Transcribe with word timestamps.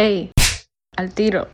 ¡Ey! 0.00 0.30
Al 0.96 1.12
tiro. 1.12 1.48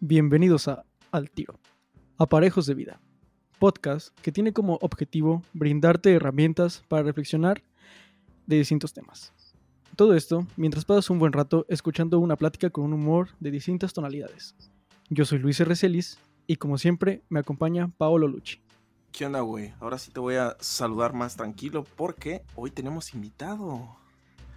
Bienvenidos 0.00 0.66
a 0.68 0.86
Al 1.12 1.30
Tiro, 1.30 1.60
Aparejos 2.16 2.64
de 2.64 2.72
Vida, 2.72 3.02
podcast 3.58 4.18
que 4.22 4.32
tiene 4.32 4.54
como 4.54 4.78
objetivo 4.80 5.42
brindarte 5.52 6.14
herramientas 6.14 6.82
para 6.88 7.02
reflexionar 7.02 7.62
de 8.46 8.56
distintos 8.56 8.94
temas. 8.94 9.34
Todo 9.94 10.14
esto 10.14 10.46
mientras 10.56 10.86
pasas 10.86 11.10
un 11.10 11.18
buen 11.18 11.34
rato 11.34 11.66
escuchando 11.68 12.18
una 12.18 12.36
plática 12.36 12.70
con 12.70 12.84
un 12.84 12.94
humor 12.94 13.28
de 13.40 13.50
distintas 13.50 13.92
tonalidades. 13.92 14.56
Yo 15.10 15.26
soy 15.26 15.38
Luis 15.38 15.60
R. 15.60 15.76
Celis 15.76 16.18
y 16.46 16.56
como 16.56 16.78
siempre 16.78 17.24
me 17.28 17.40
acompaña 17.40 17.92
Paolo 17.98 18.26
Lucci. 18.26 18.65
¿Qué 19.12 19.24
onda, 19.26 19.40
güey? 19.40 19.72
Ahora 19.80 19.98
sí 19.98 20.10
te 20.10 20.20
voy 20.20 20.34
a 20.36 20.56
saludar 20.60 21.12
más 21.14 21.36
tranquilo 21.36 21.84
porque 21.96 22.42
hoy 22.54 22.70
tenemos 22.70 23.14
invitado. 23.14 23.96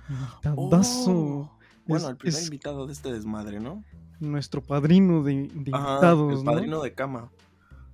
Invitadazo. 0.09 1.11
Oh, 1.11 1.51
bueno, 1.87 2.05
Es- 2.05 2.09
el 2.11 2.17
primer 2.17 2.43
invitado 2.43 2.85
de 2.87 2.93
este 2.93 3.11
desmadre, 3.11 3.59
¿no? 3.59 3.83
nuestro 4.21 4.61
padrino 4.61 5.23
de, 5.23 5.33
de 5.47 5.71
Ajá, 5.71 5.79
invitados, 6.11 6.39
el 6.39 6.45
¿no? 6.45 6.51
padrino 6.51 6.81
de 6.81 6.93
cama. 6.93 7.29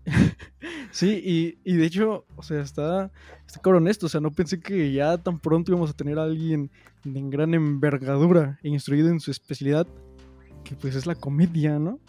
Sí, 0.92 1.22
y, 1.24 1.60
y 1.70 1.76
de 1.76 1.86
hecho, 1.86 2.26
o 2.38 2.42
sea, 2.44 2.62
está, 2.62 3.12
está 3.46 3.60
cabrón 3.60 3.90
esto. 3.90 4.06
O 4.06 4.10
sea, 4.10 4.22
no 4.22 4.32
pensé 4.32 4.62
que 4.62 4.94
ya 4.94 5.18
tan 5.18 5.40
pronto 5.40 5.70
íbamos 5.72 5.90
a 5.90 5.94
tener 5.94 6.18
a 6.18 6.24
alguien 6.24 6.72
de 7.04 7.22
gran 7.30 7.54
envergadura 7.54 8.58
e 8.64 8.70
instruido 8.70 9.10
en 9.10 9.20
su 9.20 9.30
especialidad, 9.30 9.86
que 10.64 10.74
pues 10.76 10.96
es 10.96 11.06
la 11.06 11.16
comedia, 11.16 11.80
¿no? 11.80 12.00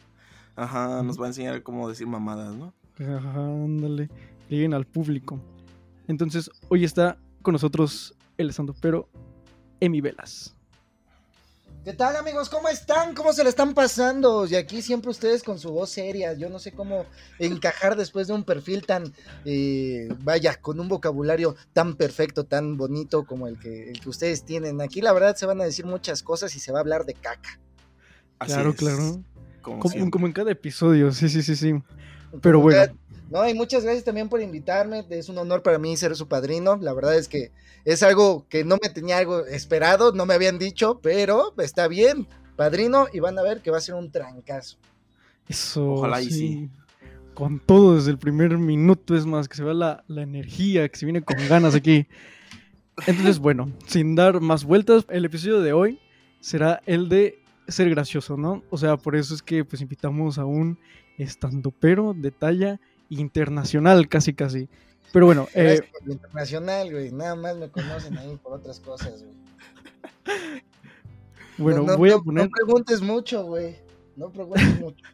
Ajá, 0.55 1.03
nos 1.03 1.21
va 1.21 1.25
a 1.25 1.29
enseñar 1.29 1.65
cómo 1.65 1.89
decir 1.89 2.07
mamadas, 2.07 2.55
¿no? 2.55 2.73
Ajá, 3.01 3.45
ándale, 3.45 4.09
lleguen 4.49 4.75
al 4.75 4.87
público. 4.87 5.41
Entonces, 6.09 6.51
hoy 6.69 6.85
está 6.85 7.19
con 7.43 7.53
nosotros 7.53 8.15
el 8.39 8.53
pero 8.81 9.09
Emi 9.81 10.01
Velas. 10.01 10.53
¿Qué 11.85 11.93
tal 11.93 12.17
amigos? 12.17 12.49
¿Cómo 12.49 12.69
están? 12.69 13.15
¿Cómo 13.15 13.33
se 13.33 13.45
le 13.45 13.49
están 13.49 13.73
pasando? 13.73 14.45
Y 14.45 14.57
aquí 14.57 14.83
siempre 14.83 15.09
ustedes 15.09 15.45
con 15.45 15.61
su 15.61 15.71
voz 15.71 15.91
seria. 15.91 16.33
Yo 16.33 16.51
no 16.51 16.59
sé 16.59 16.73
cómo 16.73 17.07
encajar 17.39 17.95
después 17.97 18.27
de 18.27 18.33
un 18.33 18.43
perfil 18.43 18.85
tan, 18.85 19.13
eh, 19.45 20.09
vaya, 20.25 20.57
con 20.61 20.81
un 20.81 20.89
vocabulario 20.89 21.55
tan 21.73 21.95
perfecto, 21.95 22.45
tan 22.45 22.77
bonito 22.77 23.25
como 23.25 23.47
el 23.47 23.57
que, 23.61 23.89
el 23.91 24.01
que 24.01 24.09
ustedes 24.09 24.45
tienen. 24.45 24.81
Aquí 24.81 25.01
la 25.01 25.13
verdad 25.13 25.37
se 25.37 25.47
van 25.47 25.61
a 25.61 25.65
decir 25.65 25.87
muchas 25.87 26.25
cosas 26.25 26.57
y 26.57 26.59
se 26.59 26.73
va 26.73 26.79
a 26.79 26.81
hablar 26.81 27.05
de 27.07 27.15
caca. 27.15 27.61
Así 28.41 28.55
Claro, 28.55 28.71
es, 28.71 28.77
claro. 28.77 29.23
Como, 29.63 30.11
Como, 30.11 30.27
en 30.27 30.33
cada 30.33 30.51
episodio, 30.51 31.13
sí, 31.13 31.29
sí, 31.29 31.41
sí, 31.45 31.55
sí. 31.55 31.73
Pero 32.43 32.59
Como 32.59 32.63
bueno. 32.65 32.81
cada- 32.87 32.95
No, 33.31 33.49
y 33.49 33.55
muchas 33.55 33.83
gracias 33.83 34.05
también 34.05 34.29
por 34.29 34.41
invitarme. 34.41 35.05
Es 35.11 35.29
un 35.29 35.39
honor 35.39 35.63
para 35.63 35.79
mí 35.79 35.97
ser 35.97 36.15
su 36.15 36.29
padrino. 36.29 36.77
La 36.77 36.93
verdad 36.93 37.17
es 37.17 37.29
que 37.29 37.51
es 37.85 38.03
algo 38.03 38.47
que 38.49 38.65
no 38.65 38.79
me 38.83 38.89
tenía 38.89 39.19
algo 39.19 39.45
esperado, 39.47 40.13
no 40.13 40.27
me 40.27 40.35
habían 40.35 40.59
dicho, 40.59 41.01
pero 41.03 41.55
está 41.59 41.89
bien. 41.89 42.27
Padrino, 42.55 43.07
y 43.13 43.21
van 43.21 43.39
a 43.39 43.43
ver 43.43 43.61
que 43.61 43.71
va 43.71 43.79
a 43.79 43.83
ser 43.83 43.97
un 43.97 44.11
trancazo. 44.11 44.79
Eso. 45.49 45.93
Ojalá 45.93 46.23
y 46.23 46.31
sí. 46.31 46.71
Con 47.35 47.61
todo 47.61 47.97
desde 47.97 48.11
el 48.11 48.19
primer 48.19 48.57
minuto, 48.57 49.15
es 49.15 49.27
más, 49.27 49.49
que 49.49 49.57
se 49.57 49.65
vea 49.65 49.75
la, 49.75 50.05
la 50.09 50.23
energía, 50.23 50.89
que 50.89 50.97
se 50.97 51.05
viene 51.05 51.23
con 51.23 51.37
ganas 51.49 51.75
aquí. 51.75 52.07
Entonces, 53.07 53.39
bueno, 53.39 53.71
sin 53.87 54.15
dar 54.15 54.41
más 54.41 54.65
vueltas, 54.65 55.05
el 55.11 55.27
episodio 55.27 55.61
de 55.61 55.75
hoy 55.75 56.01
será 56.41 56.81
el 56.87 57.11
de 57.11 57.43
ser 57.69 57.91
gracioso, 57.91 58.37
¿no? 58.37 58.63
O 58.71 58.79
sea, 58.79 58.97
por 58.97 59.17
eso 59.17 59.35
es 59.35 59.43
que 59.43 59.65
pues 59.65 59.83
invitamos 59.83 60.39
a 60.39 60.45
un 60.45 60.79
estandopero 61.19 62.15
de 62.15 62.31
talla 62.31 62.81
internacional, 63.09 64.09
casi 64.09 64.35
casi. 64.35 64.69
Pero 65.13 65.27
bueno, 65.27 65.49
eh, 65.55 65.81
por 66.01 66.11
internacional, 66.13 66.91
güey. 66.93 67.13
Nada 67.13 67.35
más 67.37 67.57
me 67.57 67.71
conocen 67.71 68.17
ahí 68.19 68.37
por 68.43 68.55
otras 68.55 68.81
cosas, 68.81 69.23
güey. 69.23 69.37
bueno, 71.59 71.83
No, 71.83 71.93
no, 71.93 71.99
voy 71.99 72.11
a 72.11 72.19
poner, 72.19 72.45
No 72.45 72.51
preguntes 72.51 73.01
mucho, 73.01 73.45
güey. 73.45 73.77
No 74.17 74.31
preguntes 74.31 74.81
mucho. 74.81 75.05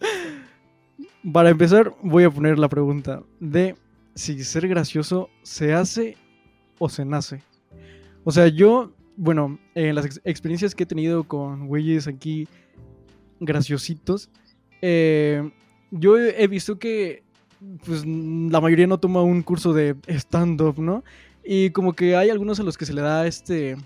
para 1.32 1.50
empezar, 1.50 1.94
voy 2.02 2.24
a 2.24 2.30
poner 2.30 2.58
la 2.58 2.68
pregunta 2.68 3.22
de 3.40 3.74
si 4.14 4.42
ser 4.44 4.68
gracioso 4.68 5.28
se 5.42 5.72
hace 5.74 6.16
o 6.78 6.88
se 6.88 7.04
nace. 7.04 7.42
O 8.24 8.32
sea, 8.32 8.48
yo, 8.48 8.92
bueno, 9.16 9.58
en 9.74 9.94
las 9.94 10.06
ex- 10.06 10.20
experiencias 10.24 10.74
que 10.74 10.84
he 10.84 10.86
tenido 10.86 11.24
con 11.24 11.66
güeyes 11.68 12.06
aquí 12.06 12.48
graciositos, 13.40 14.30
eh, 14.82 15.50
yo 15.90 16.18
he 16.18 16.46
visto 16.46 16.78
que 16.78 17.22
pues 17.84 18.04
la 18.06 18.60
mayoría 18.60 18.86
no 18.86 18.98
toma 18.98 19.22
un 19.22 19.42
curso 19.42 19.72
de 19.72 19.96
stand-up, 20.08 20.78
¿no? 20.78 21.04
Y 21.44 21.70
como 21.70 21.92
que 21.92 22.16
hay 22.16 22.30
algunos 22.30 22.60
a 22.60 22.62
los 22.62 22.78
que 22.78 22.86
se 22.86 22.94
le 22.94 23.02
da 23.02 23.26
este... 23.26 23.76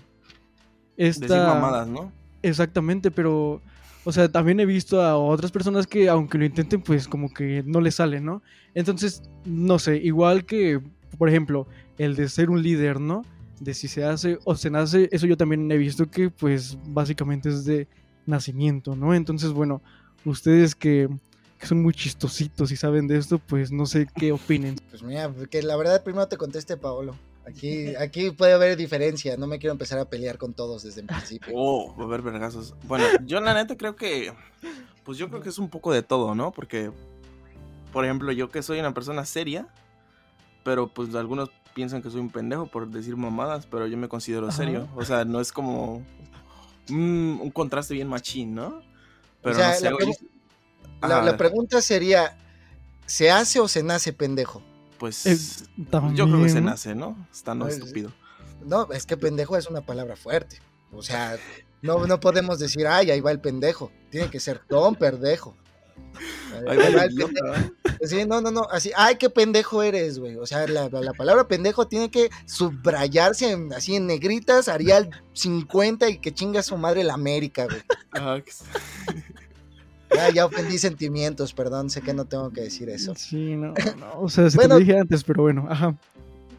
Decir 0.97 1.25
Esta... 1.25 1.53
mamadas, 1.53 1.87
¿no? 1.87 2.11
Exactamente, 2.41 3.11
pero, 3.11 3.61
o 4.05 4.11
sea, 4.11 4.31
también 4.31 4.59
he 4.59 4.65
visto 4.65 5.01
a 5.01 5.17
otras 5.17 5.51
personas 5.51 5.87
que 5.87 6.07
aunque 6.07 6.37
lo 6.37 6.45
intenten, 6.45 6.81
pues 6.81 7.07
como 7.07 7.33
que 7.33 7.63
no 7.65 7.81
les 7.81 7.95
sale, 7.95 8.21
¿no? 8.21 8.41
Entonces, 8.73 9.23
no 9.45 9.79
sé, 9.79 9.97
igual 9.97 10.45
que, 10.45 10.79
por 11.17 11.27
ejemplo, 11.27 11.67
el 11.97 12.15
de 12.15 12.29
ser 12.29 12.49
un 12.49 12.61
líder, 12.61 12.99
¿no? 12.99 13.23
De 13.59 13.73
si 13.73 13.87
se 13.87 14.05
hace 14.05 14.37
o 14.45 14.55
se 14.55 14.69
nace, 14.69 15.09
eso 15.11 15.25
yo 15.25 15.37
también 15.37 15.69
he 15.71 15.77
visto 15.77 16.09
que, 16.09 16.29
pues, 16.29 16.77
básicamente 16.87 17.49
es 17.49 17.65
de 17.65 17.87
nacimiento, 18.25 18.95
¿no? 18.95 19.13
Entonces, 19.13 19.51
bueno, 19.51 19.81
ustedes 20.23 20.75
que, 20.75 21.09
que 21.59 21.67
son 21.67 21.81
muy 21.81 21.93
chistositos 21.93 22.71
y 22.71 22.75
saben 22.75 23.07
de 23.07 23.17
esto, 23.17 23.39
pues 23.39 23.71
no 23.71 23.85
sé 23.85 24.07
qué 24.15 24.31
opinen. 24.31 24.75
Pues 24.89 25.03
mira, 25.03 25.31
que 25.49 25.61
la 25.63 25.75
verdad 25.75 26.03
primero 26.03 26.27
te 26.27 26.37
conteste 26.37 26.77
Paolo. 26.77 27.15
Aquí, 27.47 27.95
aquí 27.95 28.31
puede 28.31 28.53
haber 28.53 28.75
diferencia. 28.75 29.37
No 29.37 29.45
me 29.45 29.59
quiero 29.59 29.71
empezar 29.73 29.99
a 29.99 30.05
pelear 30.05 30.37
con 30.39 30.53
todos 30.53 30.81
desde 30.83 31.01
el 31.01 31.07
principio. 31.07 31.53
Oh, 31.55 31.95
va 31.95 32.03
a 32.03 32.07
haber 32.07 32.21
vergazos. 32.23 32.73
Bueno, 32.87 33.05
yo 33.25 33.39
la 33.39 33.53
neta 33.53 33.77
creo 33.77 33.95
que. 33.95 34.33
Pues 35.03 35.17
yo 35.19 35.29
creo 35.29 35.41
que 35.41 35.49
es 35.49 35.59
un 35.59 35.69
poco 35.69 35.93
de 35.93 36.01
todo, 36.01 36.33
¿no? 36.33 36.51
Porque. 36.51 36.91
Por 37.93 38.03
ejemplo, 38.03 38.31
yo 38.31 38.49
que 38.49 38.63
soy 38.63 38.79
una 38.79 38.93
persona 38.95 39.25
seria. 39.25 39.67
Pero 40.63 40.87
pues 40.87 41.13
algunos 41.13 41.51
piensan 41.75 42.01
que 42.01 42.09
soy 42.09 42.19
un 42.19 42.31
pendejo 42.31 42.65
por 42.65 42.87
decir 42.89 43.15
mamadas. 43.15 43.67
Pero 43.67 43.85
yo 43.85 43.95
me 43.97 44.09
considero 44.09 44.51
serio. 44.51 44.87
O 44.95 45.05
sea, 45.05 45.23
no 45.23 45.39
es 45.39 45.51
como. 45.51 46.01
mm, 46.89 47.41
un 47.41 47.51
contraste 47.51 47.93
bien 47.93 48.07
machín, 48.07 48.55
¿no? 48.55 48.81
Pero 49.43 49.55
sea, 49.55 49.69
no 49.69 49.75
sé, 49.75 49.83
la 49.85 49.91
güey. 49.91 50.07
pregu- 50.07 50.29
La, 51.01 51.37
pregunta 51.37 51.81
sería: 51.81 52.37
¿se 53.05 53.29
hace 53.31 53.59
o 53.59 53.67
se 53.67 53.83
nace 53.83 54.13
pendejo? 54.13 54.61
Pues. 54.97 55.25
Es- 55.25 55.65
yo 56.13 56.25
creo 56.27 56.43
que 56.43 56.49
se 56.49 56.61
nace, 56.61 56.95
¿no? 56.95 57.27
Está 57.31 57.53
no 57.55 57.65
Pues, 57.65 57.77
estúpido. 57.77 58.11
No, 58.65 58.91
es 58.91 59.05
que 59.05 59.17
pendejo 59.17 59.57
es 59.57 59.67
una 59.67 59.81
palabra 59.81 60.15
fuerte. 60.15 60.59
O 60.91 61.03
sea, 61.03 61.37
no, 61.81 62.07
no 62.07 62.19
podemos 62.19 62.57
decir, 62.59 62.87
ay, 62.87 63.11
ahí 63.11 63.19
va 63.21 63.31
el 63.31 63.39
pendejo. 63.39 63.91
Tiene 64.09 64.29
que 64.29 64.39
ser 64.39 64.61
don 64.69 64.95
pendejo. 64.95 65.55
Ahí 66.67 66.77
va 66.77 67.03
el 67.03 67.15
pendejo. 67.15 67.29
Sí, 68.03 68.25
no, 68.25 68.39
no, 68.41 68.49
no, 68.51 68.67
así, 68.71 68.91
ay, 68.95 69.15
qué 69.17 69.29
pendejo 69.29 69.83
eres, 69.83 70.19
güey. 70.19 70.37
O 70.37 70.45
sea, 70.45 70.65
la, 70.67 70.87
la- 70.89 71.01
la 71.01 71.13
palabra 71.13 71.47
pendejo 71.47 71.87
tiene 71.87 72.09
que 72.09 72.29
subrayarse 72.45 73.51
en- 73.51 73.73
así 73.73 73.95
en 73.95 74.07
negritas, 74.07 74.67
Arial 74.69 75.09
50 75.33 76.09
y 76.09 76.19
que 76.19 76.33
chinga 76.33 76.63
su 76.63 76.77
madre 76.77 77.03
la 77.03 77.13
América, 77.13 77.65
güey. 77.65 77.81
Ya, 80.15 80.29
ya 80.29 80.45
ofendí 80.45 80.77
sentimientos, 80.77 81.53
perdón, 81.53 81.89
sé 81.89 82.01
que 82.01 82.13
no 82.13 82.25
tengo 82.25 82.51
que 82.51 82.61
decir 82.61 82.89
eso. 82.89 83.13
Sí, 83.15 83.55
no, 83.55 83.73
no, 83.97 84.19
o 84.21 84.29
sea, 84.29 84.49
se 84.49 84.57
Bueno. 84.57 84.75
te 84.75 84.79
lo 84.81 84.85
dije 84.85 84.99
antes, 84.99 85.23
pero 85.23 85.43
bueno, 85.43 85.67
ajá. 85.69 85.95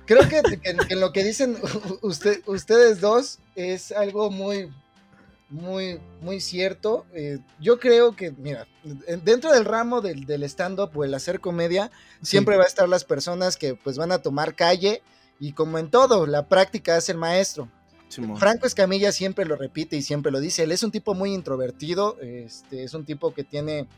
Creo 0.04 0.28
que, 0.28 0.40
que- 0.42 0.58
que 0.60 0.76
en 0.94 1.00
lo 1.00 1.12
que 1.12 1.24
dicen 1.24 1.56
usted, 2.02 2.40
ustedes 2.46 3.00
dos 3.00 3.38
es 3.56 3.90
algo 3.92 4.30
muy, 4.30 4.70
muy, 5.50 5.98
muy 6.20 6.40
cierto. 6.40 7.06
Eh, 7.14 7.38
yo 7.60 7.78
creo 7.80 8.14
que, 8.14 8.30
mira, 8.32 8.66
dentro 9.24 9.52
del 9.52 9.64
ramo 9.64 10.00
del, 10.00 10.24
del 10.26 10.42
stand-up 10.44 10.90
o 10.94 11.04
el 11.04 11.14
hacer 11.14 11.40
comedia, 11.40 11.90
siempre 12.22 12.56
va 12.56 12.64
a 12.64 12.66
estar 12.66 12.88
las 12.88 13.04
personas 13.04 13.56
que 13.56 13.74
pues 13.74 13.96
van 13.98 14.12
a 14.12 14.18
tomar 14.18 14.54
calle 14.54 15.02
y 15.40 15.52
como 15.52 15.78
en 15.78 15.90
todo, 15.90 16.26
la 16.26 16.46
práctica 16.48 16.96
hace 16.96 17.12
el 17.12 17.18
maestro. 17.18 17.68
Franco 18.36 18.66
Escamilla 18.66 19.12
siempre 19.12 19.44
lo 19.44 19.56
repite 19.56 19.96
y 19.96 20.02
siempre 20.02 20.32
lo 20.32 20.40
dice. 20.40 20.62
Él 20.62 20.72
es 20.72 20.82
un 20.82 20.90
tipo 20.90 21.14
muy 21.14 21.32
introvertido, 21.34 22.16
este, 22.20 22.84
es 22.84 22.94
un 22.94 23.04
tipo 23.04 23.34
que 23.34 23.44
tiene 23.44 23.88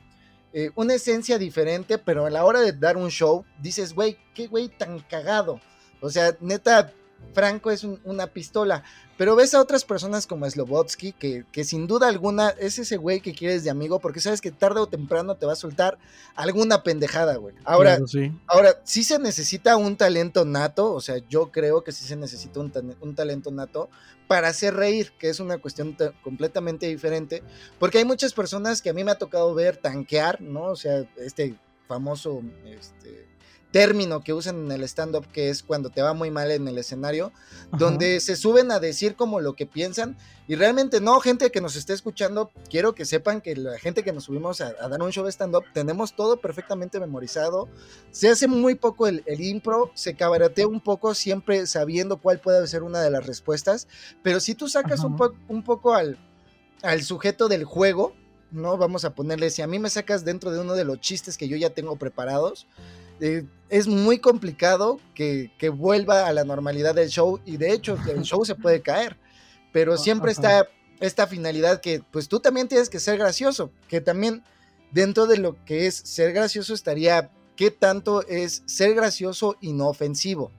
eh, 0.53 0.71
una 0.77 0.95
esencia 0.95 1.39
diferente, 1.39 1.99
pero 1.99 2.27
a 2.27 2.31
la 2.31 2.45
hora 2.45 2.61
de 2.61 2.73
dar 2.73 2.97
un 2.97 3.11
show, 3.11 3.45
dices, 3.61 3.95
güey, 3.95 4.19
qué 4.35 4.47
güey 4.47 4.69
tan 4.69 4.99
cagado. 5.01 5.61
O 6.01 6.11
sea, 6.11 6.37
neta, 6.41 6.93
Franco 7.35 7.71
es 7.71 7.85
un- 7.85 8.01
una 8.05 8.27
pistola. 8.29 8.83
Pero 9.17 9.35
ves 9.35 9.53
a 9.55 9.61
otras 9.61 9.85
personas 9.85 10.27
como 10.29 10.49
Slobotsky, 10.49 11.13
que, 11.13 11.45
que 11.51 11.65
sin 11.65 11.87
duda 11.89 12.07
alguna 12.09 12.51
es 12.51 12.79
ese 12.79 12.97
güey 12.97 13.21
que 13.21 13.35
quieres 13.35 13.65
de 13.65 13.71
amigo, 13.71 13.99
porque 13.99 14.21
sabes 14.21 14.41
que 14.41 14.53
tarde 14.53 14.79
o 14.81 14.87
temprano 14.87 15.35
te 15.35 15.45
va 15.45 15.55
a 15.55 15.57
soltar 15.57 15.99
alguna 16.37 16.83
pendejada, 16.85 17.35
güey. 17.37 17.55
Ahora, 17.65 17.97
Claro, 17.97 18.07
sí. 18.07 18.33
Ahora, 18.47 18.81
sí 18.85 19.03
se 19.03 19.19
necesita 19.19 19.77
un 19.77 19.97
talento 19.97 20.45
nato, 20.45 20.93
o 20.95 21.01
sea, 21.01 21.17
yo 21.29 21.51
creo 21.51 21.83
que 21.83 21.91
sí 21.93 22.05
se 22.05 22.15
necesita 22.15 22.61
un, 22.61 22.71
ta- 22.71 22.83
un 23.01 23.15
talento 23.17 23.51
nato 23.51 23.91
para 24.29 24.49
hacer 24.49 24.75
reír, 24.75 25.13
que 25.19 25.31
es 25.31 25.41
una 25.41 25.59
cuestión 25.59 25.97
ta- 25.97 26.13
completamente 26.23 26.87
diferente, 26.87 27.43
porque 27.81 27.99
hay 27.99 28.05
muchas 28.05 28.33
personas 28.35 28.83
que 28.83 28.91
a 28.91 28.93
mí 28.93 29.03
me 29.03 29.11
ha 29.11 29.19
tocado 29.19 29.53
ver 29.53 29.79
tanquear, 29.79 30.41
¿no? 30.41 30.65
O 30.67 30.77
sea, 30.77 31.09
este 31.17 31.57
famoso 31.89 32.43
este, 32.67 33.27
término 33.71 34.23
que 34.23 34.33
usan 34.33 34.65
en 34.65 34.73
el 34.73 34.83
stand-up, 34.85 35.27
que 35.31 35.51
es 35.51 35.63
cuando 35.63 35.91
te 35.91 36.03
va 36.03 36.15
muy 36.15 36.31
mal 36.31 36.51
en 36.51 36.67
el 36.69 36.79
escenario, 36.79 37.33
donde 37.77 38.21
se 38.21 38.37
suben 38.37 38.71
a 38.71 38.81
decir 38.81 39.15
como 39.15 39.41
lo 39.41 39.55
que 39.55 39.67
piensan. 39.67 40.17
Y 40.47 40.55
realmente 40.55 41.01
no, 41.01 41.21
gente 41.21 41.51
que 41.51 41.61
nos 41.61 41.77
esté 41.77 41.93
escuchando, 41.93 42.51
quiero 42.71 42.95
que 42.95 43.05
sepan 43.05 43.43
que 43.43 43.55
la 43.57 43.79
gente 43.79 44.03
que 44.03 44.13
nos 44.13 44.25
subimos 44.25 44.63
a, 44.63 44.73
dar 44.73 45.03
un 45.03 45.11
show 45.11 45.25
de 45.25 45.33
stand-up, 45.33 45.65
tenemos 45.75 46.17
todo 46.17 46.41
perfectamente 46.41 46.99
memorizado. 46.99 47.69
Se 48.11 48.31
hace 48.31 48.49
muy 48.49 48.75
poco 48.75 49.07
el, 49.07 49.23
impro, 49.27 49.91
se 49.95 50.15
cabaratea 50.15 50.67
un 50.67 50.81
poco 50.81 51.15
siempre 51.15 51.67
sabiendo 51.67 52.17
cuál 52.17 52.41
puede 52.41 52.67
ser 52.67 52.83
una 52.83 53.03
de 53.03 53.11
las 53.11 53.27
respuestas. 53.27 53.87
Pero 54.23 54.41
si 54.41 54.55
tú 54.55 54.69
sacas 54.69 55.01
un, 55.01 55.19
un 55.49 55.63
poco 55.63 55.93
al, 55.93 56.19
al 56.83 57.03
sujeto 57.03 57.49
del 57.49 57.65
juego, 57.65 58.15
¿no? 58.51 58.79
Vamos 58.79 59.05
a 59.05 59.15
ponerle, 59.15 59.51
si 59.51 59.63
a 59.63 59.67
mí 59.67 59.79
me 59.79 59.91
sacas 59.91 60.25
dentro 60.25 60.51
de 60.51 60.61
uno 60.61 60.75
de 60.75 60.85
los 60.85 61.01
chistes 61.01 61.37
que 61.37 61.49
yo 61.49 61.57
ya 61.57 61.71
tengo 61.71 61.97
preparados, 61.97 62.67
eh, 63.21 63.45
es 63.69 63.87
muy 63.87 64.19
complicado 64.19 65.01
que, 65.15 65.51
vuelva 65.73 66.27
a 66.27 66.33
la 66.33 66.45
normalidad 66.45 66.95
del 66.95 67.09
show 67.09 67.41
y 67.45 67.57
de 67.57 67.73
hecho 67.73 67.99
el 68.09 68.23
show 68.23 68.45
se 68.45 68.55
puede 68.55 68.81
caer, 68.81 69.17
pero 69.73 69.97
siempre 69.97 70.33
está 70.33 70.69
esta 71.01 71.27
finalidad 71.27 71.81
que 71.81 72.03
pues 72.11 72.29
tú 72.29 72.41
también 72.41 72.69
tienes 72.69 72.89
que 72.89 73.01
ser 73.01 73.19
gracioso, 73.19 73.71
que 73.89 74.01
también 74.01 74.43
dentro 74.91 75.27
de 75.27 75.39
lo 75.39 75.63
que 75.65 75.87
es 75.87 75.95
ser 75.95 76.33
gracioso 76.33 76.75
estaría 76.75 77.31
qué 77.57 77.71
tanto 77.71 78.27
es 78.27 78.63
ser 78.67 78.95
gracioso 78.95 79.57
y 79.61 79.73
no 79.73 79.89
ofensivo, 79.89 80.51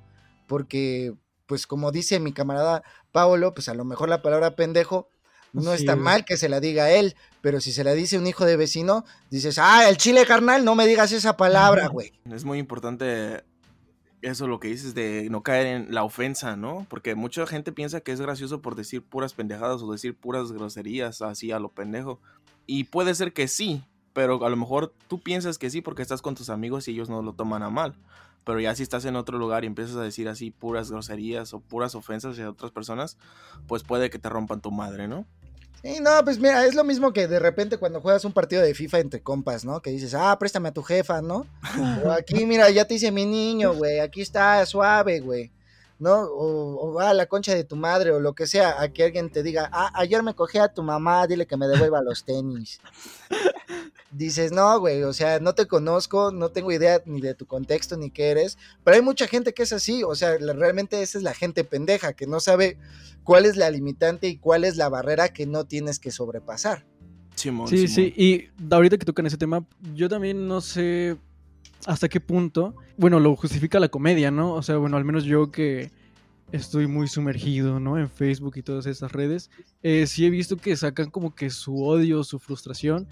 porque 0.48 1.14
pues 1.46 1.66
como 1.66 1.92
dice 1.92 2.20
mi 2.20 2.32
camarada 2.32 2.84
Paolo, 3.12 3.54
pues 3.54 3.70
a 3.70 3.74
lo 3.74 3.86
mejor 3.86 4.10
la 4.10 4.22
palabra 4.22 4.56
pendejo 4.56 5.10
no 5.54 5.74
está 5.74 5.96
mal 5.96 6.26
que 6.26 6.38
se 6.38 6.50
la 6.50 6.60
diga 6.60 6.86
a 6.86 6.92
él, 6.92 7.16
pero 7.42 7.62
si 7.62 7.72
se 7.72 7.84
la 7.84 7.94
dice 7.94 8.18
un 8.18 8.28
hijo 8.28 8.46
de 8.46 8.58
vecino, 8.58 9.06
dices, 9.30 9.58
ah, 9.58 9.90
el 9.90 9.98
chile 9.98 10.26
carnal, 10.26 10.66
no 10.66 10.76
me 10.76 10.88
digas 10.88 11.12
esa 11.12 11.38
palabra, 11.38 11.88
güey. 11.88 12.12
Es 12.32 12.46
muy 12.46 12.60
importante 12.60 13.44
eso 14.22 14.48
lo 14.48 14.60
que 14.60 14.68
dices 14.68 14.94
de 14.94 15.28
no 15.30 15.44
caer 15.44 15.68
en 15.68 15.94
la 15.94 16.04
ofensa, 16.04 16.56
¿no? 16.56 16.86
Porque 16.90 17.16
mucha 17.16 17.46
gente 17.48 17.72
piensa 17.72 18.02
que 18.02 18.12
es 18.12 18.20
gracioso 18.20 18.62
por 18.62 18.76
decir 18.76 19.02
puras 19.02 19.34
pendejadas 19.34 19.82
o 19.82 19.92
decir 19.92 20.16
puras 20.16 20.52
groserías 20.52 21.22
así 21.22 21.52
a 21.52 21.60
lo 21.60 21.70
pendejo. 21.70 22.20
Y 22.66 22.86
puede 22.86 23.16
ser 23.16 23.34
que 23.34 23.48
sí, 23.48 23.84
pero 24.14 24.46
a 24.46 24.50
lo 24.50 24.58
mejor 24.58 24.94
tú 25.08 25.22
piensas 25.22 25.58
que 25.58 25.70
sí 25.70 25.82
porque 25.82 26.02
estás 26.02 26.22
con 26.22 26.36
tus 26.36 26.50
amigos 26.50 26.88
y 26.88 26.92
ellos 26.92 27.10
no 27.10 27.22
lo 27.22 27.34
toman 27.34 27.64
a 27.64 27.70
mal. 27.70 27.96
Pero 28.46 28.60
ya 28.60 28.74
si 28.76 28.84
estás 28.84 29.06
en 29.06 29.16
otro 29.16 29.38
lugar 29.38 29.64
y 29.64 29.68
empiezas 29.68 29.96
a 29.96 30.02
decir 30.02 30.28
así 30.28 30.52
puras 30.52 30.92
groserías 30.92 31.54
o 31.54 31.60
puras 31.60 31.96
ofensas 31.96 32.34
hacia 32.34 32.50
otras 32.50 32.72
personas, 32.72 33.18
pues 33.68 33.84
puede 33.84 34.10
que 34.10 34.20
te 34.20 34.30
rompan 34.30 34.62
tu 34.62 34.72
madre, 34.72 35.08
¿no? 35.08 35.26
Sí, 35.82 36.00
no, 36.02 36.24
pues 36.26 36.40
mira, 36.40 36.66
es 36.66 36.76
lo 36.76 36.84
mismo 36.84 37.14
que 37.14 37.28
de 37.28 37.40
repente 37.40 37.78
cuando 37.78 38.02
juegas 38.02 38.26
un 38.26 38.34
partido 38.34 38.62
de 38.62 38.74
FIFA 38.74 39.00
entre 39.00 39.22
compas, 39.22 39.64
¿no? 39.64 39.82
Que 39.82 39.92
dices, 39.92 40.14
ah, 40.14 40.38
préstame 40.38 40.70
a 40.70 40.74
tu 40.74 40.84
jefa, 40.84 41.22
¿no? 41.22 41.46
o 42.04 42.12
aquí, 42.12 42.46
mira, 42.46 42.70
ya 42.70 42.86
te 42.86 42.96
hice 42.96 43.12
mi 43.12 43.26
niño, 43.26 43.74
güey, 43.74 44.00
aquí 44.00 44.22
está 44.22 44.66
suave, 44.66 45.22
güey. 45.22 45.52
¿No? 46.00 46.22
O, 46.22 46.94
va 46.94 47.10
a 47.10 47.14
la 47.14 47.28
concha 47.28 47.54
de 47.54 47.64
tu 47.64 47.76
madre 47.76 48.12
o 48.12 48.20
lo 48.20 48.34
que 48.34 48.48
sea, 48.48 48.82
a 48.82 48.90
que 48.90 49.04
alguien 49.04 49.30
te 49.30 49.44
diga, 49.44 49.70
ah, 49.72 49.92
ayer 49.94 50.24
me 50.24 50.34
cogí 50.34 50.58
a 50.58 50.70
tu 50.70 50.82
mamá, 50.82 51.28
dile 51.28 51.46
que 51.46 51.58
me 51.58 51.68
devuelva 51.68 52.02
los 52.02 52.24
tenis. 52.24 52.80
Dices, 54.12 54.52
no, 54.52 54.80
güey, 54.80 55.04
o 55.04 55.14
sea, 55.14 55.40
no 55.40 55.54
te 55.54 55.68
conozco, 55.68 56.32
no 56.32 56.50
tengo 56.50 56.72
idea 56.72 57.02
ni 57.06 57.22
de 57.22 57.36
tu 57.36 57.46
contexto 57.46 57.96
ni 57.96 58.10
qué 58.10 58.32
eres, 58.32 58.58
pero 58.84 58.96
hay 58.96 59.04
mucha 59.04 59.28
gente 59.28 59.54
que 59.54 59.62
es 59.64 59.72
así, 59.72 60.04
o 60.04 60.16
sea, 60.16 60.36
realmente 60.38 61.02
esa 61.04 61.20
es 61.20 61.24
la 61.24 61.36
gente 61.36 61.64
pendeja, 61.64 62.14
que 62.14 62.26
no 62.26 62.40
sabe 62.40 62.78
cuál 63.24 63.46
es 63.46 63.56
la 63.56 63.70
limitante 63.70 64.28
y 64.28 64.38
cuál 64.38 64.64
es 64.64 64.78
la 64.78 64.90
barrera 64.90 65.30
que 65.30 65.46
no 65.46 65.66
tienes 65.66 66.00
que 66.00 66.12
sobrepasar. 66.12 66.86
sí, 67.68 67.88
sí, 67.88 68.14
y 68.18 68.50
ahorita 68.74 68.98
que 68.98 69.06
tocan 69.06 69.28
ese 69.28 69.38
tema, 69.38 69.64
yo 69.94 70.10
también 70.10 70.48
no 70.48 70.60
sé 70.60 71.18
hasta 71.86 72.10
qué 72.10 72.20
punto, 72.20 72.76
bueno, 72.98 73.20
lo 73.20 73.36
justifica 73.36 73.80
la 73.80 73.90
comedia, 73.90 74.32
¿no? 74.32 74.54
O 74.54 74.62
sea, 74.62 74.78
bueno, 74.78 74.98
al 74.98 75.06
menos 75.06 75.24
yo 75.24 75.52
que 75.52 75.92
estoy 76.52 76.88
muy 76.88 77.08
sumergido, 77.08 77.80
¿no? 77.80 77.98
En 77.98 78.10
Facebook 78.10 78.58
y 78.58 78.64
todas 78.64 78.86
esas 78.86 79.12
redes, 79.12 79.50
eh, 79.84 80.08
sí 80.08 80.26
he 80.26 80.30
visto 80.30 80.58
que 80.58 80.76
sacan 80.76 81.10
como 81.10 81.36
que 81.36 81.50
su 81.50 81.84
odio, 81.84 82.24
su 82.24 82.40
frustración 82.40 83.08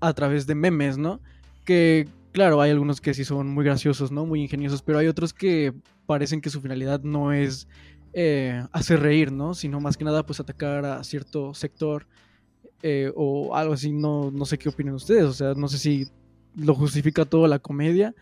a 0.00 0.12
través 0.12 0.46
de 0.46 0.54
memes, 0.54 0.98
¿no? 0.98 1.20
Que, 1.64 2.08
claro, 2.32 2.60
hay 2.60 2.70
algunos 2.70 3.00
que 3.00 3.14
sí 3.14 3.24
son 3.24 3.48
muy 3.48 3.64
graciosos, 3.64 4.12
¿no? 4.12 4.26
Muy 4.26 4.42
ingeniosos, 4.42 4.82
pero 4.82 4.98
hay 4.98 5.06
otros 5.06 5.32
que 5.32 5.72
parecen 6.06 6.40
que 6.40 6.50
su 6.50 6.60
finalidad 6.60 7.02
no 7.02 7.32
es 7.32 7.68
eh, 8.12 8.62
hacer 8.72 9.00
reír, 9.00 9.32
¿no? 9.32 9.54
Sino 9.54 9.80
más 9.80 9.96
que 9.96 10.04
nada, 10.04 10.26
pues 10.26 10.40
atacar 10.40 10.84
a 10.84 11.02
cierto 11.04 11.54
sector 11.54 12.06
eh, 12.82 13.12
o 13.14 13.54
algo 13.54 13.74
así, 13.74 13.92
no, 13.92 14.30
no 14.30 14.44
sé 14.44 14.58
qué 14.58 14.68
opinan 14.68 14.94
ustedes, 14.94 15.24
o 15.24 15.32
sea, 15.32 15.54
no 15.54 15.68
sé 15.68 15.78
si 15.78 16.08
lo 16.56 16.74
justifica 16.74 17.24
todo 17.24 17.46
la 17.46 17.58
comedia 17.58 18.14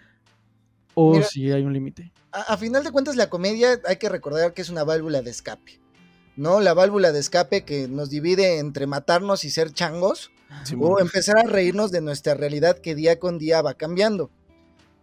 o 0.95 1.23
si 1.23 1.51
hay 1.51 1.63
un 1.63 1.73
límite. 1.73 2.13
A, 2.33 2.57
final 2.57 2.85
de 2.85 2.93
cuentas, 2.93 3.17
la 3.17 3.31
comedia 3.31 3.81
hay 3.87 3.97
que 3.97 4.09
recordar 4.09 4.55
que 4.55 4.63
es 4.63 4.71
una 4.71 4.85
válvula 4.85 5.23
de 5.23 5.31
escape. 5.31 5.81
¿No? 6.37 6.61
La 6.61 6.75
válvula 6.75 7.13
de 7.13 7.21
escape 7.21 7.65
que 7.65 7.89
nos 7.89 8.09
divide 8.09 8.59
entre 8.59 8.87
matarnos 8.87 9.45
y 9.45 9.51
ser 9.51 9.73
changos 9.73 10.31
o 10.79 11.01
empezar 11.01 11.39
a 11.39 11.43
reírnos 11.43 11.91
de 11.91 12.01
nuestra 12.01 12.35
realidad 12.35 12.79
que 12.79 12.95
día 12.95 13.19
con 13.19 13.39
día 13.39 13.63
va 13.63 13.75
cambiando. 13.75 14.31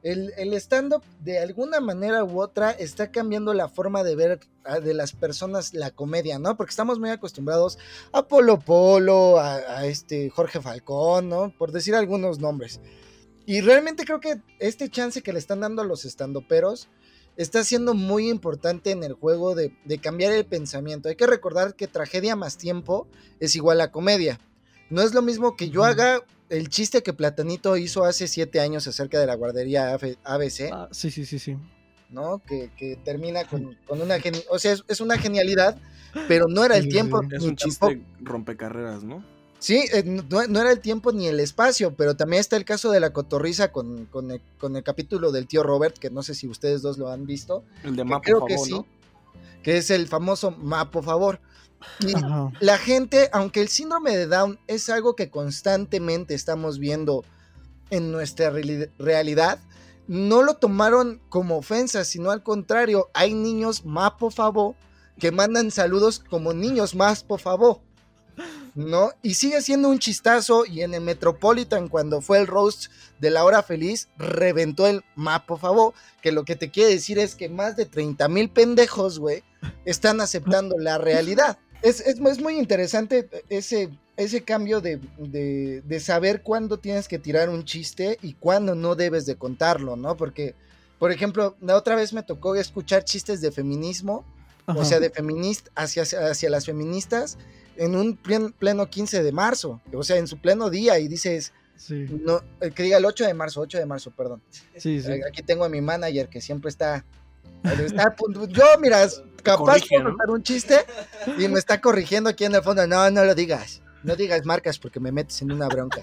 El, 0.03 0.31
el 0.37 0.53
stand-up, 0.53 1.03
de 1.19 1.39
alguna 1.39 1.79
manera 1.79 2.23
u 2.23 2.41
otra, 2.41 2.71
está 2.71 3.11
cambiando 3.11 3.53
la 3.53 3.67
forma 3.67 4.03
de 4.03 4.15
ver 4.15 4.39
de 4.81 4.93
las 4.93 5.11
personas 5.11 5.73
la 5.73 5.91
comedia, 5.91 6.39
¿no? 6.39 6.55
Porque 6.55 6.69
estamos 6.69 6.97
muy 6.97 7.09
acostumbrados 7.09 7.77
a 8.13 8.27
Polo 8.27 8.59
Polo, 8.59 9.37
a, 9.37 9.55
a 9.55 9.85
este 9.85 10.29
Jorge 10.29 10.61
Falcón, 10.61 11.29
¿no? 11.29 11.53
Por 11.57 11.71
decir 11.71 11.93
algunos 11.93 12.39
nombres. 12.39 12.79
Y 13.47 13.61
realmente 13.61 14.03
creo 14.03 14.19
que 14.19 14.41
este 14.59 14.89
chance 14.89 15.23
que 15.23 15.31
le 15.31 15.39
están 15.39 15.61
dando 15.61 15.81
a 15.81 15.85
los 15.85 16.03
estandoperos 16.03 16.89
está 17.37 17.63
siendo 17.63 17.93
muy 17.93 18.29
importante 18.29 18.91
en 18.91 19.05
el 19.05 19.13
juego 19.13 19.55
de, 19.55 19.71
cambiar 20.01 20.33
el 20.33 20.45
pensamiento. 20.45 21.07
Hay 21.07 21.15
que 21.15 21.27
recordar 21.27 21.73
que 21.73 21.87
tragedia 21.87 22.35
más 22.35 22.57
tiempo 22.57 23.07
es 23.39 23.55
igual 23.55 23.79
a 23.79 23.89
comedia. 23.89 24.37
No 24.89 25.01
es 25.01 25.13
lo 25.13 25.21
mismo 25.21 25.55
que 25.55 25.69
yo 25.69 25.85
haga 25.85 26.23
el 26.49 26.67
chiste 26.67 27.03
que 27.03 27.13
Platanito 27.13 27.77
hizo 27.77 28.03
hace 28.03 28.27
siete 28.27 28.59
años 28.59 28.85
acerca 28.85 29.17
de 29.17 29.27
la 29.27 29.35
guardería 29.35 29.93
ABC. 29.93 30.69
Ah, 30.73 30.89
sí, 30.91 31.09
sí, 31.09 31.25
sí, 31.25 31.39
sí. 31.39 31.55
¿No? 32.09 32.41
Que, 32.45 32.99
termina 33.05 33.45
con, 33.45 33.77
una 33.87 34.17
o 34.49 34.59
sea, 34.59 34.75
es, 34.89 34.99
una 34.99 35.17
genialidad, 35.17 35.77
pero 36.27 36.47
no 36.49 36.65
era 36.65 36.75
el 36.75 36.89
tiempo. 36.89 37.21
Es 37.31 37.43
un 37.43 37.55
chiste 37.55 38.01
rompecarreras, 38.19 39.05
¿no? 39.05 39.23
Sí, 39.59 39.85
eh, 39.91 40.03
no, 40.03 40.41
era 40.41 40.71
el 40.71 40.79
tiempo 40.79 41.11
ni 41.11 41.27
el 41.27 41.39
espacio, 41.39 41.95
pero 41.95 42.15
también 42.15 42.39
está 42.39 42.57
el 42.57 42.65
caso 42.65 42.91
de 42.91 42.99
la 42.99 43.11
cotorriza 43.11 43.71
con, 43.71 44.07
el, 44.29 44.83
capítulo 44.83 45.31
del 45.31 45.47
tío 45.47 45.63
Robert, 45.63 45.97
que 45.97 46.11
no 46.11 46.21
sé 46.21 46.35
si 46.35 46.47
ustedes 46.47 46.81
dos 46.81 46.97
lo 46.97 47.09
han 47.09 47.25
visto. 47.25 47.63
El 47.83 47.95
de 47.95 48.03
Mapo 48.03 48.23
Creo 48.23 48.45
que 48.45 48.57
sí, 48.57 48.85
que 49.63 49.77
es 49.77 49.89
el 49.89 50.07
famoso 50.07 50.51
Mapo 50.51 51.01
Favor. 51.01 51.39
Y 51.99 52.13
la 52.59 52.77
gente, 52.77 53.29
aunque 53.33 53.61
el 53.61 53.67
síndrome 53.67 54.15
de 54.15 54.27
Down 54.27 54.59
es 54.67 54.89
algo 54.89 55.15
que 55.15 55.29
constantemente 55.29 56.33
estamos 56.33 56.79
viendo 56.79 57.23
en 57.89 58.11
nuestra 58.11 58.51
realidad, 58.99 59.59
no 60.07 60.43
lo 60.43 60.55
tomaron 60.55 61.19
como 61.29 61.57
ofensa, 61.57 62.03
sino 62.03 62.31
al 62.31 62.43
contrario, 62.43 63.09
hay 63.13 63.33
niños 63.33 63.85
Mapo 63.85 64.29
Favor 64.29 64.75
que 65.19 65.31
mandan 65.31 65.71
saludos 65.71 66.19
como 66.29 66.53
niños 66.53 66.95
más 66.95 67.23
por 67.23 67.39
favor. 67.39 67.81
¿No? 68.77 69.11
Y 69.23 69.33
sigue 69.33 69.59
siendo 69.63 69.89
un 69.89 69.97
chistazo 69.97 70.63
y 70.65 70.83
en 70.83 70.93
el 70.93 71.01
Metropolitan 71.01 71.87
cuando 71.87 72.21
fue 72.21 72.37
el 72.37 72.45
roast 72.45 72.91
de 73.19 73.31
la 73.31 73.43
hora 73.43 73.63
feliz, 73.63 74.07
reventó 74.19 74.85
el 74.85 75.03
mapa, 75.15 75.47
por 75.47 75.59
favor, 75.59 75.93
que 76.21 76.31
lo 76.31 76.45
que 76.45 76.55
te 76.55 76.69
quiere 76.69 76.91
decir 76.91 77.17
es 77.17 77.33
que 77.33 77.49
más 77.49 77.75
de 77.75 77.87
30 77.87 78.27
mil 78.27 78.49
pendejos, 78.49 79.17
güey, 79.17 79.43
están 79.83 80.21
aceptando 80.21 80.77
la 80.77 80.99
realidad. 80.99 81.57
Es, 81.81 82.03
muy 82.39 82.59
interesante 82.59 83.27
ese, 83.49 83.89
ese 84.15 84.43
cambio 84.43 84.79
de, 84.79 84.99
de, 85.17 85.99
saber 85.99 86.43
cuándo 86.43 86.77
tienes 86.77 87.07
que 87.07 87.17
tirar 87.17 87.49
un 87.49 87.65
chiste 87.65 88.19
y 88.21 88.33
cuándo 88.33 88.75
no 88.75 88.93
debes 88.93 89.25
de 89.25 89.37
contarlo, 89.37 89.95
¿no? 89.95 90.15
Porque, 90.15 90.53
por 90.99 91.11
ejemplo, 91.11 91.55
la 91.61 91.75
otra 91.75 91.95
vez 91.95 92.13
me 92.13 92.21
tocó 92.21 92.55
escuchar 92.55 93.03
chistes 93.03 93.41
de 93.41 93.51
feminismo, 93.51 94.23
o 94.67 94.85
sea, 94.85 94.99
de 94.99 95.09
feminista 95.09 95.71
hacia, 95.75 96.03
hacia 96.03 96.49
las 96.49 96.65
feministas, 96.65 97.37
en 97.77 97.95
un 97.95 98.15
pleno 98.15 98.89
15 98.89 99.23
de 99.23 99.31
marzo, 99.31 99.81
o 99.93 100.03
sea, 100.03 100.17
en 100.17 100.27
su 100.27 100.39
pleno 100.39 100.69
día, 100.69 100.99
y 100.99 101.07
dices, 101.07 101.53
no, 101.89 102.41
eh, 102.61 102.71
que 102.71 102.83
diga 102.83 102.97
el 102.97 103.05
8 103.05 103.25
de 103.25 103.33
marzo, 103.33 103.61
8 103.61 103.77
de 103.77 103.85
marzo, 103.85 104.11
perdón. 104.11 104.41
Sí, 104.75 105.01
sí. 105.01 105.11
Aquí 105.27 105.43
tengo 105.43 105.63
a 105.63 105.69
mi 105.69 105.81
manager 105.81 106.27
que 106.27 106.41
siempre 106.41 106.69
está, 106.69 107.05
yo, 108.49 108.63
mira, 108.79 109.07
capaz 109.43 109.75
de 109.75 110.03
contar 110.03 110.29
un 110.29 110.43
chiste 110.43 110.85
y 111.37 111.47
me 111.47 111.59
está 111.59 111.79
corrigiendo 111.79 112.29
aquí 112.29 112.45
en 112.45 112.55
el 112.55 112.61
fondo, 112.61 112.85
no, 112.87 113.09
no 113.11 113.23
lo 113.23 113.35
digas, 113.35 113.81
no 114.03 114.15
digas 114.15 114.45
marcas 114.45 114.79
porque 114.79 114.99
me 114.99 115.11
metes 115.11 115.41
en 115.41 115.51
una 115.51 115.67
bronca. 115.67 116.01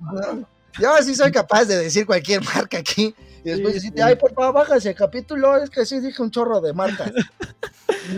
yo 0.80 0.96
sí 1.02 1.14
soy 1.14 1.32
capaz 1.32 1.64
de 1.64 1.76
decir 1.76 2.06
cualquier 2.06 2.42
marca 2.44 2.78
aquí 2.78 3.14
y 3.44 3.50
después 3.50 3.74
decirte, 3.74 4.02
ay, 4.02 4.16
por 4.16 4.34
favor, 4.34 4.54
bájase 4.54 4.90
el 4.90 4.94
capítulo, 4.94 5.56
es 5.56 5.70
que 5.70 5.86
sí 5.86 6.00
dije 6.00 6.22
un 6.22 6.30
chorro 6.30 6.60
de 6.60 6.72
marcas. 6.72 7.12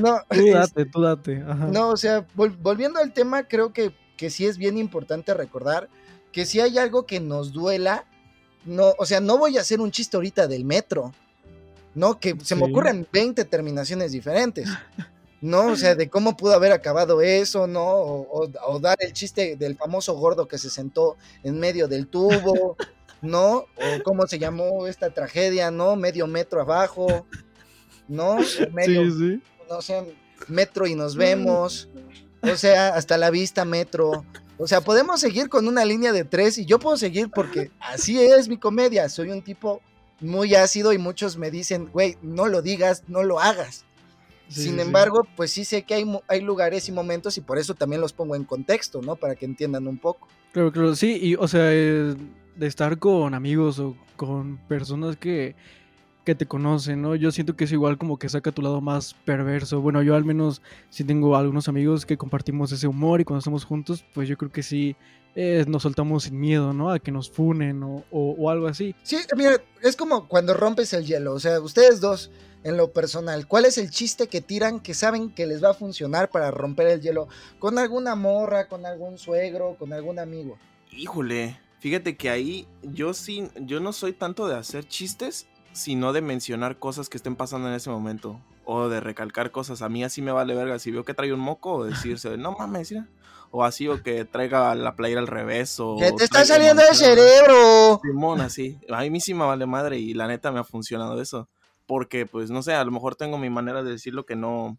No, 0.01 0.21
tú 0.31 0.37
date, 0.53 0.85
tú 0.87 1.01
date. 1.03 1.43
No, 1.73 1.89
o 1.91 1.97
sea, 1.97 2.27
volviendo 2.35 2.99
al 3.01 3.13
tema, 3.13 3.45
creo 3.49 3.73
que, 3.73 3.93
que 4.17 4.31
sí 4.31 4.47
es 4.47 4.59
bien 4.59 4.79
importante 4.79 5.35
recordar 5.35 5.89
que 6.33 6.47
si 6.47 6.61
hay 6.61 6.79
algo 6.79 7.05
que 7.07 7.21
nos 7.21 7.53
duela, 7.53 8.07
no, 8.65 8.95
o 8.99 9.05
sea, 9.07 9.21
no 9.21 9.39
voy 9.39 9.59
a 9.59 9.61
hacer 9.61 9.81
un 9.81 9.91
chiste 9.91 10.17
ahorita 10.17 10.47
del 10.47 10.65
metro, 10.65 11.13
¿no? 11.95 12.19
Que 12.21 12.37
se 12.43 12.55
me 12.55 12.63
ocurren 12.71 13.07
20 13.13 13.45
terminaciones 13.45 14.13
diferentes, 14.13 14.69
¿no? 15.41 15.67
O 15.69 15.77
sea, 15.77 15.95
de 15.95 16.09
cómo 16.09 16.37
pudo 16.37 16.55
haber 16.55 16.73
acabado 16.73 17.21
eso, 17.21 17.67
¿no? 17.67 17.85
O, 17.85 18.45
o- 18.45 18.51
o 18.69 18.79
dar 18.81 18.97
el 19.01 19.13
chiste 19.13 19.57
del 19.57 19.77
famoso 19.77 20.15
gordo 20.15 20.47
que 20.49 20.59
se 20.59 20.71
sentó 20.71 21.17
en 21.43 21.59
medio 21.59 21.89
del 21.89 22.07
tubo, 22.07 22.77
¿no? 23.21 23.67
O 23.77 24.03
cómo 24.05 24.27
se 24.27 24.39
llamó 24.39 24.87
esta 24.87 25.11
tragedia, 25.13 25.71
¿no? 25.71 25.97
Medio 25.97 26.27
metro 26.27 26.61
abajo, 26.63 27.27
¿no? 28.09 28.37
Medio, 28.73 29.11
Sí, 29.11 29.19
sí. 29.19 29.43
No 29.69 29.83
sé, 29.83 30.15
metro 30.49 30.87
y 30.87 30.95
nos 30.95 31.17
vemos. 31.17 31.89
O 32.43 32.57
sea, 32.57 32.89
hasta 32.89 33.19
la 33.19 33.31
vista, 33.31 33.65
metro. 33.65 34.25
O 34.59 34.67
sea, 34.67 34.81
podemos 34.81 35.21
seguir 35.21 35.49
con 35.49 35.67
una 35.67 35.85
línea 35.85 36.13
de 36.13 36.25
tres 36.25 36.59
y 36.59 36.65
yo 36.65 36.79
puedo 36.79 36.97
seguir 36.97 37.31
porque 37.31 37.71
así 37.81 38.21
es 38.21 38.49
mi 38.49 38.59
comedia. 38.59 39.09
Soy 39.09 39.31
un 39.31 39.43
tipo 39.43 39.81
muy 40.21 40.55
ácido 40.55 40.93
y 40.93 40.99
muchos 40.99 41.37
me 41.37 41.51
dicen, 41.51 41.89
güey, 41.93 42.17
no 42.23 42.47
lo 42.47 42.63
digas, 42.63 43.05
no 43.09 43.23
lo 43.23 43.41
hagas. 43.41 43.85
Sí, 44.49 44.65
Sin 44.65 44.75
sí, 44.75 44.81
embargo, 44.81 45.27
pues 45.37 45.51
sí 45.51 45.65
sé 45.65 45.83
que 45.83 45.95
hay, 45.95 46.19
hay 46.29 46.41
lugares 46.43 46.89
y 46.89 46.93
momentos 46.93 47.39
y 47.39 47.41
por 47.41 47.59
eso 47.59 47.75
también 47.75 48.01
los 48.01 48.13
pongo 48.13 48.37
en 48.37 48.45
contexto, 48.45 49.01
¿no? 49.01 49.17
Para 49.17 49.35
que 49.35 49.47
entiendan 49.47 49.87
un 49.87 49.99
poco. 49.99 50.29
Claro, 50.53 50.71
claro, 50.71 50.95
sí, 50.95 51.19
y 51.21 51.35
o 51.37 51.49
sea, 51.49 51.73
eh, 51.73 52.15
de 52.57 52.67
estar 52.67 52.99
con 52.99 53.35
amigos 53.35 53.79
o 53.79 53.97
con 54.17 54.59
personas 54.69 55.17
que, 55.17 55.55
que 56.25 56.35
te 56.35 56.47
conocen, 56.47 57.03
¿no? 57.03 57.15
Yo 57.17 57.33
siento 57.33 57.57
que 57.57 57.65
es 57.65 57.73
igual 57.73 57.99
como 57.99 58.19
que 58.19 58.29
saca 58.29 58.53
tu 58.53 58.63
lado 58.63 58.81
más 58.81 59.15
perverso. 59.25 59.81
Bueno, 59.81 60.03
yo 60.03 60.15
al 60.15 60.25
menos 60.25 60.63
sí 60.91 61.05
tengo 61.05 61.37
algunos 61.37 61.69
amigos 61.69 62.07
que 62.07 62.17
compartimos 62.17 62.71
ese 62.73 62.87
humor 62.87 63.21
y 63.21 63.25
cuando 63.25 63.39
estamos 63.41 63.65
juntos, 63.65 64.05
pues 64.15 64.29
yo 64.29 64.37
creo 64.37 64.51
que 64.53 64.63
sí 64.63 64.97
eh, 65.35 65.65
nos 65.67 65.83
soltamos 65.83 66.25
sin 66.25 66.39
miedo, 66.39 66.73
¿no? 66.73 66.91
A 66.91 66.99
que 66.99 67.11
nos 67.11 67.31
funen 67.31 67.83
o, 67.83 68.05
o- 68.11 68.35
o 68.39 68.51
algo 68.51 68.67
así. 68.69 68.95
Sí, 69.03 69.17
mira, 69.37 69.57
es 69.83 69.97
como 69.97 70.29
cuando 70.29 70.55
rompes 70.55 70.93
el 70.93 71.07
hielo. 71.07 71.33
O 71.35 71.41
sea, 71.41 71.59
ustedes 71.61 72.01
dos, 72.01 72.31
en 72.65 72.77
lo 72.77 72.93
personal, 72.93 73.49
¿cuál 73.49 73.65
es 73.65 73.77
el 73.79 73.91
chiste 73.91 74.29
que 74.29 74.41
tiran 74.41 74.79
que 74.79 74.95
saben 74.95 75.31
que 75.31 75.47
les 75.47 75.65
va 75.65 75.71
a 75.71 75.75
funcionar 75.75 76.31
para 76.31 76.51
romper 76.51 76.87
el 76.87 77.01
hielo? 77.01 77.29
¿Con 77.59 77.79
alguna 77.79 78.15
morra, 78.15 78.69
con 78.69 78.87
algún 78.87 79.19
suegro, 79.19 79.75
con 79.79 79.93
algún 79.93 80.19
amigo? 80.19 80.59
Híjole, 80.93 81.59
fíjate 81.81 82.17
que 82.17 82.29
ahí 82.31 82.69
yo 82.83 83.15
sí, 83.15 83.49
yo 83.63 83.81
no 83.81 83.93
soy 83.93 84.13
tanto 84.13 84.47
de 84.47 84.57
hacer 84.57 84.87
chistes, 84.87 85.47
sino 85.73 86.13
de 86.13 86.21
mencionar 86.23 86.79
cosas 86.79 87.09
que 87.09 87.17
estén 87.17 87.37
pasando 87.37 87.69
en 87.69 87.75
ese 87.75 87.91
momento. 87.91 88.41
O 88.65 88.89
de 88.89 89.01
recalcar 89.01 89.51
cosas. 89.51 89.83
A 89.83 89.89
mí 89.89 90.05
así 90.05 90.23
me 90.23 90.33
vale 90.33 90.55
verga. 90.55 90.79
Si 90.79 90.91
veo 90.91 91.05
que 91.05 91.15
trae 91.15 91.33
un 91.33 91.41
moco, 91.41 91.73
o 91.73 91.85
decirse, 91.85 92.37
no 92.37 92.53
mames, 92.53 92.91
mira. 92.93 93.09
O 93.51 93.65
así, 93.65 93.89
o 93.89 94.03
que 94.03 94.25
traiga 94.25 94.75
la 94.75 94.95
playera 94.97 95.21
al 95.21 95.27
revés. 95.27 95.79
O 95.81 95.97
¡Que 95.99 96.13
te 96.13 96.25
está 96.25 96.45
saliendo 96.45 96.83
el 96.83 96.89
manchada. 96.89 97.15
cerebro! 97.17 98.01
Simón, 98.03 98.41
así. 98.41 98.79
A 98.91 99.03
mí 99.03 99.21
sí 99.21 99.35
me 99.35 99.45
vale 99.45 99.67
madre 99.67 99.99
y 99.99 100.15
la 100.15 100.27
neta 100.27 100.53
me 100.53 100.61
ha 100.61 100.65
funcionado 100.65 101.21
eso. 101.21 101.49
Porque, 101.87 102.25
pues, 102.27 102.51
no 102.51 102.63
sé, 102.63 102.73
a 102.75 102.85
lo 102.85 102.93
mejor 102.93 103.17
tengo 103.17 103.37
mi 103.37 103.51
manera 103.51 103.83
de 103.83 103.91
decirlo 103.91 104.25
que 104.25 104.37
no, 104.37 104.79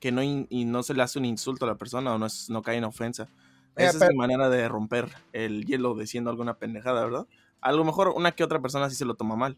que 0.00 0.12
no, 0.12 0.22
in- 0.22 0.46
y 0.50 0.64
no 0.64 0.82
se 0.82 0.92
le 0.94 1.02
hace 1.02 1.18
un 1.18 1.24
insulto 1.24 1.64
a 1.64 1.68
la 1.68 1.76
persona 1.76 2.12
o 2.14 2.18
no, 2.18 2.26
es, 2.26 2.50
no 2.50 2.62
cae 2.62 2.76
en 2.76 2.84
ofensa. 2.84 3.28
Esa 3.76 4.04
es 4.04 4.10
mi 4.10 4.16
manera 4.18 4.50
de 4.50 4.68
romper 4.68 5.08
el 5.32 5.64
hielo 5.64 5.94
diciendo 5.94 6.28
alguna 6.28 6.54
pendejada, 6.58 7.04
¿verdad? 7.04 7.26
A 7.62 7.72
lo 7.72 7.84
mejor 7.84 8.08
una 8.14 8.32
que 8.32 8.44
otra 8.44 8.60
persona 8.60 8.90
sí 8.90 8.96
se 8.96 9.04
lo 9.04 9.14
toma 9.14 9.36
mal. 9.36 9.56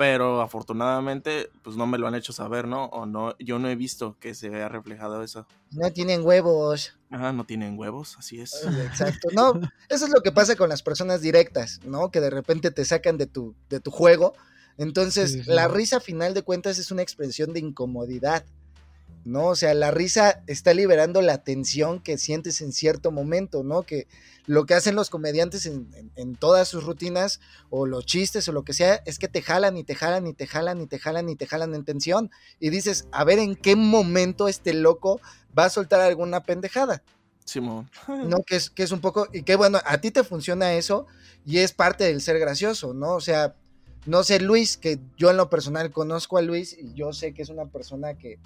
Pero 0.00 0.40
afortunadamente, 0.40 1.50
pues 1.62 1.76
no 1.76 1.86
me 1.86 1.98
lo 1.98 2.06
han 2.08 2.14
hecho 2.14 2.32
saber, 2.32 2.66
¿no? 2.66 2.86
O 2.86 3.04
no, 3.04 3.36
yo 3.38 3.58
no 3.58 3.68
he 3.68 3.76
visto 3.76 4.16
que 4.18 4.34
se 4.34 4.48
vea 4.48 4.66
reflejado 4.70 5.22
eso. 5.22 5.46
No 5.72 5.92
tienen 5.92 6.24
huevos. 6.24 6.98
Ajá, 7.10 7.34
no 7.34 7.44
tienen 7.44 7.78
huevos, 7.78 8.16
así 8.18 8.40
es. 8.40 8.64
Exacto. 8.64 9.28
No, 9.36 9.52
eso 9.90 10.06
es 10.06 10.10
lo 10.10 10.22
que 10.22 10.32
pasa 10.32 10.56
con 10.56 10.70
las 10.70 10.82
personas 10.82 11.20
directas, 11.20 11.80
¿no? 11.84 12.10
Que 12.10 12.20
de 12.22 12.30
repente 12.30 12.70
te 12.70 12.86
sacan 12.86 13.18
de 13.18 13.26
tu, 13.26 13.54
de 13.68 13.80
tu 13.80 13.90
juego. 13.90 14.32
Entonces, 14.78 15.32
Sí, 15.32 15.42
sí. 15.44 15.50
la 15.50 15.68
risa, 15.68 15.98
a 15.98 16.00
final 16.00 16.32
de 16.32 16.44
cuentas, 16.44 16.78
es 16.78 16.90
una 16.90 17.02
expresión 17.02 17.52
de 17.52 17.60
incomodidad, 17.60 18.46
¿no? 19.24 19.46
O 19.48 19.56
sea, 19.56 19.74
la 19.74 19.90
risa 19.90 20.42
está 20.46 20.72
liberando 20.74 21.20
la 21.22 21.38
tensión 21.44 22.00
que 22.00 22.18
sientes 22.18 22.60
en 22.60 22.72
cierto 22.72 23.10
momento, 23.12 23.62
¿no? 23.62 23.82
Que 23.82 24.06
lo 24.46 24.64
que 24.66 24.74
hacen 24.74 24.96
los 24.96 25.10
comediantes 25.10 25.66
en, 25.66 25.88
en- 25.94 26.10
en 26.16 26.34
todas 26.36 26.66
sus 26.68 26.84
rutinas, 26.84 27.40
o 27.68 27.86
los 27.86 28.06
chistes, 28.06 28.48
o 28.48 28.52
lo 28.52 28.64
que 28.64 28.72
sea, 28.72 29.02
es 29.06 29.18
que 29.18 29.28
te 29.28 29.42
jalan 29.42 29.76
y 29.76 29.84
te 29.84 29.94
jalan 29.94 30.26
y 30.26 30.32
te 30.32 30.46
jalan 30.46 30.80
y 30.80 30.86
te 30.86 30.98
jalan 30.98 31.28
y 31.28 31.36
te 31.36 31.46
jalan 31.46 31.74
en 31.74 31.84
tensión. 31.84 32.30
Y 32.58 32.70
dices, 32.70 33.06
a 33.12 33.24
ver 33.24 33.38
en 33.38 33.54
qué 33.56 33.76
momento 33.76 34.48
este 34.48 34.72
loco 34.74 35.20
va 35.56 35.66
a 35.66 35.70
soltar 35.70 36.00
alguna 36.00 36.42
pendejada. 36.42 37.02
Simón. 37.44 37.90
¿no? 38.08 38.38
Que 38.46 38.56
es, 38.56 38.70
que 38.70 38.82
es 38.82 38.90
un 38.92 39.00
poco, 39.00 39.28
y 39.32 39.42
que 39.42 39.56
bueno, 39.56 39.78
a 39.84 39.98
ti 39.98 40.10
te 40.10 40.24
funciona 40.24 40.72
eso 40.74 41.06
y 41.44 41.58
es 41.58 41.72
parte 41.72 42.04
del 42.04 42.20
ser 42.20 42.38
gracioso, 42.38 42.94
¿no? 42.94 43.14
O 43.14 43.20
sea, 43.20 43.54
no 44.06 44.22
sé, 44.24 44.40
Luis, 44.40 44.76
que 44.78 44.98
yo 45.16 45.30
en 45.30 45.36
lo 45.36 45.50
personal 45.50 45.90
conozco 45.90 46.38
a 46.38 46.42
Luis 46.42 46.76
y 46.78 46.94
yo 46.94 47.12
sé 47.12 47.34
que 47.34 47.42
es 47.42 47.48
una 47.50 47.66
persona 47.66 48.14
que, 48.14 48.38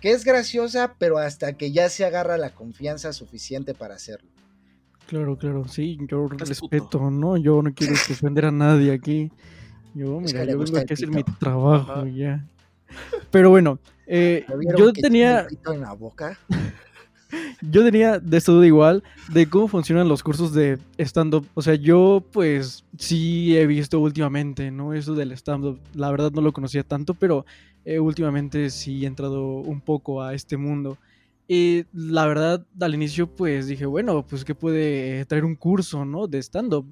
que 0.00 0.12
es 0.12 0.24
graciosa, 0.24 0.94
pero 0.98 1.18
hasta 1.18 1.54
que 1.54 1.72
ya 1.72 1.88
se 1.88 2.04
agarra 2.04 2.38
la 2.38 2.50
confianza 2.50 3.12
suficiente 3.12 3.74
para 3.74 3.94
hacerlo. 3.94 4.28
Claro, 5.06 5.36
claro, 5.38 5.66
sí, 5.66 5.98
yo 6.08 6.26
Es 6.40 6.48
respeto, 6.48 6.84
puto. 6.84 7.10
¿no? 7.10 7.36
Yo 7.36 7.62
no 7.62 7.72
quiero 7.72 7.94
ofender 8.10 8.46
a 8.46 8.50
nadie 8.52 8.92
aquí. 8.92 9.30
Yo, 9.94 10.20
Es 10.20 10.32
que 10.32 10.40
mira, 10.40 10.52
yo 10.52 10.58
vengo 10.58 10.78
aquí 10.78 10.92
a 10.92 10.94
hacer 10.94 11.08
mi 11.10 11.22
trabajo 11.24 11.92
Ajá. 11.92 12.08
ya. 12.08 12.44
Pero 13.30 13.50
bueno, 13.50 13.78
eh, 14.06 14.44
¿Ya 14.48 14.54
vieron 14.56 14.80
yo 14.80 14.92
tenía, 14.92 15.46
pito 15.48 15.72
en 15.72 15.80
la 15.80 15.92
boca? 15.92 16.38
yo 17.60 17.84
tenía 17.84 18.18
de 18.18 18.40
duda 18.40 18.66
igual 18.66 19.02
de 19.32 19.48
cómo 19.48 19.68
funcionan 19.68 20.08
los 20.08 20.22
cursos 20.22 20.52
de 20.54 20.78
stand-up. 20.98 21.46
O 21.54 21.62
sea, 21.62 21.74
yo 21.74 22.24
pues 22.32 22.84
sí 22.98 23.56
he 23.56 23.66
visto 23.66 24.00
últimamente, 24.00 24.70
¿no? 24.70 24.94
Eso 24.94 25.14
del 25.14 25.32
stand-up. 25.32 25.78
La 25.94 26.10
verdad 26.10 26.32
no 26.32 26.40
lo 26.40 26.52
conocía 26.52 26.82
tanto, 26.84 27.14
pero 27.14 27.44
eh, 27.88 27.98
últimamente 28.00 28.68
sí 28.68 29.04
he 29.04 29.06
entrado 29.06 29.60
un 29.60 29.80
poco 29.80 30.22
a 30.22 30.34
este 30.34 30.58
mundo. 30.58 30.98
Y 31.48 31.86
la 31.94 32.26
verdad, 32.26 32.66
al 32.78 32.94
inicio 32.94 33.34
pues 33.34 33.66
dije, 33.66 33.86
bueno, 33.86 34.26
pues 34.26 34.44
que 34.44 34.54
puede 34.54 35.24
traer 35.24 35.46
un 35.46 35.54
curso, 35.54 36.04
¿no? 36.04 36.26
De 36.26 36.38
stand-up. 36.38 36.84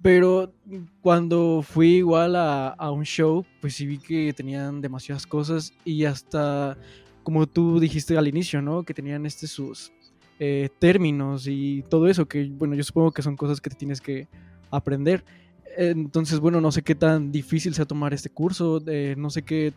Pero 0.00 0.52
cuando 1.00 1.62
fui 1.62 1.96
igual 1.96 2.36
a, 2.36 2.90
un 2.92 3.02
show, 3.04 3.44
pues 3.60 3.74
sí 3.74 3.86
vi 3.86 3.98
que 3.98 4.32
tenían 4.32 4.80
demasiadas 4.80 5.26
cosas 5.26 5.72
y 5.84 6.04
hasta, 6.04 6.78
como 7.24 7.48
tú 7.48 7.80
dijiste 7.80 8.16
al 8.16 8.28
inicio, 8.28 8.62
¿no? 8.62 8.84
Que 8.84 8.94
tenían 8.94 9.26
este 9.26 9.48
sus 9.48 9.92
eh, 10.38 10.68
términos 10.78 11.48
y 11.48 11.82
todo 11.88 12.06
eso, 12.06 12.26
que 12.26 12.44
bueno, 12.44 12.76
yo 12.76 12.84
supongo 12.84 13.10
que 13.10 13.22
son 13.22 13.36
cosas 13.36 13.60
que 13.60 13.70
te 13.70 13.76
tienes 13.76 14.00
que 14.00 14.28
aprender. 14.70 15.24
Entonces, 15.76 16.38
bueno, 16.38 16.60
no 16.60 16.70
sé 16.70 16.82
qué 16.82 16.94
tan 16.94 17.32
difícil 17.32 17.74
sea 17.74 17.84
tomar 17.84 18.14
este 18.14 18.30
curso, 18.30 18.80
eh, 18.86 19.16
no 19.18 19.28
sé 19.28 19.42
qué 19.42 19.72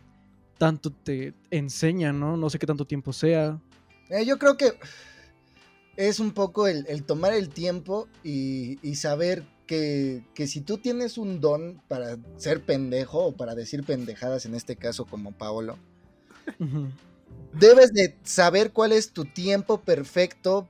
tanto 0.58 0.90
te 0.90 1.34
enseñan, 1.50 2.20
¿no? 2.20 2.36
No 2.36 2.50
sé 2.50 2.58
qué 2.58 2.66
tanto 2.66 2.84
tiempo 2.84 3.12
sea. 3.12 3.58
Eh, 4.10 4.26
yo 4.26 4.38
creo 4.38 4.56
que 4.56 4.74
es 5.96 6.20
un 6.20 6.32
poco 6.32 6.66
el, 6.68 6.84
el 6.88 7.04
tomar 7.04 7.32
el 7.32 7.48
tiempo 7.48 8.08
y, 8.22 8.78
y 8.88 8.96
saber 8.96 9.44
que, 9.66 10.24
que 10.34 10.46
si 10.46 10.60
tú 10.60 10.78
tienes 10.78 11.18
un 11.18 11.40
don 11.40 11.80
para 11.88 12.18
ser 12.36 12.64
pendejo 12.64 13.26
o 13.26 13.36
para 13.36 13.54
decir 13.54 13.84
pendejadas, 13.84 14.46
en 14.46 14.54
este 14.54 14.76
caso 14.76 15.04
como 15.04 15.32
Paolo, 15.32 15.78
debes 17.52 17.92
de 17.92 18.16
saber 18.24 18.72
cuál 18.72 18.92
es 18.92 19.12
tu 19.12 19.24
tiempo 19.24 19.80
perfecto 19.80 20.68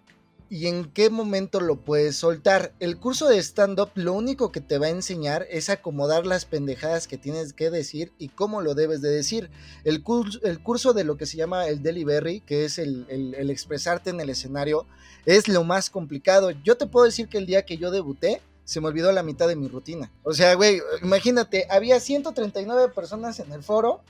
y 0.51 0.67
en 0.67 0.87
qué 0.87 1.11
momento 1.11 1.61
lo 1.61 1.77
puedes 1.77 2.17
soltar. 2.17 2.73
El 2.81 2.99
curso 2.99 3.29
de 3.29 3.39
stand-up 3.39 3.91
lo 3.95 4.13
único 4.15 4.51
que 4.51 4.61
te 4.61 4.79
va 4.79 4.87
a 4.87 4.91
enseñar 4.91 5.47
es 5.51 5.69
acomodar 5.69 6.27
las 6.27 6.45
pendejadas 6.47 7.07
que 7.07 7.19
tienes 7.19 7.53
que 7.53 7.71
decir 7.71 8.13
y 8.19 8.29
cómo 8.29 8.63
lo 8.63 8.75
debes 8.75 9.03
de 9.03 9.11
decir. 9.11 9.51
El, 9.85 10.03
curso, 10.03 10.39
el 10.43 10.63
curso 10.63 10.93
de 10.95 11.05
lo 11.05 11.17
que 11.17 11.27
se 11.27 11.37
llama 11.37 11.67
el 11.67 11.83
delivery, 11.83 12.41
que 12.41 12.65
es 12.65 12.79
el, 12.79 13.07
el- 13.09 13.35
el 13.35 13.51
expresarte 13.51 14.11
en 14.11 14.21
el 14.21 14.31
escenario, 14.31 14.87
es 15.27 15.49
lo 15.49 15.65
más 15.65 15.91
complicado. 15.91 16.51
Yo 16.51 16.77
te 16.77 16.87
puedo 16.87 17.05
decir 17.05 17.29
que 17.29 17.39
el 17.39 17.47
día 17.47 17.67
que 17.67 17.77
yo 17.77 17.91
debuté, 17.91 18.41
se 18.65 18.81
me 18.81 18.89
olvidó 18.89 19.13
la 19.13 19.23
mitad 19.23 19.49
de 19.49 19.57
mi 19.57 19.69
rutina. 19.69 20.11
O 20.23 20.33
sea, 20.35 20.55
güey, 20.55 20.81
imagínate, 21.03 21.67
había 21.71 22.01
139 22.01 22.93
personas 22.95 23.41
en 23.41 23.53
el 23.53 23.63
foro 23.63 24.03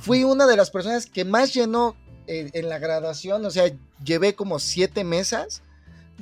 fui 0.00 0.24
una 0.24 0.46
de 0.48 0.56
las 0.56 0.70
personas 0.70 1.06
que 1.06 1.24
más 1.24 1.54
llenó 1.54 1.94
en, 2.26 2.50
en 2.52 2.68
la 2.68 2.78
graduación, 2.78 3.44
o 3.44 3.50
sea, 3.50 3.70
llevé 4.04 4.34
como 4.34 4.58
siete 4.58 5.04
mesas, 5.04 5.62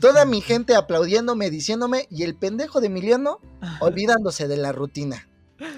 toda 0.00 0.24
mi 0.24 0.40
gente 0.40 0.74
aplaudiéndome, 0.74 1.50
diciéndome, 1.50 2.06
y 2.10 2.22
el 2.24 2.34
pendejo 2.34 2.80
de 2.80 2.86
Emiliano 2.88 3.38
olvidándose 3.80 4.48
de 4.48 4.56
la 4.56 4.72
rutina. 4.72 5.28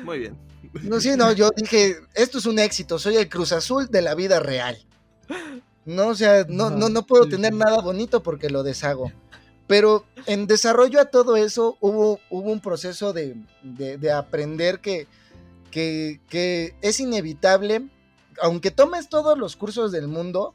Muy 0.04 0.18
bien. 0.20 0.36
No, 0.82 1.00
sí, 1.00 1.10
no, 1.16 1.32
yo 1.32 1.50
dije, 1.56 1.96
esto 2.14 2.38
es 2.38 2.46
un 2.46 2.58
éxito, 2.58 2.98
soy 2.98 3.16
el 3.16 3.28
Cruz 3.28 3.52
Azul 3.52 3.88
de 3.90 4.02
la 4.02 4.14
vida 4.14 4.40
real. 4.40 4.78
No, 5.84 6.08
o 6.08 6.14
sea, 6.14 6.46
no, 6.48 6.70
no, 6.70 6.88
no 6.88 7.06
puedo 7.06 7.24
Sí, 7.24 7.30
tener 7.30 7.52
sí. 7.52 7.58
nada 7.58 7.80
bonito 7.80 8.22
porque 8.22 8.48
lo 8.50 8.62
deshago. 8.62 9.12
Pero 9.66 10.04
en 10.26 10.46
desarrollo 10.46 11.00
a 11.00 11.06
todo 11.06 11.36
eso 11.36 11.76
hubo, 11.80 12.20
hubo 12.30 12.50
un 12.50 12.60
proceso 12.60 13.12
de, 13.12 13.34
de- 13.62 13.96
de 13.98 14.12
aprender 14.12 14.80
que, 14.80 15.06
que, 15.70 16.20
que 16.28 16.74
es 16.82 17.00
inevitable, 17.00 17.88
aunque 18.40 18.70
tomes 18.70 19.08
todos 19.08 19.38
los 19.38 19.56
cursos 19.56 19.92
del 19.92 20.08
mundo, 20.08 20.54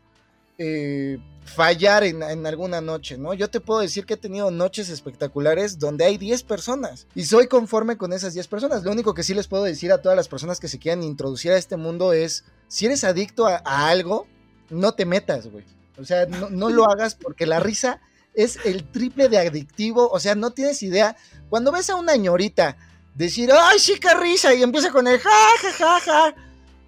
eh, 0.58 1.18
fallar 1.46 2.04
en, 2.04 2.22
en, 2.22 2.46
alguna 2.46 2.82
noche, 2.82 3.18
¿no? 3.18 3.34
Yo 3.34 3.50
te 3.50 3.62
puedo 3.62 3.80
decir 3.80 4.06
que 4.06 4.16
he 4.16 4.18
tenido 4.18 4.52
noches 4.52 4.90
espectaculares 4.90 5.80
donde 5.80 6.06
hay 6.06 6.18
10 6.18 6.44
personas 6.44 7.08
y 7.16 7.26
soy 7.26 7.48
conforme 7.48 7.98
con 7.98 8.12
esas 8.12 8.34
10 8.34 8.48
personas. 8.48 8.84
Lo 8.84 8.92
único 8.92 9.14
que 9.14 9.24
sí 9.24 9.34
les 9.34 9.48
puedo 9.48 9.64
decir 9.64 9.92
a 9.92 10.02
todas 10.02 10.18
las 10.18 10.28
personas 10.28 10.60
que 10.60 10.68
se 10.68 10.78
quieran 10.78 11.04
introducir 11.04 11.52
a 11.52 11.58
este 11.58 11.78
mundo 11.78 12.14
es, 12.14 12.44
si 12.68 12.86
eres 12.86 13.04
adicto 13.04 13.48
a, 13.48 13.62
a 13.64 13.90
algo, 13.90 14.28
no 14.70 14.94
te 14.94 15.06
metas, 15.06 15.48
güey. 15.48 15.64
O 15.98 16.06
sea, 16.06 16.26
no, 16.26 16.50
no 16.50 16.70
lo 16.70 16.84
hagas 16.92 17.16
porque 17.16 17.46
la 17.46 17.60
risa 17.60 18.02
es 18.34 18.60
el 18.66 18.90
triple 18.90 19.30
de 19.30 19.38
adictivo, 19.38 20.10
o 20.10 20.20
sea, 20.20 20.36
no 20.36 20.52
tienes 20.52 20.84
idea. 20.84 21.16
Cuando 21.50 21.72
ves 21.72 21.90
a 21.90 21.96
una 21.96 22.16
ñorita 22.16 22.78
decir, 23.16 23.50
ay, 23.52 23.80
sí, 23.80 24.00
qué 24.00 24.14
risa, 24.14 24.54
y 24.54 24.64
empieza 24.64 24.92
con 24.92 25.08
el 25.08 25.20
ja, 25.20 25.30
ja, 25.62 25.72
ja, 25.72 26.00
ja, 26.00 26.36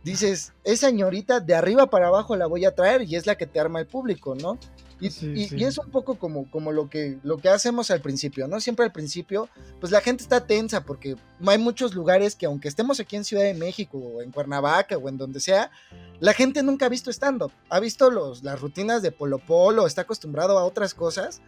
dices, 0.03 0.53
esa 0.63 0.89
ñorita 0.89 1.39
de 1.39 1.55
arriba 1.55 1.89
para 1.89 2.07
abajo 2.07 2.35
la 2.35 2.47
voy 2.47 2.65
a 2.65 2.75
traer 2.75 3.03
y 3.03 3.15
es 3.15 3.25
la 3.25 3.35
que 3.35 3.47
te 3.47 3.59
arma 3.59 3.79
el 3.79 3.87
público, 3.87 4.35
¿no? 4.35 4.57
Y, 4.99 5.09
sí, 5.09 5.31
y, 5.35 5.47
sí. 5.47 5.55
y 5.57 5.63
es 5.63 5.79
un 5.79 5.89
poco 5.89 6.19
como, 6.19 6.49
como 6.51 6.71
lo, 6.71 6.89
que, 6.89 7.17
lo 7.23 7.37
que 7.39 7.49
hacemos 7.49 7.89
al 7.89 8.01
principio, 8.01 8.47
¿no? 8.47 8.59
Siempre 8.59 8.85
al 8.85 8.91
principio, 8.91 9.49
pues 9.79 9.91
la 9.91 9.99
gente 9.99 10.21
está 10.21 10.45
tensa 10.45 10.85
porque 10.85 11.15
hay 11.45 11.57
muchos 11.57 11.95
lugares 11.95 12.35
que 12.35 12.45
aunque 12.45 12.67
estemos 12.67 12.99
aquí 12.99 13.15
en 13.15 13.23
Ciudad 13.23 13.43
de 13.43 13.55
México 13.55 13.97
o 13.97 14.21
en 14.21 14.31
Cuernavaca 14.31 14.97
o 14.97 15.09
en 15.09 15.17
donde 15.17 15.39
sea, 15.39 15.71
la 16.19 16.33
gente 16.33 16.61
nunca 16.61 16.85
ha 16.85 16.89
visto 16.89 17.09
stand-up, 17.09 17.51
ha 17.69 17.79
visto 17.79 18.11
los, 18.11 18.43
las 18.43 18.61
rutinas 18.61 19.01
de 19.01 19.11
Polo 19.11 19.39
Polo, 19.39 19.87
está 19.87 20.01
acostumbrado 20.01 20.59
a 20.59 20.63
otras 20.63 20.93
cosas 20.93 21.41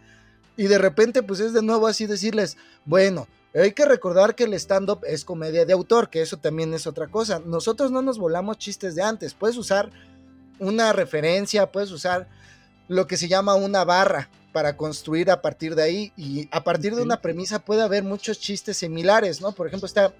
y 0.56 0.64
de 0.64 0.78
repente 0.78 1.22
pues 1.22 1.38
es 1.40 1.52
de 1.52 1.62
nuevo 1.62 1.86
así 1.86 2.06
decirles, 2.06 2.56
bueno, 2.84 3.28
hay 3.54 3.72
que 3.72 3.84
recordar 3.84 4.34
que 4.34 4.44
el 4.44 4.54
stand-up 4.54 5.00
es 5.06 5.24
comedia 5.24 5.64
de 5.64 5.72
autor, 5.72 6.10
que 6.10 6.22
eso 6.22 6.38
también 6.38 6.74
es 6.74 6.86
otra 6.86 7.08
cosa. 7.08 7.40
Nosotros 7.44 7.90
no 7.90 8.02
nos 8.02 8.18
volamos 8.18 8.58
chistes 8.58 8.94
de 8.94 9.02
antes. 9.02 9.34
Puedes 9.34 9.56
usar 9.56 9.90
una 10.58 10.92
referencia, 10.92 11.70
puedes 11.70 11.90
usar 11.90 12.28
lo 12.88 13.06
que 13.06 13.16
se 13.16 13.28
llama 13.28 13.54
una 13.54 13.84
barra 13.84 14.28
para 14.52 14.76
construir 14.76 15.30
a 15.30 15.40
partir 15.42 15.74
de 15.74 15.82
ahí 15.82 16.12
y 16.16 16.48
a 16.52 16.62
partir 16.62 16.94
de 16.94 17.02
una 17.02 17.20
premisa 17.20 17.58
puede 17.58 17.82
haber 17.82 18.04
muchos 18.04 18.38
chistes 18.38 18.76
similares, 18.76 19.40
¿no? 19.40 19.52
Por 19.52 19.66
ejemplo, 19.66 19.86
está 19.86 20.12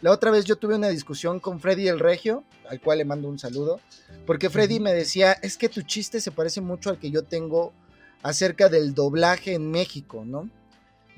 la 0.00 0.12
otra 0.12 0.30
vez 0.30 0.44
yo 0.44 0.56
tuve 0.56 0.76
una 0.76 0.88
discusión 0.88 1.40
con 1.40 1.58
Freddy 1.58 1.88
el 1.88 1.98
Regio, 1.98 2.44
al 2.68 2.80
cual 2.80 2.98
le 2.98 3.04
mando 3.04 3.28
un 3.28 3.38
saludo, 3.38 3.80
porque 4.26 4.48
Freddy 4.48 4.78
me 4.78 4.94
decía, 4.94 5.32
es 5.32 5.56
que 5.56 5.68
tu 5.68 5.82
chiste 5.82 6.20
se 6.20 6.30
parece 6.30 6.60
mucho 6.60 6.90
al 6.90 6.98
que 6.98 7.10
yo 7.10 7.24
tengo 7.24 7.72
acerca 8.22 8.68
del 8.68 8.94
doblaje 8.94 9.54
en 9.54 9.70
México, 9.70 10.24
¿no? 10.24 10.48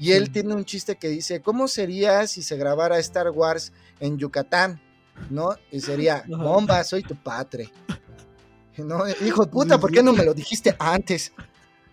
Y 0.00 0.06
sí. 0.06 0.12
él 0.12 0.32
tiene 0.32 0.54
un 0.54 0.64
chiste 0.64 0.96
que 0.96 1.08
dice, 1.08 1.42
¿cómo 1.42 1.68
sería 1.68 2.26
si 2.26 2.42
se 2.42 2.56
grabara 2.56 2.98
Star 2.98 3.28
Wars 3.28 3.70
en 4.00 4.16
Yucatán? 4.16 4.80
¿No? 5.28 5.50
Y 5.70 5.80
sería, 5.80 6.24
bomba, 6.28 6.82
soy 6.84 7.02
tu 7.02 7.14
padre. 7.14 7.70
¿No? 8.78 9.02
Hijo 9.26 9.44
de 9.44 9.50
puta, 9.50 9.78
¿por 9.78 9.92
qué 9.92 10.02
no 10.02 10.14
me 10.14 10.24
lo 10.24 10.32
dijiste 10.32 10.74
antes? 10.78 11.32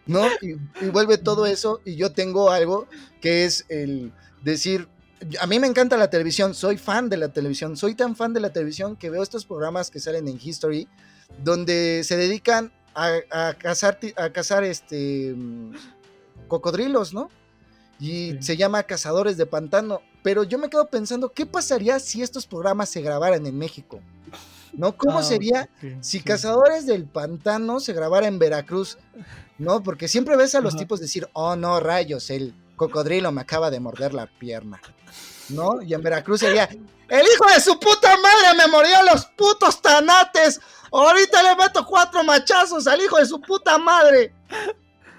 ¿No? 0.06 0.26
Y, 0.42 0.52
y, 0.86 0.90
vuelve 0.90 1.18
todo 1.18 1.46
eso 1.46 1.82
y 1.84 1.98
yo 1.98 2.14
tengo 2.14 2.50
algo 2.50 2.88
que 3.20 3.44
es 3.44 3.66
el 3.68 4.14
decir, 4.42 4.88
a 5.42 5.48
mí 5.48 5.60
me 5.60 5.68
encanta 5.68 5.98
la 5.98 6.10
televisión, 6.10 6.54
soy 6.54 6.78
fan 6.78 7.10
de 7.10 7.18
la 7.18 7.28
televisión, 7.28 7.76
soy 7.76 7.94
tan 7.94 8.16
fan 8.16 8.32
de 8.32 8.40
la 8.40 8.54
televisión 8.54 8.96
que 8.96 9.10
veo 9.10 9.22
estos 9.22 9.46
programas 9.46 9.92
que 9.92 10.00
salen 10.00 10.30
en 10.30 10.40
History, 10.42 10.88
donde 11.44 12.06
se 12.06 12.16
dedican 12.16 12.72
a, 12.96 13.18
a 13.32 13.54
cazar, 13.56 14.00
a 14.16 14.30
cazar 14.30 14.64
este, 14.64 15.36
cocodrilos, 16.48 17.14
¿no? 17.14 17.30
Y 18.00 18.32
sí. 18.32 18.38
se 18.42 18.58
llama 18.58 18.84
Cazadores 18.84 19.38
de 19.38 19.46
Pantano. 19.46 20.01
Pero 20.24 20.44
yo 20.44 20.58
me 20.58 20.70
quedo 20.70 20.88
pensando, 20.88 21.32
¿qué 21.32 21.46
pasaría 21.46 22.00
si 22.00 22.22
estos 22.22 22.46
programas 22.46 22.89
se 22.89 23.01
grabaran 23.01 23.46
en 23.46 23.58
México? 23.58 24.00
¿No? 24.74 24.96
¿Cómo 24.96 25.20
ah, 25.20 25.24
sería 25.24 25.70
okay, 25.77 25.98
si 26.01 26.20
sí. 26.20 26.24
Cazadores 26.24 26.86
del 26.86 27.06
Pantano 27.06 27.80
se 27.80 27.93
grabara 27.93 28.28
en 28.28 28.38
Veracruz? 28.38 28.98
¿No? 29.58 29.82
Porque 29.82 30.08
siempre 30.08 30.36
ves 30.36 30.54
a 30.56 30.62
los 30.62 30.74
Ajá. 30.74 30.80
tipos 30.80 31.00
decir, 31.00 31.28
oh 31.34 31.56
no, 31.56 31.80
rayos, 31.80 32.30
el 32.30 32.54
cocodrilo 32.76 33.32
me 33.32 33.41
acaba 33.41 33.72
de 33.72 33.80
morder 33.80 34.13
la 34.13 34.28
pierna. 34.28 34.82
¿No? 35.50 35.82
Y 35.82 35.93
en 35.93 36.02
Veracruz 36.02 36.41
sería, 36.41 36.65
el 36.65 37.26
hijo 37.26 37.45
de 37.54 37.62
su 37.62 37.80
puta 37.80 38.15
madre 38.17 38.58
me 38.58 38.67
mordió 38.67 39.02
los 39.12 39.26
putos 39.28 39.82
tanates. 39.82 40.60
Ahorita 40.91 41.41
le 41.43 41.56
meto 41.56 41.86
cuatro 41.86 42.24
machazos 42.24 42.86
al 42.88 43.02
hijo 43.02 43.17
de 43.17 43.26
su 43.26 43.39
puta 43.39 43.78
madre. 43.78 44.34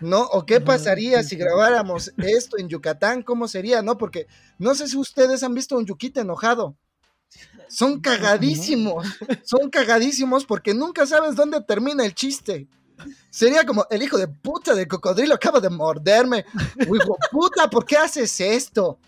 ¿No? 0.00 0.22
¿O 0.22 0.46
qué 0.46 0.60
pasaría 0.60 1.22
si 1.22 1.36
grabáramos 1.36 2.12
esto 2.18 2.58
en 2.58 2.68
Yucatán? 2.68 3.22
¿Cómo 3.22 3.48
sería, 3.48 3.82
no? 3.82 3.98
Porque 3.98 4.26
no 4.58 4.74
sé 4.74 4.88
si 4.88 4.96
ustedes 4.96 5.42
han 5.42 5.54
visto 5.54 5.76
un 5.76 5.86
yuquita 5.86 6.20
enojado. 6.20 6.76
Son 7.68 8.00
cagadísimos, 8.00 9.06
son 9.44 9.68
cagadísimos 9.70 10.46
porque 10.46 10.72
nunca 10.72 11.06
sabes 11.06 11.36
dónde 11.36 11.60
termina 11.60 12.04
el 12.04 12.14
chiste. 12.14 12.66
Sería 13.30 13.64
como, 13.64 13.86
el 13.90 14.02
hijo 14.02 14.16
de 14.16 14.26
puta 14.28 14.74
del 14.74 14.88
cocodrilo 14.88 15.34
acaba 15.34 15.60
de 15.60 15.70
morderme. 15.70 16.44
O 16.88 16.96
hijo 16.96 17.16
puta, 17.30 17.68
¿por 17.70 17.84
qué 17.84 17.96
haces 17.96 18.40
esto? 18.40 18.98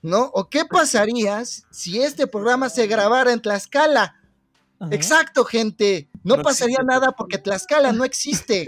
¿No? 0.00 0.30
¿O 0.34 0.48
qué 0.48 0.64
pasaría 0.64 1.42
si 1.44 2.00
este 2.00 2.26
programa 2.26 2.68
se 2.68 2.86
grabara 2.86 3.32
en 3.32 3.40
Tlaxcala? 3.40 4.16
Exacto, 4.90 5.44
gente. 5.44 6.08
No, 6.22 6.36
no 6.36 6.42
pasaría 6.42 6.76
existe. 6.76 6.92
nada 6.92 7.12
porque 7.12 7.38
Tlaxcala 7.38 7.92
no 7.92 8.04
existe. 8.04 8.66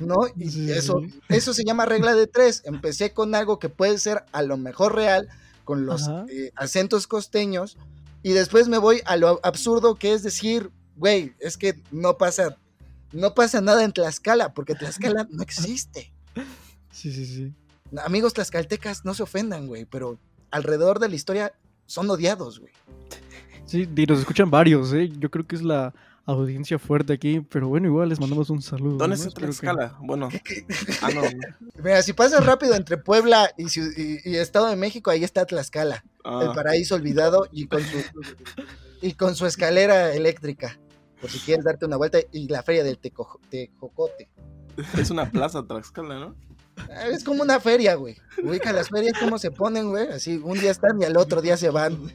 ¿No? 0.00 0.16
Y 0.36 0.50
sí. 0.50 0.72
eso, 0.72 1.02
eso 1.28 1.54
se 1.54 1.64
llama 1.64 1.86
regla 1.86 2.14
de 2.14 2.26
tres. 2.26 2.62
Empecé 2.64 3.12
con 3.12 3.34
algo 3.34 3.58
que 3.58 3.68
puede 3.68 3.98
ser 3.98 4.24
a 4.32 4.42
lo 4.42 4.56
mejor 4.56 4.94
real, 4.94 5.28
con 5.64 5.86
los 5.86 6.08
eh, 6.28 6.52
acentos 6.56 7.06
costeños, 7.06 7.76
y 8.22 8.32
después 8.32 8.68
me 8.68 8.78
voy 8.78 9.02
a 9.04 9.16
lo 9.16 9.40
absurdo 9.42 9.96
que 9.96 10.12
es 10.12 10.22
decir, 10.22 10.70
güey, 10.96 11.34
es 11.38 11.56
que 11.56 11.80
no 11.90 12.18
pasa, 12.18 12.56
no 13.12 13.34
pasa 13.34 13.60
nada 13.60 13.84
en 13.84 13.92
Tlaxcala, 13.92 14.52
porque 14.52 14.74
Tlaxcala 14.74 15.26
no 15.30 15.42
existe. 15.42 16.12
Sí, 16.90 17.12
sí, 17.12 17.26
sí. 17.26 17.54
Amigos 18.04 18.34
tlaxcaltecas, 18.34 19.04
no 19.04 19.14
se 19.14 19.22
ofendan, 19.22 19.66
güey, 19.66 19.84
pero 19.84 20.18
alrededor 20.50 20.98
de 20.98 21.08
la 21.08 21.14
historia 21.14 21.52
son 21.86 22.10
odiados, 22.10 22.58
güey. 22.58 22.72
Sí, 23.64 23.88
y 23.94 24.06
nos 24.06 24.20
escuchan 24.20 24.50
varios, 24.50 24.92
¿eh? 24.92 25.10
Yo 25.18 25.30
creo 25.30 25.46
que 25.46 25.56
es 25.56 25.62
la 25.62 25.94
audiencia 26.26 26.78
fuerte 26.78 27.12
aquí, 27.12 27.40
pero 27.40 27.68
bueno, 27.68 27.86
igual 27.86 28.08
les 28.08 28.20
mandamos 28.20 28.50
un 28.50 28.60
saludo. 28.60 28.98
¿Dónde 28.98 29.16
¿no? 29.16 29.22
está 29.22 29.40
Tlaxcala? 29.40 29.88
Que... 29.90 30.06
Bueno, 30.06 30.28
ah, 31.02 31.10
no. 31.14 31.22
Mira, 31.82 32.02
si 32.02 32.12
pasas 32.12 32.44
rápido 32.44 32.74
entre 32.74 32.98
Puebla 32.98 33.50
y, 33.56 33.64
y, 33.64 34.18
y, 34.24 34.36
Estado 34.36 34.66
de 34.66 34.76
México, 34.76 35.10
ahí 35.10 35.24
está 35.24 35.46
Tlaxcala, 35.46 36.04
ah. 36.24 36.40
el 36.42 36.52
paraíso 36.52 36.96
olvidado 36.96 37.48
y 37.52 37.66
con 37.66 37.80
su 37.82 37.98
y 39.02 39.12
con 39.14 39.36
su 39.36 39.46
escalera 39.46 40.14
eléctrica, 40.14 40.78
por 41.20 41.30
si 41.30 41.38
quieres 41.38 41.64
darte 41.64 41.86
una 41.86 41.96
vuelta, 41.96 42.18
y 42.32 42.48
la 42.48 42.62
feria 42.62 42.82
del 42.82 42.98
teco, 42.98 43.40
tejocote. 43.48 44.28
Es 44.98 45.10
una 45.10 45.30
plaza 45.30 45.64
Tlaxcala, 45.64 46.18
¿no? 46.18 46.36
Es 47.10 47.24
como 47.24 47.42
una 47.42 47.58
feria, 47.60 47.94
güey. 47.94 48.16
Ubica 48.42 48.72
las 48.72 48.90
ferias 48.90 49.18
cómo 49.18 49.38
se 49.38 49.50
ponen, 49.50 49.88
güey. 49.88 50.08
Así, 50.08 50.40
un 50.42 50.58
día 50.58 50.70
están 50.70 51.00
y 51.00 51.04
al 51.04 51.16
otro 51.16 51.40
día 51.40 51.56
se 51.56 51.70
van. 51.70 52.12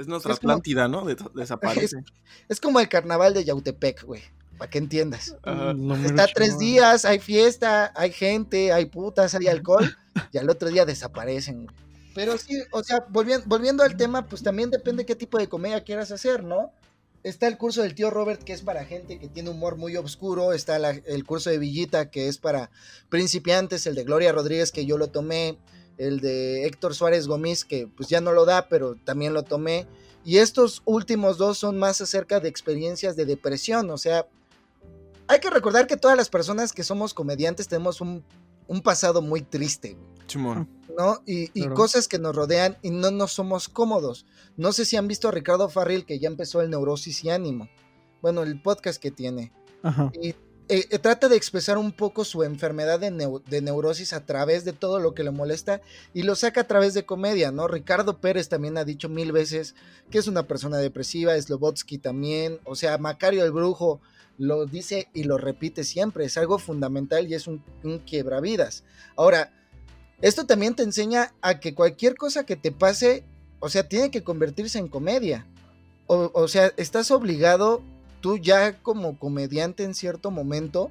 Es 0.00 0.08
nuestra 0.08 0.32
es 0.32 0.38
Atlántida, 0.38 0.90
como, 0.90 1.04
¿no? 1.04 1.14
desaparece. 1.34 1.98
Es, 2.48 2.56
es, 2.56 2.60
como 2.60 2.80
el 2.80 2.88
carnaval 2.88 3.34
de 3.34 3.44
Yautepec, 3.44 4.04
güey. 4.04 4.22
Para 4.56 4.70
que 4.70 4.78
entiendas. 4.78 5.36
Ajá. 5.42 5.74
Está 6.04 6.26
tres 6.34 6.58
días, 6.58 7.04
hay 7.04 7.18
fiesta, 7.18 7.92
hay 7.94 8.10
gente, 8.10 8.72
hay 8.72 8.86
putas, 8.86 9.34
hay 9.34 9.46
alcohol, 9.46 9.94
y 10.32 10.38
al 10.38 10.48
otro 10.48 10.68
día 10.68 10.84
desaparecen, 10.86 11.64
güey. 11.64 11.76
Pero 12.14 12.36
sí, 12.38 12.58
o 12.72 12.82
sea, 12.82 13.04
volviendo, 13.10 13.46
volviendo 13.46 13.82
al 13.82 13.96
tema, 13.96 14.26
pues 14.26 14.42
también 14.42 14.70
depende 14.70 15.06
qué 15.06 15.14
tipo 15.14 15.38
de 15.38 15.48
comedia 15.48 15.84
quieras 15.84 16.10
hacer, 16.10 16.44
¿no? 16.44 16.72
Está 17.22 17.46
el 17.46 17.58
curso 17.58 17.82
del 17.82 17.94
tío 17.94 18.10
Robert, 18.10 18.42
que 18.42 18.54
es 18.54 18.62
para 18.62 18.84
gente 18.86 19.18
que 19.18 19.28
tiene 19.28 19.50
humor 19.50 19.76
muy 19.76 19.96
oscuro. 19.96 20.54
Está 20.54 20.78
la, 20.78 20.90
el 20.90 21.24
curso 21.24 21.50
de 21.50 21.58
Villita, 21.58 22.10
que 22.10 22.28
es 22.28 22.38
para 22.38 22.70
principiantes. 23.10 23.86
El 23.86 23.94
de 23.94 24.04
Gloria 24.04 24.32
Rodríguez, 24.32 24.72
que 24.72 24.86
yo 24.86 24.96
lo 24.96 25.08
tomé 25.08 25.58
el 26.00 26.20
de 26.20 26.66
Héctor 26.66 26.94
Suárez 26.94 27.28
Gómez, 27.28 27.64
que 27.64 27.86
pues 27.86 28.08
ya 28.08 28.20
no 28.20 28.32
lo 28.32 28.46
da, 28.46 28.68
pero 28.68 28.96
también 29.04 29.34
lo 29.34 29.42
tomé. 29.42 29.86
Y 30.24 30.38
estos 30.38 30.82
últimos 30.84 31.38
dos 31.38 31.58
son 31.58 31.78
más 31.78 32.00
acerca 32.00 32.40
de 32.40 32.48
experiencias 32.48 33.16
de 33.16 33.26
depresión, 33.26 33.90
o 33.90 33.98
sea, 33.98 34.26
hay 35.28 35.38
que 35.38 35.50
recordar 35.50 35.86
que 35.86 35.96
todas 35.96 36.16
las 36.16 36.28
personas 36.28 36.72
que 36.72 36.82
somos 36.82 37.14
comediantes 37.14 37.68
tenemos 37.68 38.00
un, 38.00 38.24
un 38.66 38.80
pasado 38.80 39.22
muy 39.22 39.42
triste. 39.42 39.96
Chimón. 40.26 40.68
¿No? 40.98 41.22
Y, 41.24 41.44
y 41.54 41.62
claro. 41.62 41.74
cosas 41.76 42.08
que 42.08 42.18
nos 42.18 42.34
rodean 42.34 42.76
y 42.82 42.90
no 42.90 43.12
nos 43.12 43.32
somos 43.32 43.68
cómodos. 43.68 44.26
No 44.56 44.72
sé 44.72 44.84
si 44.84 44.96
han 44.96 45.06
visto 45.06 45.28
a 45.28 45.30
Ricardo 45.30 45.68
Farril, 45.68 46.04
que 46.04 46.18
ya 46.18 46.26
empezó 46.26 46.60
el 46.60 46.70
Neurosis 46.70 47.22
y 47.22 47.30
Ánimo. 47.30 47.68
Bueno, 48.20 48.42
el 48.42 48.60
podcast 48.60 49.00
que 49.00 49.12
tiene. 49.12 49.52
Ajá. 49.84 50.10
Y 50.20 50.34
eh, 50.70 50.86
eh, 50.88 50.98
trata 51.00 51.28
de 51.28 51.36
expresar 51.36 51.78
un 51.78 51.90
poco 51.90 52.24
su 52.24 52.44
enfermedad 52.44 53.00
de, 53.00 53.10
neu 53.10 53.40
de, 53.40 53.60
neurosis 53.60 54.12
a 54.12 54.24
través 54.24 54.64
de 54.64 54.72
todo 54.72 55.00
lo 55.00 55.14
que 55.14 55.24
le 55.24 55.32
molesta 55.32 55.80
y 56.14 56.22
lo 56.22 56.36
saca 56.36 56.60
a 56.60 56.66
través 56.68 56.94
de 56.94 57.04
comedia, 57.04 57.50
¿no? 57.50 57.66
Ricardo 57.66 58.20
Pérez 58.20 58.48
también 58.48 58.78
ha 58.78 58.84
dicho 58.84 59.08
mil 59.08 59.32
veces 59.32 59.74
que 60.12 60.18
es 60.18 60.28
una 60.28 60.46
persona 60.46 60.76
depresiva, 60.76 61.40
Slobotsky 61.40 61.98
también, 61.98 62.60
o 62.64 62.76
sea, 62.76 62.98
Macario 62.98 63.44
el 63.44 63.50
Brujo 63.50 64.00
lo 64.38 64.64
dice 64.64 65.08
y 65.12 65.24
lo 65.24 65.38
repite 65.38 65.82
siempre, 65.82 66.24
es 66.24 66.38
algo 66.38 66.60
fundamental 66.60 67.26
y 67.28 67.34
es 67.34 67.48
un, 67.48 67.64
un 67.82 67.98
quiebravidas. 67.98 68.84
Ahora, 69.16 69.52
esto 70.22 70.46
también 70.46 70.76
te 70.76 70.84
enseña 70.84 71.34
a 71.42 71.58
que 71.58 71.74
cualquier 71.74 72.14
cosa 72.14 72.46
que 72.46 72.54
te 72.54 72.70
pase, 72.70 73.24
o 73.58 73.68
sea, 73.68 73.88
tiene 73.88 74.12
que 74.12 74.22
convertirse 74.22 74.78
en 74.78 74.86
comedia. 74.86 75.48
O, 76.06 76.30
o 76.32 76.46
sea, 76.46 76.72
estás 76.76 77.10
obligado 77.10 77.82
tú 78.20 78.36
ya 78.38 78.78
como 78.82 79.18
comediante 79.18 79.84
en 79.84 79.94
cierto 79.94 80.30
momento 80.30 80.90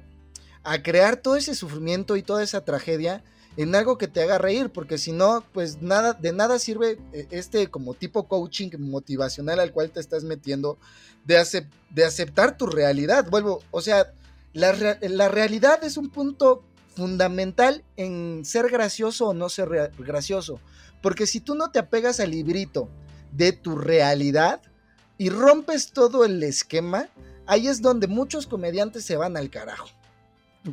a 0.62 0.82
crear 0.82 1.16
todo 1.16 1.36
ese 1.36 1.54
sufrimiento 1.54 2.16
y 2.16 2.22
toda 2.22 2.42
esa 2.42 2.64
tragedia 2.64 3.22
en 3.56 3.74
algo 3.74 3.98
que 3.98 4.08
te 4.08 4.22
haga 4.22 4.38
reír, 4.38 4.70
porque 4.70 4.96
si 4.96 5.12
no, 5.12 5.44
pues 5.52 5.82
nada, 5.82 6.12
de 6.12 6.32
nada 6.32 6.58
sirve 6.58 6.98
eh, 7.12 7.26
este 7.30 7.68
como 7.68 7.94
tipo 7.94 8.28
coaching 8.28 8.70
motivacional 8.78 9.58
al 9.58 9.72
cual 9.72 9.90
te 9.90 10.00
estás 10.00 10.24
metiendo, 10.24 10.78
de, 11.24 11.66
de 11.90 12.04
aceptar 12.04 12.56
tu 12.56 12.66
realidad. 12.66 13.26
Vuelvo, 13.28 13.62
o 13.70 13.80
sea, 13.80 14.12
la, 14.52 14.72
la, 15.00 15.28
realidad 15.28 15.82
es 15.84 15.96
un 15.96 16.10
punto 16.10 16.64
fundamental 16.94 17.84
en 17.96 18.44
ser 18.44 18.68
gracioso 18.68 19.28
o 19.28 19.34
no 19.34 19.48
ser 19.48 19.92
gracioso, 19.98 20.60
porque 21.02 21.26
si 21.26 21.40
tú 21.40 21.54
no 21.54 21.70
te 21.70 21.78
apegas 21.78 22.20
al 22.20 22.30
librito 22.30 22.88
de 23.32 23.52
tu 23.52 23.76
realidad 23.76 24.60
y 25.20 25.28
rompes 25.28 25.92
todo 25.92 26.24
el 26.24 26.42
esquema, 26.42 27.08
ahí 27.46 27.68
es 27.68 27.82
donde 27.82 28.06
muchos 28.06 28.46
comediantes 28.46 29.04
se 29.04 29.18
van 29.18 29.36
al 29.36 29.50
carajo. 29.50 29.86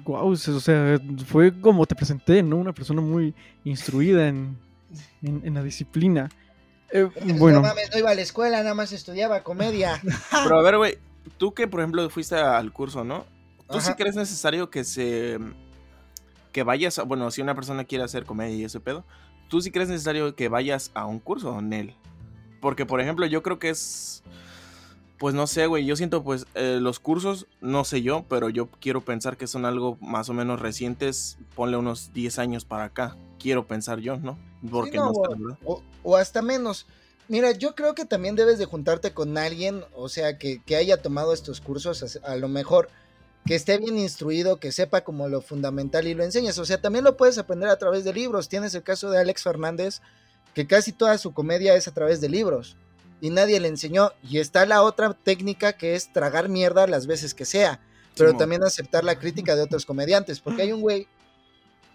Wow, 0.05 0.29
o 0.29 0.35
sea, 0.37 0.97
fue 1.25 1.59
como 1.59 1.85
te 1.85 1.95
presenté, 1.95 2.41
¿no? 2.41 2.55
Una 2.55 2.71
persona 2.71 3.01
muy 3.01 3.35
instruida 3.65 4.29
en, 4.29 4.57
la 5.21 5.61
disciplina. 5.61 6.29
Eh, 6.91 7.09
bueno. 7.37 7.59
No 7.59 7.67
mames, 7.67 7.89
no 7.91 7.99
iba 7.99 8.11
a 8.11 8.15
la 8.15 8.21
escuela, 8.21 8.59
nada 8.59 8.73
más 8.73 8.93
estudiaba 8.93 9.43
comedia. 9.43 10.01
Pero 10.45 10.57
a 10.57 10.63
ver, 10.63 10.77
güey, 10.77 10.97
tú 11.37 11.53
que 11.53 11.67
por 11.67 11.81
ejemplo 11.81 12.09
fuiste 12.09 12.37
al 12.37 12.71
curso, 12.71 13.03
¿no? 13.03 13.25
¿Tú 13.69 13.81
sí 13.81 13.95
crees 13.95 14.15
necesario 14.15 14.69
que 14.69 14.85
se. 14.85 15.39
que 16.53 16.63
vayas, 16.63 16.99
a, 16.99 17.03
bueno, 17.03 17.29
si 17.31 17.41
una 17.41 17.53
persona 17.53 17.83
quiere 17.83 18.05
hacer 18.05 18.23
comedia 18.23 18.55
y 18.55 18.63
ese 18.63 18.79
pedo, 18.79 19.03
¿tú 19.49 19.59
sí 19.59 19.71
crees 19.71 19.89
necesario 19.89 20.37
que 20.37 20.47
vayas 20.47 20.89
a 20.93 21.05
un 21.05 21.19
curso, 21.19 21.61
Nel? 21.61 21.93
Porque, 22.59 22.85
por 22.85 23.01
ejemplo, 23.01 23.25
yo 23.25 23.43
creo 23.43 23.59
que 23.59 23.69
es 23.69 24.23
pues 25.17 25.33
no 25.33 25.47
sé, 25.47 25.65
güey, 25.65 25.85
yo 25.85 25.95
siento 25.95 26.23
pues 26.23 26.45
eh, 26.53 26.77
los 26.79 26.99
cursos, 26.99 27.47
no 27.59 27.83
sé 27.85 28.01
yo, 28.01 28.25
pero 28.29 28.49
yo 28.49 28.69
quiero 28.79 29.01
pensar 29.01 29.35
que 29.35 29.47
son 29.47 29.65
algo 29.65 29.97
más 29.99 30.29
o 30.29 30.33
menos 30.33 30.59
recientes, 30.59 31.37
ponle 31.55 31.77
unos 31.77 32.13
10 32.13 32.39
años 32.39 32.65
para 32.65 32.85
acá, 32.85 33.17
quiero 33.39 33.65
pensar 33.65 33.99
yo, 33.99 34.17
¿no? 34.17 34.37
Porque 34.69 34.97
no, 34.97 35.11
o, 36.03 36.15
hasta 36.15 36.41
menos. 36.41 36.85
Mira, 37.27 37.51
yo 37.51 37.75
creo 37.75 37.93
que 37.93 38.05
también 38.05 38.35
debes 38.35 38.57
de 38.57 38.65
juntarte 38.65 39.11
con 39.11 39.37
alguien, 39.37 39.83
o 39.95 40.07
sea, 40.07 40.37
que, 40.37 40.61
haya 40.75 41.01
tomado 41.01 41.33
estos 41.33 41.61
cursos, 41.61 42.19
a, 42.23 42.35
lo 42.35 42.47
mejor 42.47 42.89
que 43.45 43.55
esté 43.55 43.77
bien 43.79 43.97
instruido, 43.97 44.59
que 44.59 44.71
sepa 44.71 45.01
como 45.01 45.27
lo 45.27 45.41
fundamental 45.41 46.07
y 46.07 46.13
lo 46.13 46.23
enseñes. 46.23 46.57
O 46.57 46.65
sea, 46.65 46.79
también 46.79 47.03
lo 47.03 47.17
puedes 47.17 47.37
aprender 47.37 47.69
a 47.69 47.77
través 47.77 48.03
de 48.03 48.13
libros. 48.13 48.49
Tienes 48.49 48.73
el 48.75 48.83
caso 48.83 49.09
de 49.09 49.19
Alex 49.19 49.43
Fernández, 49.43 50.01
que 50.57 50.65
casi 50.65 50.91
toda 50.91 51.19
su 51.19 51.35
comedia 51.35 51.75
es 51.75 51.87
a 51.87 51.93
través 51.93 52.19
de 52.19 52.29
libros 52.29 52.77
y 53.21 53.29
nadie 53.29 53.59
le 53.59 53.67
enseñó. 53.67 54.13
Y 54.27 54.39
está 54.39 54.65
la 54.65 54.81
otra 54.81 55.13
técnica 55.13 55.73
que 55.73 55.93
es 55.93 56.11
tragar 56.11 56.49
mierda 56.49 56.87
las 56.87 57.05
veces 57.05 57.35
que 57.35 57.45
sea, 57.45 57.79
pero 58.17 58.35
también 58.35 58.63
aceptar 58.63 59.03
la 59.03 59.19
crítica 59.19 59.55
de 59.55 59.61
otros 59.61 59.85
comediantes, 59.85 60.39
porque 60.39 60.63
hay 60.63 60.71
un 60.71 60.81
güey, 60.81 61.07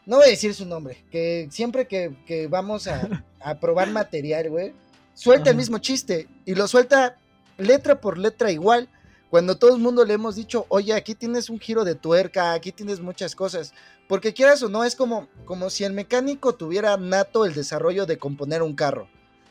no 0.06 0.18
voy 0.18 0.26
a 0.26 0.30
decir 0.30 0.54
su 0.54 0.64
nombre, 0.64 1.04
que 1.10 1.48
siempre 1.50 1.88
que, 1.88 2.46
vamos 2.48 2.86
a, 2.86 3.24
probar 3.60 3.90
material, 3.90 4.48
güey, 4.48 4.72
suelta 5.12 5.50
el 5.50 5.56
mismo 5.56 5.78
chiste 5.78 6.28
y 6.44 6.54
lo 6.54 6.68
suelta 6.68 7.18
letra 7.58 8.00
por 8.00 8.16
letra 8.16 8.52
igual. 8.52 8.88
Cuando 9.32 9.56
todo 9.56 9.74
el 9.74 9.80
mundo 9.80 10.04
le 10.04 10.12
hemos 10.12 10.36
dicho, 10.36 10.66
oye, 10.68 10.92
aquí 10.92 11.14
tienes 11.14 11.48
un 11.48 11.58
giro 11.58 11.84
de 11.84 11.94
tuerca, 11.94 12.52
aquí 12.52 12.70
tienes 12.70 13.00
muchas 13.00 13.34
cosas. 13.34 13.72
Porque 14.06 14.34
quieras 14.34 14.62
o 14.62 14.68
no, 14.68 14.84
es 14.84 14.94
como, 14.94 15.26
como 15.46 15.70
si 15.70 15.84
el 15.84 15.94
mecánico 15.94 16.54
tuviera 16.54 16.98
nato 16.98 17.46
el 17.46 17.54
desarrollo 17.54 18.04
de 18.04 18.18
componer 18.18 18.60
un 18.60 18.74
carro. 18.74 19.08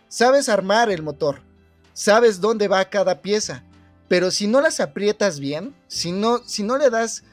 Sabes 0.07 0.49
armar 0.49 0.91
el 0.91 1.01
motor, 1.01 1.41
sabes 1.93 2.39
dónde 2.39 2.67
va 2.67 2.91
cada 2.91 3.23
pieza. 3.23 3.63
Pero 4.07 4.29
si 4.29 4.45
no 4.45 4.61
las 4.61 4.79
aprietas 4.79 5.39
bien, 5.39 5.75
si 5.87 6.11
no, 6.11 6.37
si 6.45 6.61
no 6.61 6.77
le 6.77 6.91
das 6.91 7.23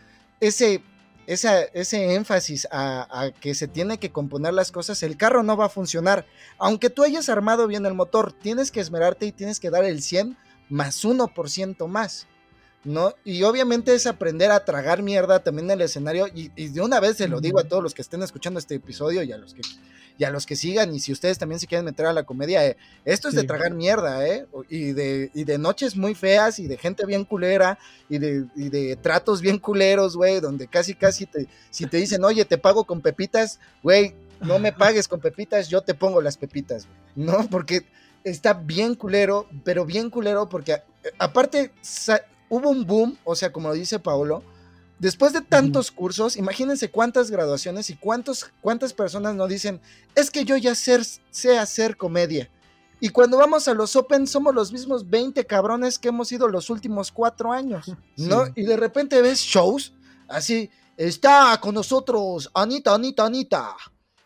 ese, 0.40 0.82
ese 1.26 2.14
énfasis 2.14 2.66
a, 2.70 3.24
a, 3.24 3.30
que 3.30 3.54
se 3.54 3.68
tiene 3.68 3.98
que 3.98 4.10
componer 4.10 4.54
las 4.54 4.72
cosas, 4.72 5.02
el 5.02 5.18
carro 5.18 5.42
no 5.42 5.54
va 5.58 5.66
a 5.66 5.68
funcionar. 5.68 6.24
Aunque 6.56 6.88
tú 6.88 7.02
hayas 7.02 7.28
armado 7.28 7.66
bien 7.66 7.84
el 7.84 7.92
motor, 7.92 8.32
tienes 8.32 8.70
que 8.70 8.80
esmerarte 8.80 9.26
y 9.26 9.32
tienes 9.32 9.60
que 9.60 9.68
dar 9.68 9.84
el 9.84 10.00
100 10.00 10.38
más 10.70 11.04
1% 11.04 11.86
más. 11.88 12.26
¿No? 12.84 13.14
Y 13.24 13.42
obviamente 13.42 13.94
es 13.94 14.06
aprender 14.06 14.50
a 14.50 14.64
tragar 14.64 15.02
mierda 15.02 15.42
también 15.42 15.66
en 15.66 15.72
el 15.72 15.82
escenario. 15.82 16.26
Y, 16.34 16.48
de 16.48 16.80
una 16.80 17.00
vez 17.00 17.16
se 17.16 17.28
lo 17.28 17.40
digo 17.40 17.58
a 17.58 17.64
todos 17.64 17.82
los 17.82 17.94
que 17.94 18.02
estén 18.02 18.22
escuchando 18.22 18.58
este 18.58 18.76
episodio 18.76 19.22
y 19.22 19.32
a 19.32 19.36
los 19.36 19.54
que, 19.54 19.62
y 20.16 20.24
a 20.24 20.30
los 20.30 20.46
que 20.46 20.56
sigan. 20.56 20.94
Y 20.94 21.00
si 21.00 21.12
ustedes 21.12 21.38
también 21.38 21.58
se 21.58 21.66
quieren 21.66 21.84
meter 21.84 22.06
a 22.06 22.12
la 22.12 22.22
comedia, 22.22 22.64
eh, 22.66 22.76
esto 23.04 23.28
es 23.28 23.34
de 23.34 23.44
tragar 23.44 23.74
mierda, 23.74 24.26
¿eh? 24.26 24.46
Y 24.68 24.92
de, 24.92 25.30
y 25.34 25.44
de 25.44 25.58
noches 25.58 25.96
muy 25.96 26.14
feas 26.14 26.58
y 26.58 26.66
de 26.66 26.78
gente 26.78 27.04
bien 27.04 27.24
culera 27.24 27.78
y 28.08 28.18
de, 28.18 28.46
y 28.54 28.68
de 28.68 28.96
tratos 28.96 29.40
bien 29.40 29.58
culeros, 29.58 30.16
güey, 30.16 30.40
donde 30.40 30.68
casi, 30.68 30.94
casi 30.94 31.26
te, 31.26 31.46
si 31.70 31.86
te 31.86 31.96
dicen, 31.96 32.24
oye, 32.24 32.44
te 32.44 32.58
pago 32.58 32.84
con 32.84 33.00
pepitas, 33.00 33.58
güey, 33.82 34.14
no 34.40 34.58
me 34.58 34.72
pagues 34.72 35.08
con 35.08 35.20
pepitas, 35.20 35.68
yo 35.68 35.82
te 35.82 35.94
pongo 35.94 36.22
las 36.22 36.36
pepitas, 36.36 36.86
¿no? 37.16 37.48
Porque 37.50 37.86
está 38.24 38.54
bien 38.54 38.94
culero, 38.94 39.48
pero 39.64 39.84
bien 39.84 40.10
culero 40.10 40.48
porque 40.48 40.72
eh, 40.72 40.82
aparte 41.18 41.72
hubo 42.48 42.70
un 42.70 42.86
boom, 42.86 43.18
o 43.24 43.34
sea, 43.34 43.52
como 43.52 43.72
dice 43.72 43.98
Paolo, 43.98 44.42
después 44.98 45.32
de 45.32 45.40
tantos 45.40 45.90
cursos, 45.90 46.36
imagínense 46.36 46.90
cuántas 46.90 47.30
graduaciones 47.30 47.90
y 47.90 47.96
cuántos, 47.96 48.50
cuántas 48.60 48.92
personas 48.92 49.34
nos 49.34 49.48
dicen, 49.48 49.80
es 50.14 50.30
que 50.30 50.44
yo 50.44 50.56
ya 50.56 50.74
sé 50.74 51.58
hacer 51.58 51.96
comedia. 51.96 52.50
Y 53.00 53.10
cuando 53.10 53.36
vamos 53.38 53.68
a 53.68 53.74
los 53.74 53.94
Open 53.94 54.26
somos 54.26 54.54
los 54.54 54.72
mismos 54.72 55.08
20 55.08 55.46
cabrones 55.46 55.98
que 55.98 56.08
hemos 56.08 56.32
ido 56.32 56.48
los 56.48 56.68
últimos 56.68 57.12
cuatro 57.12 57.52
años, 57.52 57.92
¿no? 58.16 58.46
Y 58.56 58.64
de 58.64 58.76
repente 58.76 59.22
ves 59.22 59.38
shows 59.38 59.92
así, 60.26 60.68
está 60.96 61.58
con 61.60 61.74
nosotros 61.74 62.50
Anita, 62.54 62.94
Anita, 62.94 63.26
Anita. 63.26 63.76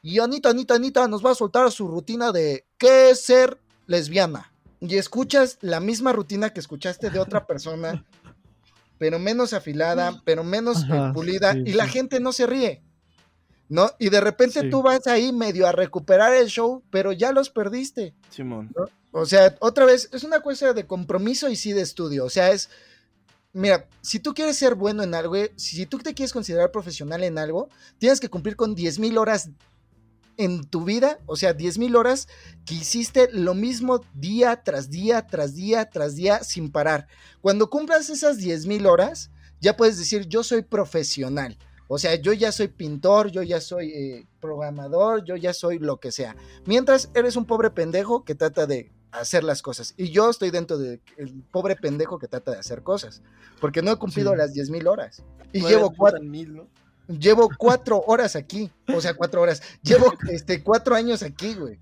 Y 0.00 0.18
Anita, 0.18 0.48
Anita, 0.48 0.74
Anita 0.74 1.06
nos 1.06 1.24
va 1.24 1.32
a 1.32 1.34
soltar 1.34 1.70
su 1.70 1.86
rutina 1.86 2.32
de 2.32 2.66
qué 2.78 3.10
es 3.10 3.24
ser 3.24 3.60
lesbiana 3.86 4.51
y 4.82 4.96
escuchas 4.96 5.58
la 5.60 5.78
misma 5.78 6.12
rutina 6.12 6.50
que 6.50 6.58
escuchaste 6.58 7.10
de 7.10 7.20
otra 7.20 7.46
persona, 7.46 8.04
pero 8.98 9.18
menos 9.18 9.52
afilada, 9.52 10.20
pero 10.24 10.42
menos 10.42 10.84
pulida, 11.14 11.56
y 11.56 11.72
la 11.72 11.86
gente 11.86 12.18
no 12.20 12.32
se 12.32 12.46
ríe. 12.46 12.82
¿No? 13.68 13.90
Y 13.98 14.10
de 14.10 14.20
repente 14.20 14.68
tú 14.68 14.82
vas 14.82 15.06
ahí 15.06 15.32
medio 15.32 15.66
a 15.66 15.72
recuperar 15.72 16.34
el 16.34 16.48
show, 16.48 16.82
pero 16.90 17.12
ya 17.12 17.32
los 17.32 17.48
perdiste. 17.48 18.14
Simón. 18.28 18.70
O 19.12 19.24
sea, 19.24 19.56
otra 19.60 19.86
vez, 19.86 20.10
es 20.12 20.24
una 20.24 20.40
cuestión 20.40 20.74
de 20.74 20.86
compromiso 20.86 21.48
y 21.48 21.56
sí 21.56 21.72
de 21.72 21.80
estudio. 21.80 22.26
O 22.26 22.28
sea, 22.28 22.50
es. 22.50 22.68
Mira, 23.54 23.88
si 24.02 24.18
tú 24.18 24.34
quieres 24.34 24.58
ser 24.58 24.74
bueno 24.74 25.02
en 25.02 25.14
algo, 25.14 25.36
si 25.56 25.86
tú 25.86 25.98
te 25.98 26.12
quieres 26.12 26.34
considerar 26.34 26.70
profesional 26.70 27.24
en 27.24 27.38
algo, 27.38 27.70
tienes 27.96 28.20
que 28.20 28.28
cumplir 28.28 28.56
con 28.56 28.76
10.000 28.76 29.16
horas 29.18 29.48
en 30.36 30.64
tu 30.64 30.84
vida, 30.84 31.18
o 31.26 31.36
sea, 31.36 31.52
10 31.52 31.78
mil 31.78 31.96
horas 31.96 32.28
que 32.64 32.74
hiciste 32.74 33.28
lo 33.32 33.54
mismo 33.54 34.00
día 34.14 34.62
tras 34.62 34.90
día, 34.90 35.26
tras 35.26 35.54
día, 35.54 35.90
tras 35.90 36.16
día, 36.16 36.42
sin 36.42 36.70
parar. 36.70 37.06
Cuando 37.40 37.70
cumplas 37.70 38.10
esas 38.10 38.38
10 38.38 38.66
mil 38.66 38.86
horas, 38.86 39.30
ya 39.60 39.76
puedes 39.76 39.98
decir, 39.98 40.26
yo 40.28 40.42
soy 40.42 40.62
profesional. 40.62 41.56
O 41.88 41.98
sea, 41.98 42.14
yo 42.14 42.32
ya 42.32 42.52
soy 42.52 42.68
pintor, 42.68 43.30
yo 43.30 43.42
ya 43.42 43.60
soy 43.60 43.90
eh, 43.90 44.26
programador, 44.40 45.24
yo 45.24 45.36
ya 45.36 45.52
soy 45.52 45.78
lo 45.78 45.98
que 45.98 46.10
sea. 46.10 46.36
Mientras 46.64 47.10
eres 47.14 47.36
un 47.36 47.44
pobre 47.44 47.70
pendejo 47.70 48.24
que 48.24 48.34
trata 48.34 48.66
de 48.66 48.90
hacer 49.12 49.44
las 49.44 49.62
cosas. 49.62 49.94
Y 49.96 50.10
yo 50.10 50.30
estoy 50.30 50.50
dentro 50.50 50.78
del 50.78 51.00
pobre 51.50 51.76
pendejo 51.76 52.18
que 52.18 52.28
trata 52.28 52.52
de 52.52 52.58
hacer 52.58 52.82
cosas. 52.82 53.22
Porque 53.60 53.82
no 53.82 53.92
he 53.92 53.96
cumplido 53.96 54.34
las 54.34 54.52
10 54.54 54.70
mil 54.70 54.88
horas. 54.88 55.22
Y 55.52 55.60
llevo 55.60 55.94
¿no? 56.48 56.66
Llevo 57.18 57.48
cuatro 57.58 58.02
horas 58.06 58.36
aquí. 58.36 58.70
O 58.94 59.00
sea, 59.00 59.14
cuatro 59.14 59.42
horas. 59.42 59.62
Llevo 59.82 60.12
este, 60.30 60.62
cuatro 60.62 60.94
años 60.94 61.22
aquí, 61.22 61.54
güey. 61.54 61.78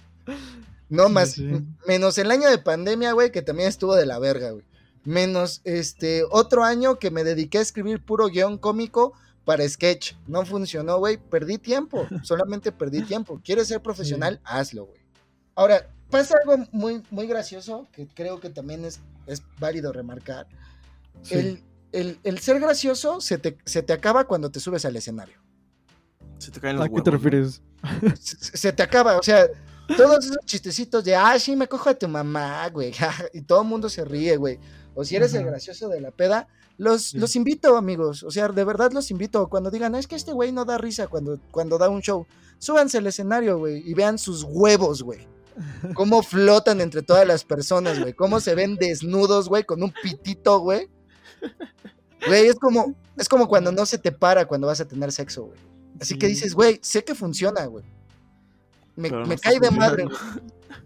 No 0.89 1.09
más. 1.09 1.37
Menos 1.87 2.19
el 2.19 2.31
año 2.31 2.49
de 2.49 2.59
pandemia, 2.59 3.13
güey, 3.13 3.31
que 3.31 3.43
también 3.43 3.69
estuvo 3.69 3.95
de 3.95 4.07
la 4.07 4.19
verga, 4.19 4.51
güey. 4.51 4.65
Menos 5.05 5.63
este 5.65 6.25
otro 6.31 6.65
año 6.65 6.99
que 6.99 7.11
me 7.11 7.25
dediqué 7.25 7.59
a 7.59 7.63
escribir 7.63 8.05
puro 8.05 8.29
guion 8.29 8.59
cómico 8.59 9.15
para 9.45 9.67
sketch. 9.69 10.15
No 10.27 10.45
funcionó, 10.45 10.99
güey. 10.99 11.17
Perdí 11.17 11.59
tiempo. 11.59 12.07
Solamente 12.23 12.73
perdí 12.73 13.03
tiempo. 13.03 13.41
¿Quieres 13.43 13.69
ser 13.69 13.81
profesional? 13.81 14.41
Hazlo, 14.45 14.87
güey. 14.87 15.01
Ahora, 15.55 15.89
pasa 16.11 16.37
algo 16.43 16.67
muy, 16.73 17.03
muy 17.11 17.27
gracioso 17.27 17.89
que 17.93 18.07
creo 18.09 18.41
que 18.41 18.51
también 18.51 18.85
es, 18.85 19.01
es 19.27 19.43
válido 19.59 19.93
remarcar. 19.93 20.47
El, 21.31 21.63
el, 21.93 22.39
ser 22.39 22.61
gracioso 22.61 23.21
se 23.21 23.39
te, 23.39 23.93
acaba 23.93 24.25
cuando 24.25 24.51
te 24.51 24.61
subes 24.61 24.85
al 24.85 24.97
escenario. 24.97 25.39
Se 26.39 26.51
te 26.51 26.61
caen 26.61 26.77
los 26.77 26.87
¿A 26.87 26.89
qué 26.89 27.03
te 27.03 27.11
refieres? 27.11 27.63
Se, 28.21 28.73
te 28.73 28.83
acaba, 28.83 29.19
o 29.19 29.23
sea, 29.23 29.47
todos 29.97 30.25
esos 30.25 30.39
chistecitos 30.47 31.05
de, 31.05 31.15
ah, 31.15 31.39
sí, 31.39 31.55
me 31.55 31.69
cojo 31.69 31.91
a 31.91 31.95
tu 31.95 32.09
mamá, 32.09 32.69
güey, 32.69 32.93
y 33.35 33.43
todo 33.43 33.63
el 33.63 33.69
mundo 33.69 33.89
se 33.89 34.05
ríe, 34.05 34.37
güey. 34.37 34.59
O 34.95 35.05
si 35.05 35.17
eres 35.17 35.35
el 35.35 35.45
gracioso 35.45 35.89
de 35.89 36.01
la 36.01 36.11
peda, 36.11 36.49
los, 36.79 37.15
los 37.15 37.37
invito, 37.37 37.77
amigos, 37.77 38.23
o 38.23 38.31
sea, 38.31 38.49
de 38.49 38.65
verdad 38.65 38.91
los 38.93 39.11
invito. 39.11 39.49
Cuando 39.49 39.71
digan, 39.71 39.95
es 39.95 40.07
que 40.07 40.17
este 40.17 40.33
güey 40.33 40.51
no 40.51 40.65
da 40.65 40.79
risa 40.79 41.09
cuando, 41.09 41.39
cuando 41.51 41.79
da 41.79 41.89
un 41.89 42.01
show, 42.01 42.27
súbanse 42.59 42.99
al 42.99 43.07
escenario, 43.07 43.59
güey, 43.59 43.83
y 43.89 43.95
vean 43.95 44.19
sus 44.19 44.45
huevos, 44.45 45.03
güey. 45.03 45.27
Cómo 45.95 46.23
flotan 46.23 46.81
entre 46.81 47.03
todas 47.03 47.27
las 47.27 47.45
personas, 47.45 48.01
güey. 48.01 48.15
Cómo 48.15 48.41
se 48.41 48.55
ven 48.55 48.77
desnudos, 48.77 49.49
güey, 49.49 49.65
con 49.65 49.83
un 49.83 49.93
pitito, 50.03 50.61
güey 50.61 50.89
Güey, 52.27 52.49
es 52.49 52.57
como, 52.57 52.95
es 53.17 53.29
como 53.29 53.49
cuando 53.49 53.73
no 53.73 53.87
se 53.87 53.99
te 53.99 54.13
para 54.13 54.47
cuando 54.47 54.67
vas 54.67 54.81
a 54.81 54.87
tener 54.87 55.11
sexo, 55.13 55.45
güey. 55.45 55.59
Así 56.01 56.19
que 56.19 56.27
dices, 56.27 56.55
güey, 56.55 56.79
sé 56.83 57.05
que 57.05 57.15
funciona, 57.15 57.65
güey. 57.67 57.85
Me, 58.97 59.11
no 59.11 59.25
cae 59.41 59.59
de 59.61 59.71
madre, 59.71 60.05
güey. 60.05 60.17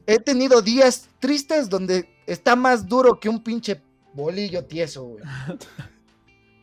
He 0.07 0.19
tenido 0.19 0.63
días 0.63 1.09
tristes 1.19 1.69
donde 1.69 2.09
está 2.27 2.55
más 2.57 2.87
duro 2.87 3.19
que 3.19 3.29
un 3.29 3.43
pinche 3.43 3.81
bolillo 4.13 4.65
tieso, 4.65 5.05
güey. 5.05 5.25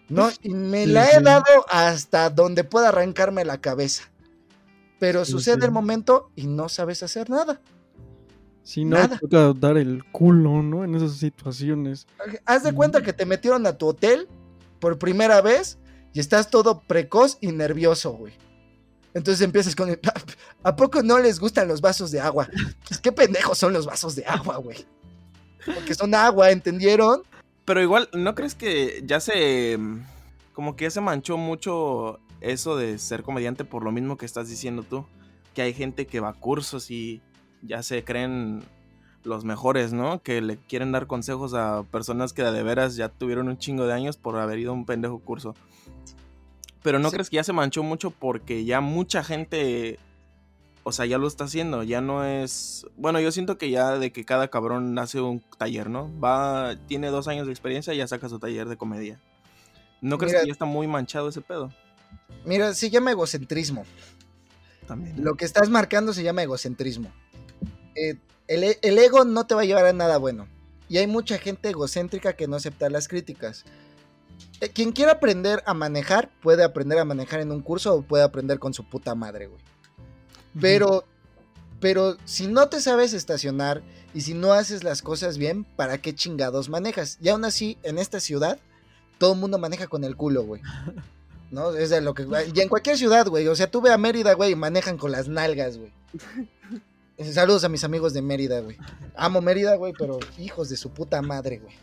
No, 0.09 0.29
y 0.41 0.49
me 0.49 0.85
Sí, 0.85 0.91
la 0.91 1.05
he 1.09 1.17
sí. 1.17 1.23
dado 1.23 1.45
hasta 1.69 2.29
donde 2.29 2.63
pueda 2.63 2.89
arrancarme 2.89 3.45
la 3.45 3.59
cabeza. 3.61 4.03
Pero 4.99 5.25
sucede 5.25 5.65
el 5.65 5.71
momento 5.71 6.29
y 6.35 6.47
no 6.47 6.69
sabes 6.69 7.01
hacer 7.01 7.29
nada. 7.29 7.59
Si 8.71 8.85
no, 8.85 8.95
Nada. 8.95 9.17
toca 9.19 9.51
dar 9.51 9.75
el 9.77 10.01
culo, 10.13 10.63
¿no? 10.63 10.85
En 10.85 10.95
esas 10.95 11.17
situaciones. 11.17 12.07
Haz 12.45 12.63
de 12.63 12.71
cuenta 12.73 13.01
que 13.01 13.11
te 13.11 13.25
metieron 13.25 13.65
a 13.67 13.77
tu 13.77 13.87
hotel 13.87 14.29
por 14.79 14.97
primera 14.97 15.41
vez 15.41 15.77
y 16.13 16.21
estás 16.21 16.49
todo 16.49 16.79
precoz 16.79 17.37
y 17.41 17.47
nervioso, 17.51 18.11
güey. 18.13 18.31
Entonces 19.13 19.41
empiezas 19.41 19.75
con 19.75 19.89
el, 19.89 19.99
¿A 20.63 20.73
poco 20.77 21.03
no 21.03 21.19
les 21.19 21.37
gustan 21.37 21.67
los 21.67 21.81
vasos 21.81 22.11
de 22.11 22.21
agua? 22.21 22.47
Pues 22.87 22.97
qué 23.01 23.11
pendejos 23.11 23.57
son 23.57 23.73
los 23.73 23.85
vasos 23.85 24.15
de 24.15 24.23
agua, 24.25 24.55
güey. 24.55 24.85
Porque 25.65 25.93
son 25.93 26.15
agua, 26.15 26.51
¿entendieron? 26.51 27.23
Pero 27.65 27.81
igual, 27.81 28.07
¿no 28.13 28.35
crees 28.35 28.55
que 28.55 29.03
ya 29.05 29.19
se. 29.19 29.77
mm, 29.77 30.05
Como 30.53 30.77
que 30.77 30.85
ya 30.85 30.91
se 30.91 31.01
manchó 31.01 31.35
mucho 31.37 32.21
eso 32.39 32.77
de 32.77 32.97
ser 32.99 33.21
comediante 33.23 33.65
por 33.65 33.83
lo 33.83 33.91
mismo 33.91 34.17
que 34.17 34.25
estás 34.25 34.47
diciendo 34.47 34.83
tú? 34.83 35.05
Que 35.53 35.61
hay 35.61 35.73
gente 35.73 36.07
que 36.07 36.21
va 36.21 36.29
a 36.29 36.33
cursos 36.33 36.89
y 36.89 37.21
ya 37.61 37.83
se 37.83 38.03
creen 38.03 38.63
los 39.23 39.45
mejores, 39.45 39.93
¿no? 39.93 40.21
Que 40.23 40.41
le 40.41 40.57
quieren 40.57 40.91
dar 40.91 41.05
consejos 41.07 41.53
a 41.53 41.83
personas 41.83 42.33
que 42.33 42.43
de 42.43 42.63
veras 42.63 42.95
ya 42.95 43.09
tuvieron 43.09 43.47
un 43.49 43.57
chingo 43.57 43.85
de 43.85 43.93
años 43.93 44.17
por 44.17 44.37
haber 44.37 44.59
ido 44.59 44.71
a 44.71 44.73
un 44.73 44.85
pendejo 44.85 45.19
curso. 45.19 45.53
Pero 46.83 46.97
¿no 46.97 47.09
Sí. 47.09 47.13
crees 47.15 47.29
que 47.29 47.35
ya 47.35 47.43
se 47.43 47.53
manchó 47.53 47.83
mucho 47.83 48.09
porque 48.09 48.65
ya 48.65 48.81
mucha 48.81 49.23
gente, 49.23 49.99
o 50.83 50.91
sea, 50.91 51.05
ya 51.05 51.19
lo 51.19 51.27
está 51.27 51.43
haciendo? 51.43 51.83
Ya 51.83 52.01
no 52.01 52.25
es... 52.25 52.87
Bueno, 52.97 53.19
yo 53.19 53.31
siento 53.31 53.59
que 53.59 53.69
ya 53.69 53.99
de 53.99 54.11
que 54.11 54.25
cada 54.25 54.47
cabrón 54.47 54.97
hace 54.97 55.21
un 55.21 55.43
taller, 55.59 55.91
¿no? 55.91 56.09
Va, 56.19 56.75
tiene 56.87 57.09
dos 57.09 57.27
años 57.27 57.45
de 57.45 57.53
experiencia 57.53 57.93
y 57.93 57.97
ya 57.97 58.07
saca 58.07 58.27
su 58.29 58.39
taller 58.39 58.67
de 58.67 58.77
comedia. 58.77 59.19
¿No 60.01 60.17
crees 60.17 60.31
Mira- 60.33 60.41
que 60.41 60.47
ya 60.47 60.53
está 60.53 60.65
muy 60.65 60.87
manchado 60.87 61.29
ese 61.29 61.41
pedo? 61.41 61.71
Mira, 62.43 62.73
se 62.73 62.89
llama 62.89 63.11
egocentrismo. 63.11 63.85
También. 64.87 65.23
Lo 65.23 65.35
que 65.35 65.45
estás 65.45 65.69
marcando 65.69 66.11
se 66.11 66.23
llama 66.23 66.41
egocentrismo. 66.41 67.11
Eh, 67.95 68.15
el, 68.47 68.63
e- 68.63 68.79
el 68.81 68.97
ego 68.97 69.25
no 69.25 69.45
te 69.45 69.55
va 69.55 69.61
a 69.61 69.65
llevar 69.65 69.85
a 69.85 69.93
nada 69.93 70.17
bueno. 70.17 70.47
Y 70.89 70.97
hay 70.97 71.07
mucha 71.07 71.37
gente 71.37 71.69
egocéntrica 71.69 72.33
que 72.33 72.47
no 72.47 72.57
acepta 72.57 72.89
las 72.89 73.07
críticas. 73.07 73.63
Eh, 74.59 74.69
quien 74.69 74.91
quiera 74.91 75.13
aprender 75.13 75.63
a 75.65 75.73
manejar, 75.73 76.29
puede 76.41 76.63
aprender 76.63 76.99
a 76.99 77.05
manejar 77.05 77.39
en 77.39 77.51
un 77.51 77.61
curso 77.61 77.95
o 77.95 78.01
puede 78.01 78.23
aprender 78.23 78.59
con 78.59 78.73
su 78.73 78.83
puta 78.83 79.15
madre, 79.15 79.47
güey. 79.47 79.61
Pero, 80.59 81.05
pero 81.79 82.17
si 82.25 82.47
no 82.47 82.67
te 82.67 82.81
sabes 82.81 83.13
estacionar 83.13 83.81
y 84.13 84.21
si 84.21 84.33
no 84.33 84.51
haces 84.51 84.83
las 84.83 85.01
cosas 85.01 85.37
bien, 85.37 85.63
¿para 85.63 85.99
qué 85.99 86.13
chingados 86.13 86.67
manejas? 86.67 87.17
Y 87.21 87.29
aún 87.29 87.45
así, 87.45 87.77
en 87.83 87.97
esta 87.97 88.19
ciudad, 88.19 88.59
todo 89.17 89.33
el 89.33 89.39
mundo 89.39 89.57
maneja 89.57 89.87
con 89.87 90.03
el 90.03 90.17
culo, 90.17 90.43
güey. 90.43 90.61
¿No? 91.51 91.73
Es 91.73 91.89
de 91.89 92.01
lo 92.01 92.13
que. 92.13 92.25
Y 92.53 92.59
en 92.59 92.69
cualquier 92.69 92.97
ciudad, 92.97 93.27
güey. 93.27 93.47
O 93.47 93.55
sea, 93.55 93.69
tú 93.69 93.81
ve 93.81 93.91
a 93.91 93.97
Mérida, 93.97 94.33
güey, 94.33 94.51
y 94.51 94.55
manejan 94.55 94.97
con 94.97 95.11
las 95.11 95.27
nalgas, 95.27 95.77
güey. 95.77 95.91
Saludos 97.23 97.63
a 97.63 97.69
mis 97.69 97.83
amigos 97.83 98.13
de 98.13 98.21
Mérida, 98.21 98.59
güey. 98.61 98.77
Amo 99.15 99.41
Mérida, 99.41 99.75
güey, 99.75 99.93
pero 99.97 100.19
hijos 100.37 100.69
de 100.69 100.77
su 100.77 100.91
puta 100.91 101.21
madre, 101.21 101.59
güey. 101.59 101.75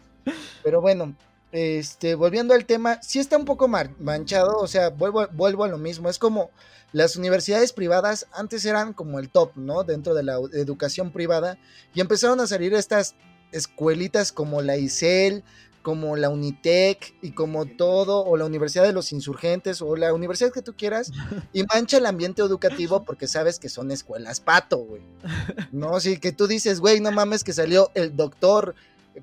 Pero 0.64 0.81
bueno, 0.81 1.14
este, 1.53 2.14
volviendo 2.14 2.55
al 2.55 2.66
tema, 2.66 3.01
sí 3.03 3.18
está 3.18 3.37
un 3.37 3.44
poco 3.44 3.68
manchado, 3.68 4.59
o 4.59 4.66
sea, 4.66 4.90
vuelvo, 4.90 5.64
a 5.64 5.68
lo 5.68 5.79
mismo. 5.79 6.09
Es 6.09 6.18
como 6.18 6.51
las 6.92 7.16
universidades 7.16 7.72
privadas 7.72 8.27
antes 8.33 8.64
eran 8.64 8.92
como 8.92 9.18
el 9.18 9.31
top, 9.31 9.53
¿no? 9.57 9.85
Dentro 9.85 10.14
de 10.14 10.22
la 10.22 10.38
educación 10.53 11.12
privada. 11.12 11.59
Y 11.94 12.01
empezaron 12.01 12.40
a 12.40 12.46
salir 12.46 12.74
estas 12.74 13.14
escuelitas 13.53 14.33
como 14.33 14.61
la 14.61 14.77
ICEL, 14.77 15.44
como 15.83 16.17
la 16.17 16.29
Unitec 16.29 17.14
y 17.23 17.31
como 17.33 17.64
todo, 17.67 18.25
o 18.25 18.37
la 18.37 18.45
Universidad 18.45 18.85
de 18.85 18.93
los 18.93 19.12
Insurgentes, 19.12 19.81
o 19.81 19.97
la 19.97 20.12
universidad 20.12 20.53
que 20.53 20.62
tú 20.62 20.75
quieras, 20.77 21.11
y 21.53 21.62
mancha 21.64 21.97
el 21.99 22.07
ambiente 22.07 22.43
educativo 22.43 23.05
porque 23.05 23.27
sabes 23.27 23.59
que 23.59 23.69
son 23.69 23.91
escuelas 23.91 24.41
pato, 24.41 24.79
güey. 24.79 25.03
No, 25.73 25.99
sí, 26.01 26.19
que 26.19 26.33
tú 26.33 26.47
dices, 26.47 26.81
güey, 26.81 27.01
no 27.01 27.11
mames 27.12 27.45
que 27.45 27.53
salió 27.53 27.91
el 27.95 28.14
doctor 28.17 28.75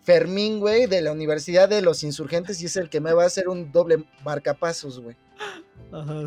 Fermín, 0.03 0.59
güey, 0.59 0.87
de 0.87 1.01
la 1.01 1.11
Universidad 1.11 1.69
de 1.69 1.81
los 1.81 2.03
Insurgentes 2.03 2.61
y 2.61 2.65
es 2.65 2.75
el 2.75 2.89
que 2.89 2.99
me 2.99 3.13
va 3.13 3.23
a 3.23 3.27
hacer 3.27 3.47
un 3.47 3.71
doble 3.71 4.03
marcapasos, 4.23 4.99
güey. 4.99 5.15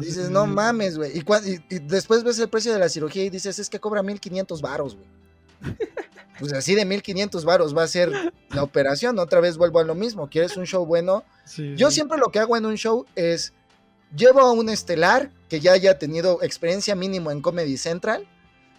Dices, 0.00 0.26
sí, 0.26 0.32
no 0.32 0.46
mames, 0.46 0.96
güey. 0.96 1.18
Y- 1.18 1.74
y 1.74 1.78
después 1.80 2.22
ves 2.24 2.38
el 2.38 2.48
precio 2.48 2.72
de 2.72 2.78
la 2.78 2.88
cirugía 2.88 3.24
y 3.24 3.30
dices, 3.30 3.58
es 3.58 3.68
que 3.68 3.80
cobra 3.80 4.02
1500 4.02 4.62
varos, 4.62 4.96
güey. 4.96 5.76
Pues 6.38 6.52
así 6.52 6.74
de 6.74 6.84
1500 6.84 7.44
varos 7.44 7.76
va 7.76 7.82
a 7.82 7.88
ser 7.88 8.10
la 8.50 8.62
operación. 8.62 9.18
Otra 9.18 9.40
vez 9.40 9.56
vuelvo 9.56 9.80
a 9.80 9.84
lo 9.84 9.94
mismo. 9.94 10.28
¿Quieres 10.28 10.56
un 10.56 10.66
show 10.66 10.84
bueno? 10.86 11.24
Sí, 11.44 11.74
Yo 11.76 11.88
sí. 11.90 11.96
siempre 11.96 12.18
lo 12.18 12.28
que 12.30 12.38
hago 12.38 12.56
en 12.56 12.66
un 12.66 12.76
show 12.76 13.06
es 13.16 13.52
llevo 14.16 14.40
a 14.40 14.52
un 14.52 14.68
estelar 14.68 15.30
que 15.48 15.60
ya 15.60 15.72
haya 15.72 15.98
tenido 15.98 16.42
experiencia 16.42 16.94
mínimo 16.94 17.30
en 17.30 17.40
Comedy 17.42 17.76
Central. 17.76 18.26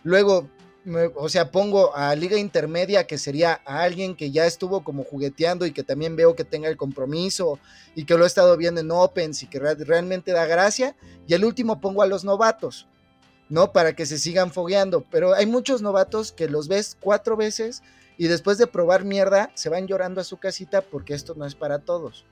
Luego, 0.03 0.49
me- 0.85 1.11
o 1.15 1.27
sea, 1.29 1.51
pongo 1.51 1.95
a 1.95 2.15
Liga 2.15 2.37
Intermedia, 2.37 3.05
que 3.05 3.17
sería 3.17 3.61
a 3.65 3.81
alguien 3.81 4.15
que 4.15 4.31
ya 4.31 4.45
estuvo 4.45 4.83
como 4.83 5.03
jugueteando 5.03 5.65
y 5.65 5.71
que 5.71 5.83
también 5.83 6.15
veo 6.15 6.35
que 6.35 6.45
tenga 6.45 6.69
el 6.69 6.77
compromiso 6.77 7.59
y 7.95 8.05
que 8.05 8.17
lo 8.17 8.23
he 8.23 8.27
estado 8.27 8.55
viendo 8.57 8.79
en 8.81 8.89
Opens 8.91 9.43
y 9.43 9.47
que 9.47 9.59
re- 9.59 9.75
realmente 9.75 10.31
da 10.31 10.45
gracia. 10.45 10.95
Y 11.27 11.33
el 11.33 11.43
último 11.43 11.81
pongo 11.81 12.01
a 12.01 12.07
los 12.07 12.23
novatos, 12.23 12.87
¿no? 13.49 13.71
Para 13.73 13.93
que 13.95 14.05
se 14.05 14.17
sigan 14.17 14.51
fogueando. 14.51 15.03
Pero 15.11 15.33
hay 15.33 15.45
muchos 15.45 15.81
novatos 15.81 16.31
que 16.31 16.47
los 16.47 16.67
ves 16.67 16.95
cuatro 16.99 17.35
veces 17.35 17.81
y 18.17 18.27
después 18.27 18.57
de 18.57 18.67
probar 18.67 19.03
mierda 19.05 19.51
se 19.55 19.69
van 19.69 19.87
llorando 19.87 20.21
a 20.21 20.23
su 20.23 20.37
casita 20.37 20.81
porque 20.81 21.13
esto 21.13 21.35
no 21.35 21.45
es 21.45 21.55
para 21.55 21.79
todos. 21.79 22.25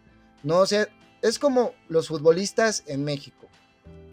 No, 0.44 0.60
o 0.60 0.66
sea, 0.66 0.88
es 1.22 1.40
como 1.40 1.74
los 1.90 2.08
futbolistas 2.08 2.84
en 2.88 3.04
México. 3.04 3.48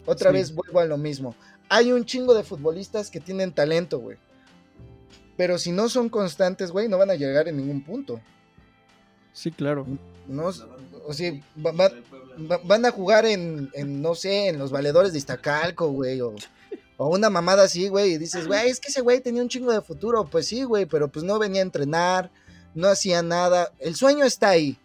Otra 0.05 0.31
Sí. 0.31 0.37
vez 0.37 0.55
vuelvo 0.55 0.79
a 0.79 0.85
lo 0.85 0.97
mismo. 0.97 1.35
Hay 1.69 1.91
un 1.91 2.05
chingo 2.05 2.33
de 2.33 2.43
futbolistas 2.43 3.09
que 3.09 3.19
tienen 3.19 3.51
talento, 3.51 3.99
güey. 3.99 4.17
Pero 5.37 5.57
si 5.57 5.71
no 5.71 5.89
son 5.89 6.09
constantes, 6.09 6.71
güey, 6.71 6.87
no 6.87 6.97
van 6.97 7.11
a 7.11 7.15
llegar 7.15 7.47
en 7.47 7.57
ningún 7.57 7.83
punto. 7.83 8.21
Sí, 9.33 9.51
claro. 9.51 9.85
No, 10.27 10.45
o 11.05 11.13
sea, 11.13 11.31
va- 11.63 11.71
va- 11.73 11.91
va- 12.49 12.61
van 12.63 12.85
a 12.85 12.91
jugar 12.91 13.25
en, 13.25 13.69
en, 13.73 14.01
no 14.01 14.15
sé, 14.15 14.47
en 14.47 14.57
los 14.57 14.71
valedores 14.71 15.11
de 15.11 15.17
Iztacalco, 15.19 15.89
güey, 15.89 16.21
o, 16.21 16.33
o 16.97 17.09
una 17.09 17.29
mamada 17.29 17.63
así, 17.63 17.87
güey, 17.87 18.13
y 18.13 18.17
dices, 18.17 18.47
güey, 18.47 18.69
es 18.69 18.79
que 18.79 18.89
ese 18.89 19.01
güey 19.01 19.21
tenía 19.21 19.41
un 19.41 19.49
chingo 19.49 19.71
de 19.71 19.81
futuro. 19.81 20.25
Pues 20.25 20.47
sí, 20.47 20.63
güey, 20.63 20.85
pero 20.85 21.09
pues 21.09 21.25
no 21.25 21.37
venía 21.39 21.61
a 21.61 21.65
entrenar, 21.65 22.31
no 22.73 22.87
hacía 22.87 23.21
nada. 23.21 23.71
El 23.79 23.95
sueño 23.95 24.23
está 24.23 24.49
ahí, 24.49 24.77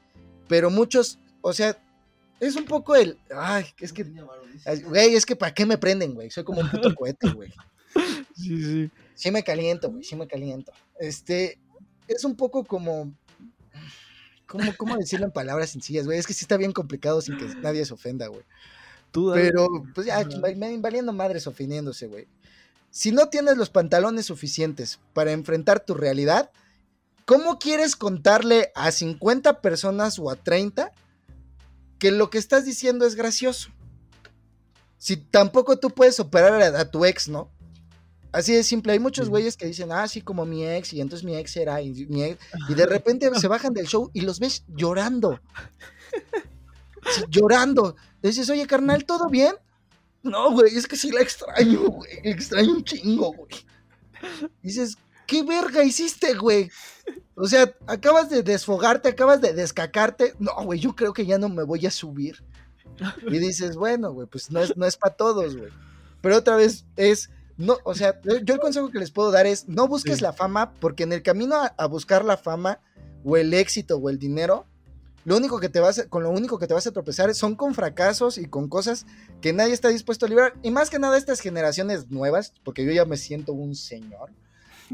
pero 0.49 0.70
muchos, 0.70 1.18
o 1.40 1.53
sea, 1.53 1.77
es 2.40 2.57
un 2.57 2.64
poco 2.64 2.96
el, 2.96 3.18
ay, 3.37 3.66
es 3.79 3.92
que, 3.92 4.05
güey, 4.85 5.14
es 5.14 5.27
que 5.27 5.37
¿para 5.37 5.55
qué 5.55 5.66
me 5.66 5.79
prenden, 5.79 6.14
güey? 6.14 6.31
Soy 6.31 6.42
como 6.42 6.61
un 6.61 6.70
puto 6.70 6.94
cohete, 6.94 7.31
güey. 7.31 7.53
Sí, 8.35 8.62
sí. 8.62 8.90
Sí 9.14 9.31
me 9.31 9.44
caliento, 9.44 9.90
güey, 9.90 10.03
sí 10.03 10.16
me 10.16 10.27
caliento. 10.27 10.73
Este, 10.99 11.59
es 12.09 12.25
un 12.25 12.37
poco 12.37 12.64
como... 12.64 13.12
¿Cómo, 14.46 14.64
cómo 14.77 14.96
decirlo 14.96 15.27
en 15.27 15.33
palabras 15.33 15.70
sencillas, 15.70 16.07
güey? 16.07 16.18
Es 16.18 16.27
que 16.27 16.33
sí 16.33 16.42
está 16.42 16.57
bien 16.57 16.73
complicado 16.73 17.20
sin 17.20 17.37
que 17.37 17.44
nadie 17.61 17.85
se 17.85 17.94
ofenda, 17.94 18.27
güey. 18.27 18.42
Tú. 19.11 19.33
Pero, 19.35 19.68
pues 19.94 20.07
ya, 20.07 20.27
valiendo 20.79 21.12
madres 21.12 21.46
ofendiéndose, 21.46 22.07
güey. 22.07 22.29
Si 22.90 23.12
no 23.12 23.29
tienes 23.29 23.57
los 23.57 23.70
pantalones 23.70 24.27
suficientes 24.27 24.99
para 25.12 25.33
enfrentar 25.33 25.81
tu 25.81 25.94
realidad, 25.94 26.51
¿cómo 27.25 27.59
quieres 27.59 27.96
contarle 27.96 28.73
a 28.75 28.90
50 28.90 29.61
personas 29.61 30.18
o 30.18 30.31
a 30.31 30.37
30 30.37 30.92
que 31.99 32.11
lo 32.11 32.31
que 32.31 32.38
estás 32.38 32.64
diciendo 32.64 33.07
es 33.07 33.14
gracioso? 33.14 33.70
Si 34.99 35.16
tampoco 35.16 35.79
tú 35.79 35.90
puedes 35.90 36.18
operar 36.20 36.61
a, 36.61 36.81
a 36.81 36.90
tu 36.90 37.05
ex, 37.05 37.29
¿no? 37.29 37.51
Así 38.33 38.53
de 38.53 38.62
simple. 38.62 38.92
Hay 38.92 39.01
muchos 39.01 39.29
güeyes 39.29 39.57
que 39.57 39.66
dicen, 39.66 39.90
ah, 39.92 40.07
sí, 40.07 40.20
como 40.20 40.44
mi 40.44 40.64
ex, 40.66 40.92
y 40.92 41.01
entonces 41.01 41.25
mi 41.25 41.37
ex 41.37 41.57
era, 41.57 41.81
y, 41.83 42.07
mi 42.07 42.23
ex- 42.25 42.38
y 42.68 42.75
de 42.75 42.87
repente 42.87 43.31
se 43.40 43.49
bajan 43.49 43.73
del 43.75 43.87
show 43.87 44.11
y 44.12 44.20
los 44.20 44.38
ves 44.38 44.64
llorando. 44.68 45.40
Sí, 47.15 47.23
llorando. 47.29 47.97
Le 48.23 48.29
dices, 48.31 48.49
oye, 48.51 48.67
carnal, 48.67 49.05
¿todo 49.05 49.29
bien? 49.29 49.55
No, 50.23 50.51
güey, 50.53 50.77
es 50.77 50.87
que 50.87 50.97
sí 50.97 51.11
la 51.11 51.21
extraño, 51.23 51.81
güey. 51.89 52.11
Extraño 52.25 52.73
un 52.75 52.85
chingo, 52.85 53.33
güey. 53.33 53.49
Dices, 54.63 54.97
¿qué 55.27 55.43
verga 55.43 55.83
hiciste, 55.83 56.35
güey? 56.35 56.71
O 57.35 57.47
sea, 57.47 57.75
acabas 57.87 58.29
de 58.29 58.43
desfogarte, 58.43 59.09
acabas 59.09 59.41
de 59.41 59.55
descacarte. 59.55 60.35
No, 60.39 60.53
güey, 60.65 60.79
yo 60.79 60.95
creo 60.95 61.13
que 61.13 61.25
ya 61.25 61.39
no 61.39 61.49
me 61.49 61.63
voy 61.63 61.87
a 61.87 61.91
subir. 61.91 62.45
Y 63.27 63.39
dices, 63.39 63.77
bueno, 63.77 64.13
güey, 64.13 64.27
pues 64.27 64.51
no 64.51 64.61
es, 64.61 64.77
no 64.77 64.85
es 64.85 64.97
para 64.97 65.15
todos, 65.15 65.57
güey. 65.57 65.71
Pero 66.21 66.37
otra 66.37 66.57
vez 66.57 66.85
es, 66.97 67.31
no, 67.57 67.79
o 67.85 67.95
sea, 67.95 68.21
yo 68.23 68.37
yo 68.41 68.55
el 68.55 68.61
consejo 68.61 68.91
que 68.91 68.99
les 68.99 69.11
puedo 69.11 69.31
dar 69.31 69.47
es, 69.47 69.69
no 69.69 69.89
busques 69.89 70.19
Sí. 70.19 70.23
la 70.23 70.35
fama, 70.35 70.75
porque 70.81 71.05
en 71.05 71.13
el 71.15 71.23
camino 71.23 71.55
a, 71.57 71.67
a 71.79 71.87
buscar 71.87 72.27
la 72.27 72.37
fama, 72.37 72.79
o 73.25 73.39
el 73.39 73.55
éxito, 73.55 73.97
o 73.97 74.11
el 74.11 74.19
dinero, 74.19 74.67
lo 75.25 75.37
único 75.37 75.61
que 75.61 75.69
te 75.69 75.81
vas 75.81 75.99
a- 75.99 76.09
con 76.09 76.23
lo 76.23 76.31
único 76.31 76.59
que 76.59 76.67
te 76.67 76.75
vas 76.75 76.87
a 76.87 76.93
tropezar 76.93 77.35
son 77.35 77.55
con 77.57 77.75
fracasos 77.75 78.39
y 78.39 78.47
con 78.47 78.69
cosas 78.69 79.07
que 79.41 79.53
nadie 79.53 79.75
está 79.75 79.89
dispuesto 79.89 80.27
a 80.27 80.29
librar. 80.29 80.55
Y 80.63 80.71
más 80.71 80.89
que 80.91 80.99
nada 80.99 81.19
estas 81.19 81.41
generaciones 81.41 82.11
nuevas, 82.11 82.55
porque 82.65 82.85
yo 82.85 82.93
ya 82.93 83.05
me 83.05 83.17
siento 83.17 83.53
un 83.53 83.75
señor, 83.75 84.31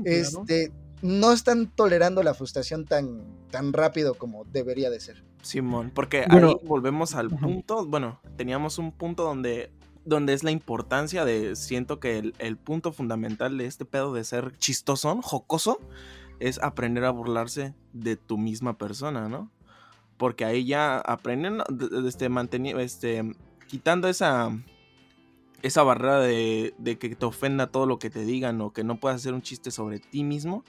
este, 0.05 0.73
no 1.03 1.33
están 1.33 1.71
tolerando 1.71 2.23
la 2.23 2.35
frustración 2.35 2.85
tan, 2.87 3.25
tan 3.51 3.73
rápido 3.73 4.15
como 4.15 4.45
debería 4.47 4.91
de 4.91 5.01
ser. 5.01 5.25
Simón, 5.43 5.91
porque 5.95 6.27
Bueno, 6.29 6.49
ahí 6.49 6.67
volvemos 6.67 7.15
al 7.15 7.31
punto, 7.31 7.87
bueno, 7.87 8.21
teníamos 8.37 8.79
un 8.79 8.91
punto 8.93 9.23
donde, 9.23 9.71
donde 10.05 10.33
es 10.33 10.43
la 10.43 10.51
importancia 10.51 11.25
de, 11.25 11.55
siento 11.55 12.01
que 12.01 12.19
el, 12.19 12.35
el 12.39 12.57
punto 12.57 12.93
fundamental 12.93 13.57
de 13.59 13.67
este 13.67 13.85
pedo 13.85 14.13
de 14.13 14.25
ser 14.25 14.57
chistosón, 14.59 15.23
jocoso, 15.23 15.79
es 16.41 16.59
aprender 16.63 17.05
a 17.05 17.11
burlarse 17.11 17.75
de 17.93 18.17
tu 18.17 18.39
misma 18.39 18.77
persona, 18.77 19.29
¿no? 19.29 19.51
Porque 20.17 20.45
ahí 20.45 20.65
ya 20.65 20.99
aprenden, 20.99 21.59
de- 21.69 21.89
de- 21.89 22.09
este, 22.09 22.29
manteni- 22.31 22.79
este, 22.79 23.23
quitando 23.69 24.09
esa, 24.09 24.51
esa 25.63 25.83
barrera 25.83 26.21
de, 26.21 26.75
de 26.79 26.99
que 26.99 27.15
te 27.15 27.27
ofenda 27.27 27.67
todo 27.67 27.87
lo 27.87 27.99
que 27.99 28.11
te 28.11 28.25
digan 28.25 28.61
o 28.61 28.73
que 28.73 28.85
no 28.85 28.99
puedas 28.99 29.17
hacer 29.17 29.35
un 29.35 29.43
chiste 29.43 29.71
sobre 29.71 29.99
ti 29.99 30.25
mismo, 30.25 30.65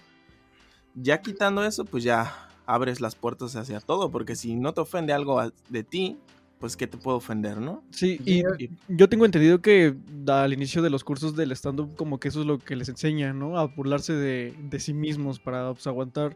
ya 0.95 1.21
quitando 1.21 1.63
eso, 1.63 1.85
pues 1.85 2.03
ya 2.03 2.49
abres 2.65 2.99
las 2.99 3.15
puertas 3.15 3.55
hacia 3.55 3.79
todo, 3.79 4.09
porque 4.11 4.35
si 4.35 4.55
no 4.55 4.73
te 4.73 4.81
ofende 4.81 5.13
algo 5.13 5.41
de 5.69 5.83
ti, 5.83 6.17
pues 6.59 6.75
qué 6.75 6.87
te 6.87 6.97
puede 6.97 7.17
ofender, 7.17 7.57
¿no? 7.59 7.83
Sí, 7.91 8.19
y 8.25 8.39
Y- 8.39 8.69
yo 8.87 9.07
tengo 9.09 9.25
entendido 9.25 9.61
que 9.61 9.95
al 10.27 10.53
inicio 10.53 10.81
de 10.81 10.89
los 10.89 11.03
cursos 11.03 11.35
del 11.35 11.51
stand-up 11.51 11.95
como 11.95 12.19
que 12.19 12.29
eso 12.29 12.41
es 12.41 12.47
lo 12.47 12.57
que 12.59 12.75
les 12.75 12.89
enseñan, 12.89 13.37
¿no? 13.37 13.59
A 13.59 13.65
burlarse 13.67 14.13
de, 14.13 14.55
de 14.69 14.79
sí 14.79 14.93
mismos 14.93 15.39
para 15.39 15.71
pues, 15.73 15.85
aguantar 15.87 16.35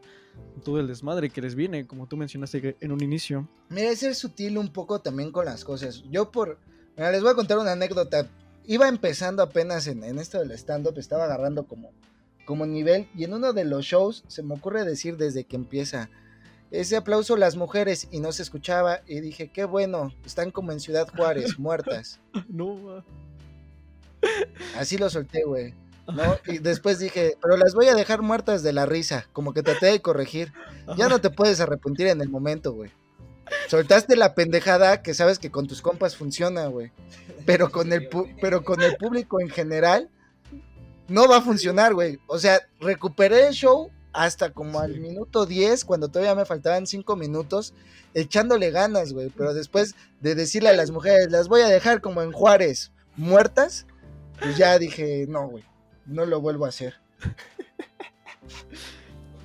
todo 0.64 0.80
el 0.80 0.88
desmadre 0.88 1.30
que 1.30 1.42
les 1.42 1.56
viene, 1.56 1.88
como 1.88 2.08
tú 2.08 2.18
mencionaste 2.18 2.76
en 2.80 2.92
un 2.92 3.02
inicio. 3.04 3.48
Mira, 3.70 3.90
es 3.90 4.00
ser 4.00 4.16
sutil 4.16 4.58
un 4.58 4.70
poco 4.72 5.00
también 5.02 5.32
con 5.32 5.46
las 5.46 5.64
cosas. 5.66 6.04
Yo 6.12 6.32
por... 6.32 6.60
mira, 6.96 7.12
les 7.12 7.22
voy 7.22 7.32
a 7.32 7.36
contar 7.36 7.58
una 7.58 7.72
anécdota. 7.74 8.28
Iba 8.66 8.88
empezando 8.88 9.42
apenas 9.42 9.88
en, 9.88 10.04
en 10.04 10.20
esto 10.20 10.40
del 10.40 10.52
stand-up, 10.52 10.98
estaba 10.98 11.24
agarrando 11.26 11.66
como, 11.66 11.92
como 12.46 12.66
nivel 12.68 13.08
y 13.16 13.24
en 13.24 13.34
uno 13.34 13.54
de 13.54 13.66
los 13.66 13.86
shows 13.86 14.24
se 14.28 14.44
me 14.44 14.54
ocurre 14.54 14.86
decir 14.86 15.18
desde 15.18 15.46
que 15.46 15.56
empieza 15.56 16.10
ese 16.72 16.96
aplauso 16.96 17.36
las 17.38 17.56
mujeres 17.56 18.08
y 18.12 18.20
no 18.20 18.32
se 18.32 18.42
escuchaba 18.44 19.02
y 19.08 19.20
dije, 19.20 19.50
qué 19.50 19.66
bueno, 19.66 20.12
están 20.26 20.52
como 20.52 20.72
en 20.72 20.80
Ciudad 20.80 21.08
Juárez, 21.16 21.60
muertas. 21.60 22.20
No. 22.50 23.04
Así 24.78 24.98
lo 24.98 25.10
solté, 25.10 25.44
güey. 25.44 25.74
¿no? 26.08 26.38
Y 26.48 26.58
después 26.60 27.00
dije, 27.00 27.38
pero 27.42 27.58
las 27.58 27.74
voy 27.74 27.88
a 27.88 27.96
dejar 27.96 28.22
muertas 28.22 28.64
de 28.64 28.74
la 28.74 28.86
risa, 28.86 29.28
como 29.34 29.54
que 29.54 29.64
traté 29.64 29.88
de 29.88 30.02
corregir. 30.02 30.54
Ya 30.98 31.08
no 31.10 31.20
te 31.20 31.30
puedes 31.32 31.60
arrepentir 31.60 32.08
en 32.08 32.22
el 32.22 32.30
momento, 32.30 32.74
güey. 32.74 32.92
Soltaste 33.68 34.16
la 34.16 34.34
pendejada 34.34 35.02
que 35.02 35.14
sabes 35.14 35.38
que 35.38 35.52
con 35.52 35.68
tus 35.68 35.82
compas 35.82 36.16
funciona, 36.16 36.68
güey. 36.68 36.92
Pero 37.46 37.70
con 37.72 37.92
el 37.92 38.10
pu- 38.10 38.34
pero 38.40 38.64
con 38.64 38.82
el 38.82 38.96
público 38.96 39.42
en 39.42 39.50
general 39.50 40.10
no 41.10 41.28
va 41.28 41.38
a 41.38 41.42
funcionar, 41.42 41.94
güey. 41.94 42.20
O 42.28 42.40
sea, 42.40 42.62
recuperé 42.80 43.48
el 43.48 43.54
show 43.54 43.92
hasta 44.14 44.52
como 44.52 44.80
al 44.80 45.00
minuto 45.00 45.46
10, 45.46 45.86
cuando 45.86 46.10
todavía 46.10 46.36
me 46.36 46.46
faltaban 46.46 46.88
5 46.88 47.16
minutos, 47.16 47.74
echándole 48.14 48.72
ganas, 48.72 49.14
güey. 49.14 49.30
Pero 49.30 49.54
después 49.54 49.96
de 50.20 50.36
decirle 50.36 50.70
a 50.70 50.74
las 50.74 50.92
mujeres, 50.92 51.32
las 51.32 51.48
voy 51.48 51.62
a 51.62 51.68
dejar 51.68 52.02
como 52.02 52.22
en 52.22 52.32
Juárez, 52.32 52.92
muertas, 53.16 53.86
pues 54.40 54.58
ya 54.58 54.78
dije, 54.80 55.26
no, 55.30 55.48
güey, 55.48 55.64
no 56.06 56.26
lo 56.26 56.42
vuelvo 56.42 56.66
a 56.66 56.70
hacer. 56.70 56.96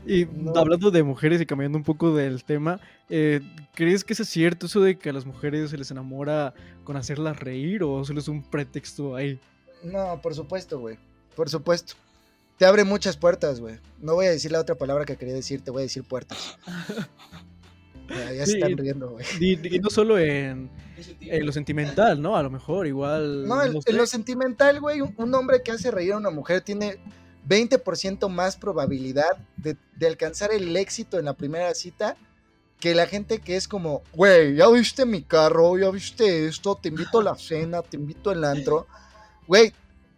Y 0.08 0.24
No. 0.26 0.52
hablando 0.56 0.92
de 0.92 1.02
mujeres 1.02 1.40
y 1.40 1.46
cambiando 1.46 1.76
un 1.76 1.82
poco 1.84 2.14
del 2.14 2.44
tema, 2.44 2.78
eh, 3.10 3.40
¿crees 3.74 4.04
que 4.04 4.12
eso 4.12 4.22
es 4.22 4.28
cierto, 4.28 4.66
eso 4.66 4.80
de 4.80 4.96
que 4.96 5.10
a 5.10 5.12
las 5.12 5.26
mujeres 5.26 5.70
se 5.70 5.76
les 5.78 5.90
enamora 5.90 6.54
con 6.84 6.96
hacerlas 6.96 7.40
reír 7.40 7.82
o 7.82 8.04
solo 8.04 8.20
es 8.20 8.28
un 8.28 8.42
pretexto 8.44 9.16
ahí? 9.16 9.40
No, 9.82 10.20
por 10.22 10.32
supuesto, 10.34 10.78
güey. 10.78 10.96
Por 11.34 11.50
supuesto. 11.50 11.94
Te 12.56 12.64
abre 12.64 12.84
muchas 12.84 13.16
puertas, 13.16 13.60
güey. 13.60 13.78
No 14.00 14.14
voy 14.14 14.26
a 14.26 14.30
decir 14.30 14.52
la 14.52 14.60
otra 14.60 14.76
palabra 14.76 15.04
que 15.04 15.16
quería 15.16 15.34
decir, 15.34 15.62
te 15.62 15.70
voy 15.70 15.82
a 15.82 15.84
decir 15.84 16.04
puertas. 16.04 16.58
Ya, 18.08 18.32
ya 18.32 18.46
se 18.46 18.52
están 18.52 18.76
riendo, 18.76 19.10
güey. 19.10 19.26
Y, 19.40 19.74
y 19.74 19.80
no 19.80 19.90
solo 19.90 20.16
en, 20.16 20.70
en 21.20 21.44
lo 21.44 21.50
sentimental, 21.50 22.22
¿no? 22.22 22.36
A 22.36 22.42
lo 22.44 22.50
mejor, 22.50 22.86
igual. 22.86 23.48
No, 23.48 23.60
en, 23.60 23.96
lo 23.96 24.06
sentimental, 24.06 24.80
güey, 24.80 25.00
un, 25.00 25.12
un 25.16 25.34
hombre 25.34 25.60
que 25.64 25.72
hace 25.72 25.90
reír 25.90 26.12
a 26.12 26.16
una 26.16 26.30
mujer 26.30 26.60
tiene 26.60 27.00
20% 27.48 28.28
más 28.28 28.56
probabilidad 28.56 29.36
de, 29.56 29.76
de 29.96 30.06
alcanzar 30.06 30.52
el 30.52 30.76
éxito 30.76 31.18
en 31.18 31.24
la 31.24 31.32
primera 31.32 31.74
cita 31.74 32.16
que 32.80 32.94
la 32.94 33.06
gente 33.06 33.40
que 33.40 33.56
es 33.56 33.68
como, 33.68 34.02
güey, 34.12 34.54
ya 34.56 34.68
viste 34.68 35.06
mi 35.06 35.22
carro, 35.22 35.78
ya 35.78 35.90
viste 35.90 36.46
esto, 36.46 36.76
te 36.76 36.88
invito 36.88 37.20
a 37.20 37.24
la 37.24 37.34
cena, 37.34 37.82
te 37.82 37.96
invito 37.96 38.30
al 38.30 38.44
antro. 38.44 38.86
Güey, 39.46 39.72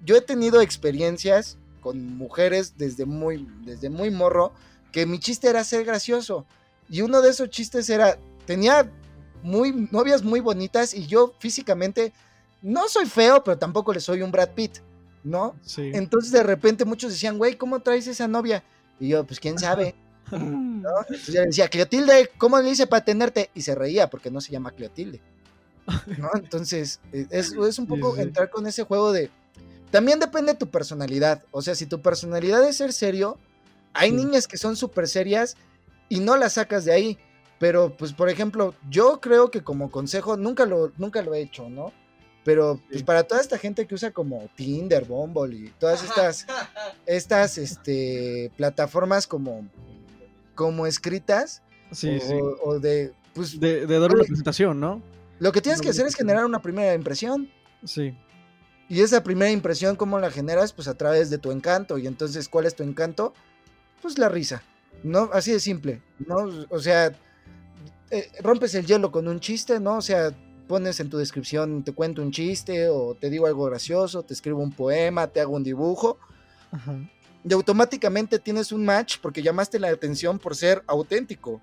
yo 0.05 0.16
he 0.16 0.20
tenido 0.20 0.61
experiencias 0.61 1.58
con 1.80 2.16
mujeres 2.16 2.74
desde 2.76 3.04
muy, 3.06 3.46
desde 3.64 3.90
muy 3.90 4.10
morro 4.10 4.52
que 4.92 5.06
mi 5.06 5.18
chiste 5.18 5.48
era 5.48 5.64
ser 5.64 5.84
gracioso. 5.84 6.46
Y 6.88 7.02
uno 7.02 7.20
de 7.20 7.30
esos 7.30 7.50
chistes 7.50 7.88
era, 7.90 8.18
tenía 8.46 8.90
muy, 9.42 9.88
novias 9.90 10.22
muy 10.22 10.40
bonitas 10.40 10.94
y 10.94 11.06
yo 11.06 11.34
físicamente 11.38 12.12
no 12.62 12.88
soy 12.88 13.06
feo, 13.06 13.44
pero 13.44 13.58
tampoco 13.58 13.92
le 13.92 14.00
soy 14.00 14.22
un 14.22 14.32
Brad 14.32 14.50
Pitt, 14.54 14.78
¿no? 15.22 15.54
Sí. 15.62 15.90
Entonces 15.94 16.32
de 16.32 16.42
repente 16.42 16.84
muchos 16.84 17.12
decían, 17.12 17.38
güey, 17.38 17.56
¿cómo 17.56 17.80
traes 17.80 18.06
esa 18.06 18.26
novia? 18.26 18.64
Y 18.98 19.08
yo, 19.08 19.24
pues 19.24 19.38
quién 19.38 19.58
sabe, 19.58 19.94
¿no? 20.32 20.90
Entonces 21.08 21.34
yo 21.34 21.42
decía, 21.42 21.68
Cleotilde, 21.68 22.30
¿cómo 22.38 22.58
le 22.60 22.70
hice 22.70 22.86
para 22.86 23.04
tenerte? 23.04 23.50
Y 23.54 23.62
se 23.62 23.74
reía 23.74 24.08
porque 24.10 24.30
no 24.30 24.40
se 24.40 24.50
llama 24.52 24.72
Cleotilde, 24.72 25.20
¿no? 26.16 26.30
Entonces 26.34 27.00
eh, 27.12 27.26
es, 27.30 27.52
es 27.52 27.78
un 27.78 27.86
Sí, 27.86 27.86
poco 27.86 28.16
sí. 28.16 28.22
entrar 28.22 28.50
con 28.50 28.66
ese 28.66 28.84
juego 28.84 29.12
de... 29.12 29.30
También 29.90 30.18
depende 30.20 30.53
de 30.53 30.59
tu 30.59 30.68
personalidad, 30.68 31.42
o 31.51 31.62
sea, 31.62 31.74
si 31.74 31.87
tu 31.87 32.01
personalidad 32.03 32.66
es 32.68 32.77
ser 32.77 32.92
serio, 32.92 33.38
hay 33.94 34.11
Sí. 34.11 34.16
niñas 34.16 34.46
que 34.46 34.59
son 34.59 34.77
súper 34.77 35.09
serias 35.09 35.57
y 36.09 36.20
no 36.20 36.37
las 36.37 36.55
sacas 36.55 36.85
de 36.85 36.92
ahí. 36.92 37.18
Pero, 37.59 37.96
pues, 37.96 38.12
por 38.12 38.29
ejemplo, 38.29 38.74
yo 38.88 39.20
creo 39.20 39.51
que 39.51 39.62
como 39.64 39.90
consejo, 39.90 40.37
nunca 40.37 40.64
lo, 40.66 40.92
nunca 40.96 41.22
lo 41.22 41.35
he 41.35 41.40
hecho, 41.40 41.68
¿no? 41.68 41.92
Pero, 42.44 42.81
pues, 42.88 42.98
Sí. 43.01 43.05
para 43.05 43.24
toda 43.24 43.40
esta 43.40 43.59
gente 43.59 43.87
que 43.87 43.94
usa 43.94 44.12
como 44.12 44.48
Tinder, 44.55 45.05
Bumble 45.07 45.57
y 45.57 45.68
todas 45.81 46.05
estas, 46.05 46.46
estas, 47.07 47.59
este, 47.59 48.53
plataformas 48.57 49.27
como, 49.27 49.66
como 50.55 50.87
escritas, 50.87 51.62
Sí, 51.90 52.16
o, 52.16 52.20
sí. 52.20 52.35
o 52.62 52.79
de, 52.79 53.12
pues, 53.35 53.59
De, 53.59 53.87
de 53.87 53.98
dar 53.98 54.11
una 54.14 54.22
presentación, 54.24 54.79
¿no? 54.79 55.03
lo 55.40 55.53
que 55.53 55.61
tienes 55.61 55.81
que 55.81 55.88
hacer 55.90 56.05
es 56.07 56.14
generar 56.16 56.44
una 56.44 56.61
primera 56.61 56.94
impresión. 56.94 57.48
Sí. 57.85 58.12
Y 58.88 59.01
esa 59.03 59.22
primera 59.22 59.51
impresión, 59.51 59.96
¿cómo 59.96 60.18
la 60.18 60.31
generas? 60.31 60.72
Pues 60.72 60.88
a 60.88 60.94
través 60.94 61.29
de 61.31 61.38
tu 61.38 61.51
encanto. 61.51 61.98
Y 61.98 62.07
entonces, 62.07 62.48
¿cuál 62.48 62.66
es 62.66 62.74
tu 62.74 62.83
encanto? 62.83 63.35
Pues 64.01 64.18
la 64.18 64.29
risa. 64.29 64.62
¿No? 65.03 65.29
Así 65.33 65.53
de 65.53 65.61
simple. 65.61 66.01
¿No? 66.18 66.37
O 66.70 66.79
sea, 66.81 67.12
eh, 68.11 68.31
rompes 68.40 68.74
el 68.74 68.87
hielo 68.87 69.12
con 69.12 69.29
un 69.29 69.40
chiste, 69.40 69.79
¿no? 69.79 69.96
O 69.98 70.03
sea, 70.03 70.33
pones 70.66 71.01
en 71.01 71.11
tu 71.11 71.18
descripción, 71.18 71.83
te 71.85 71.92
cuento 71.92 72.22
un 72.22 72.31
chiste, 72.33 72.88
o 72.88 73.14
te 73.14 73.29
digo 73.31 73.46
algo 73.46 73.64
gracioso, 73.66 74.22
te 74.22 74.35
escribo 74.35 74.62
un 74.62 74.72
poema, 74.72 75.27
te 75.27 75.40
hago 75.40 75.55
un 75.55 75.64
dibujo. 75.64 76.18
Ajá. 76.72 76.98
Y 77.44 77.53
automáticamente 77.53 78.38
tienes 78.38 78.72
un 78.72 78.85
match 78.85 79.18
porque 79.22 79.42
llamaste 79.42 79.79
la 79.79 79.88
atención 79.90 80.38
por 80.38 80.57
ser 80.57 80.83
auténtico. 80.87 81.61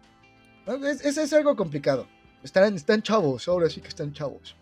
¿No? 0.66 0.76
Es, 0.88 1.04
es- 1.04 1.18
es 1.18 1.34
algo 1.34 1.56
complicado. 1.56 2.08
Están, 2.44 2.76
están 2.76 3.02
chavos, 3.02 3.48
ahora 3.48 3.70
sí 3.70 3.82
que 3.82 3.88
están 3.90 4.14
chavos. 4.14 4.56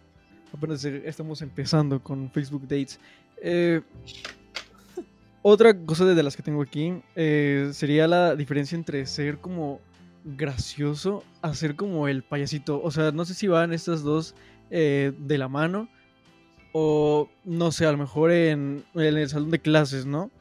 Apenas 0.54 0.86
eh, 0.86 1.02
estamos 1.06 1.42
empezando 1.42 2.02
con 2.02 2.30
Facebook 2.32 2.62
Dates. 2.64 3.00
Eh, 3.42 3.82
otra 5.42 5.76
cosa 5.86 6.06
de 6.06 6.24
las 6.24 6.36
que 6.38 6.44
tengo 6.44 6.62
aquí 6.62 6.94
eh, 7.16 7.72
sería 7.74 8.08
la 8.08 8.36
diferencia 8.36 8.76
entre 8.78 9.06
ser 9.06 9.40
como 9.40 9.82
gracioso 10.24 11.24
a 11.42 11.54
ser 11.54 11.76
como 11.76 12.08
el 12.08 12.24
payasito. 12.24 12.82
O 12.82 12.92
sea, 12.92 13.12
no 13.12 13.26
sé 13.26 13.34
si 13.34 13.48
van 13.48 13.74
estas 13.74 14.04
dos 14.04 14.36
eh, 14.70 15.12
de 15.18 15.38
la 15.38 15.48
mano 15.50 15.90
o 16.72 17.30
no 17.44 17.72
sé, 17.72 17.86
a 17.86 17.92
lo 17.92 17.98
mejor 17.98 18.32
en, 18.32 18.84
en 18.96 19.02
el 19.18 19.30
salón 19.30 19.52
de 19.52 19.60
clases, 19.60 20.06
¿no? 20.06 20.32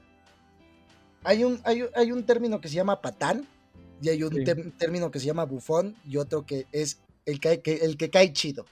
Hay 1.25 1.45
un, 1.45 1.61
hay, 1.65 1.85
hay 1.95 2.13
un 2.13 2.25
término 2.25 2.61
que 2.61 2.69
se 2.69 2.75
llama 2.75 3.01
patán 3.01 3.47
y 4.01 4.09
hay 4.09 4.23
un 4.23 4.35
Sí. 4.35 4.45
término 4.79 5.11
que 5.11 5.21
se 5.21 5.27
llama 5.27 5.45
bufón 5.45 5.95
y 6.07 6.17
otro 6.17 6.45
que 6.47 6.67
es 6.73 7.01
el 7.27 7.39
que, 7.41 7.61
que- 7.61 7.77
el 7.85 7.97
que 7.97 8.11
cae 8.11 8.33
chido. 8.33 8.67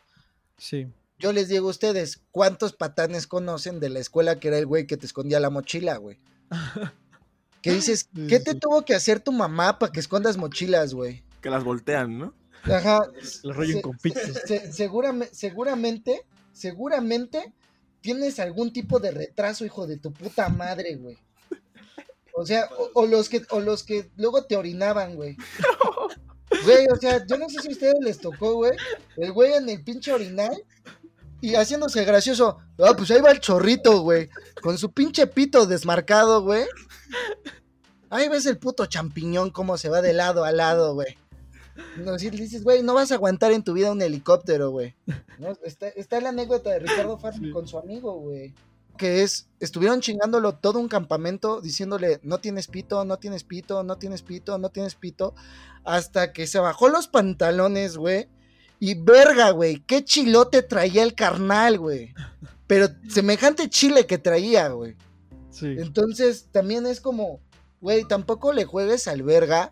Sí. 0.58 0.86
Yo 1.20 1.32
les 1.32 1.48
digo 1.48 1.68
a 1.68 1.70
ustedes, 1.70 2.22
¿cuántos 2.32 2.72
patanes 2.72 3.26
conocen 3.26 3.78
de 3.78 3.90
la 3.90 4.00
escuela 4.00 4.40
que 4.40 4.48
era 4.48 4.58
el 4.58 4.66
güey 4.66 4.86
que 4.86 4.96
te 4.96 5.06
escondía 5.06 5.38
la 5.38 5.50
mochila, 5.50 5.96
güey? 5.98 6.18
Que 7.62 7.72
dices, 7.74 8.08
¿qué 8.26 8.40
te 8.40 8.54
tuvo 8.54 8.86
que 8.86 8.94
hacer 8.94 9.20
tu 9.20 9.32
mamá 9.32 9.78
para 9.78 9.92
que 9.92 10.00
escondas 10.00 10.38
mochilas, 10.38 10.94
güey? 10.94 11.22
Que 11.42 11.50
las 11.50 11.62
voltean, 11.62 12.18
¿no? 12.18 12.34
Ajá. 12.62 13.00
La 13.42 13.52
rollen 13.52 13.76
Se- 13.76 13.82
con 13.82 13.98
pizzas. 13.98 14.42
se- 14.46 14.72
seguramente, 14.72 15.34
seguramente, 15.34 16.22
seguramente 16.54 17.52
tienes 18.00 18.40
algún 18.40 18.72
tipo 18.72 18.98
de 18.98 19.10
retraso, 19.10 19.66
hijo 19.66 19.86
de 19.86 19.98
tu 19.98 20.10
puta 20.10 20.48
madre, 20.48 20.94
güey. 20.96 21.18
O 22.32 22.46
sea, 22.46 22.66
o, 22.78 23.02
o 23.02 23.06
los 23.06 23.28
que, 23.28 23.42
o 23.50 23.60
los 23.60 23.82
que 23.84 24.10
luego 24.16 24.44
te 24.46 24.56
orinaban, 24.56 25.14
güey. 25.16 25.36
Güey, 26.64 26.86
o 26.92 26.96
sea, 26.96 27.24
yo 27.26 27.38
no 27.38 27.48
sé 27.48 27.60
si 27.62 27.68
a 27.68 27.70
ustedes 27.70 27.94
les 28.00 28.18
tocó, 28.18 28.54
güey. 28.54 28.72
El 29.16 29.32
güey 29.32 29.52
en 29.52 29.68
el 29.68 29.82
pinche 29.84 30.12
orinal 30.12 30.62
y 31.40 31.54
haciéndose 31.54 32.04
gracioso. 32.04 32.58
Ah, 32.78 32.92
pues 32.96 33.10
ahí 33.10 33.20
va 33.20 33.30
el 33.30 33.40
chorrito, 33.40 34.00
güey. 34.02 34.28
Con 34.62 34.78
su 34.78 34.92
pinche 34.92 35.26
pito 35.26 35.66
desmarcado, 35.66 36.42
güey. 36.42 36.64
Ahí 38.10 38.28
ves 38.28 38.46
el 38.46 38.58
puto 38.58 38.86
champiñón 38.86 39.50
cómo 39.50 39.78
se 39.78 39.88
va 39.88 40.02
de 40.02 40.12
lado 40.12 40.44
a 40.44 40.52
lado, 40.52 40.94
güey. 40.94 41.16
No, 41.96 42.18
si 42.18 42.28
dices, 42.30 42.64
güey, 42.64 42.82
no 42.82 42.94
vas 42.94 43.10
a 43.12 43.14
aguantar 43.14 43.52
en 43.52 43.62
tu 43.62 43.72
vida 43.72 43.92
un 43.92 44.02
helicóptero, 44.02 44.70
güey. 44.70 44.96
¿No? 45.38 45.52
Está, 45.64 45.88
está 45.88 46.20
la 46.20 46.30
anécdota 46.30 46.70
de 46.70 46.80
Ricardo 46.80 47.18
Sí. 47.32 47.50
con 47.52 47.66
su 47.68 47.78
amigo, 47.78 48.14
güey. 48.14 48.54
Que 48.98 49.22
es, 49.22 49.48
estuvieron 49.60 50.00
chingándolo 50.00 50.56
todo 50.56 50.78
un 50.78 50.88
campamento 50.88 51.60
diciéndole, 51.60 52.20
no 52.22 52.38
tienes 52.38 52.66
pito, 52.66 53.04
no 53.04 53.18
tienes 53.18 53.44
pito, 53.44 53.82
no 53.82 53.96
tienes 53.96 54.22
pito, 54.22 54.58
no 54.58 54.68
tienes 54.70 54.94
pito. 54.94 55.34
Hasta 55.84 56.32
que 56.32 56.46
se 56.46 56.58
bajó 56.58 56.88
los 56.88 57.08
pantalones, 57.08 57.96
güey. 57.96 58.28
Y 58.80 58.94
verga, 58.94 59.50
güey, 59.50 59.80
qué 59.86 60.04
chilote 60.04 60.62
traía 60.62 61.02
el 61.02 61.14
carnal, 61.14 61.78
güey. 61.78 62.14
Pero 62.66 62.88
semejante 63.08 63.68
chile 63.68 64.06
que 64.06 64.16
traía, 64.16 64.68
güey. 64.68 64.96
Sí. 65.50 65.66
Entonces, 65.78 66.48
también 66.50 66.86
es 66.86 67.00
como, 67.00 67.40
güey, 67.82 68.04
tampoco 68.04 68.54
le 68.54 68.64
juegues 68.64 69.06
al 69.06 69.22
verga 69.22 69.70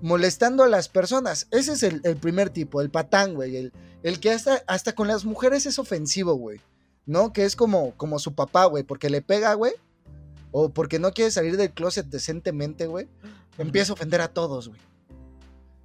molestando 0.00 0.62
a 0.62 0.68
las 0.68 0.88
personas. 0.88 1.48
Ese 1.50 1.72
es 1.72 1.82
el, 1.82 2.00
el 2.04 2.16
primer 2.16 2.50
tipo, 2.50 2.80
el 2.80 2.90
patán, 2.90 3.34
güey. 3.34 3.56
El, 3.56 3.72
el 4.04 4.20
que 4.20 4.30
hasta, 4.30 4.62
hasta 4.68 4.94
con 4.94 5.08
las 5.08 5.24
mujeres 5.24 5.66
es 5.66 5.80
ofensivo, 5.80 6.34
güey. 6.34 6.60
¿No? 7.06 7.32
Que 7.32 7.44
es 7.44 7.56
como, 7.56 7.96
como 7.96 8.20
su 8.20 8.34
papá, 8.34 8.66
güey, 8.66 8.84
porque 8.84 9.10
le 9.10 9.20
pega, 9.20 9.54
güey. 9.54 9.72
O 10.52 10.68
porque 10.68 11.00
no 11.00 11.12
quiere 11.12 11.32
salir 11.32 11.56
del 11.56 11.72
closet 11.72 12.06
decentemente, 12.06 12.86
güey. 12.86 13.08
Empieza 13.56 13.92
a 13.92 13.94
ofender 13.94 14.20
a 14.20 14.28
todos, 14.28 14.68
güey. 14.68 14.80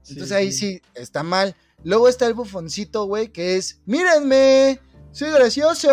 Entonces 0.10 0.32
ahí 0.32 0.51
sí 0.51 0.82
está 0.93 1.24
mal. 1.24 1.56
Luego 1.84 2.08
está 2.08 2.28
el 2.28 2.34
bufoncito, 2.34 3.06
güey, 3.06 3.30
que 3.30 3.58
es, 3.58 3.80
mírenme, 3.86 4.80
soy 5.12 5.32
gracioso, 5.32 5.89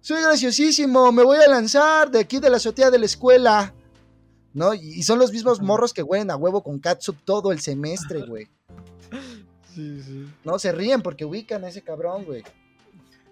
soy 0.00 0.22
graciosísimo, 0.22 1.10
me 1.12 1.22
voy 1.22 1.38
a 1.38 1.48
lanzar 1.48 2.10
de 2.10 2.20
aquí 2.20 2.38
de 2.38 2.50
la 2.50 2.58
azotea 2.58 2.90
de 2.90 2.98
la 2.98 3.06
escuela. 3.06 3.74
¿No? 4.52 4.72
Y 4.72 5.02
son 5.02 5.18
los 5.18 5.32
mismos 5.32 5.60
morros 5.60 5.92
que 5.92 6.02
huelen 6.04 6.30
a 6.30 6.36
huevo 6.36 6.62
con 6.62 6.78
catsup 6.78 7.16
todo 7.24 7.50
el 7.50 7.58
semestre, 7.60 8.22
güey. 8.28 8.46
Sí, 9.74 10.00
sí. 10.00 10.28
No, 10.44 10.60
se 10.60 10.70
ríen 10.70 11.02
porque 11.02 11.24
ubican 11.24 11.64
a 11.64 11.68
ese 11.68 11.82
cabrón, 11.82 12.24
güey. 12.24 12.44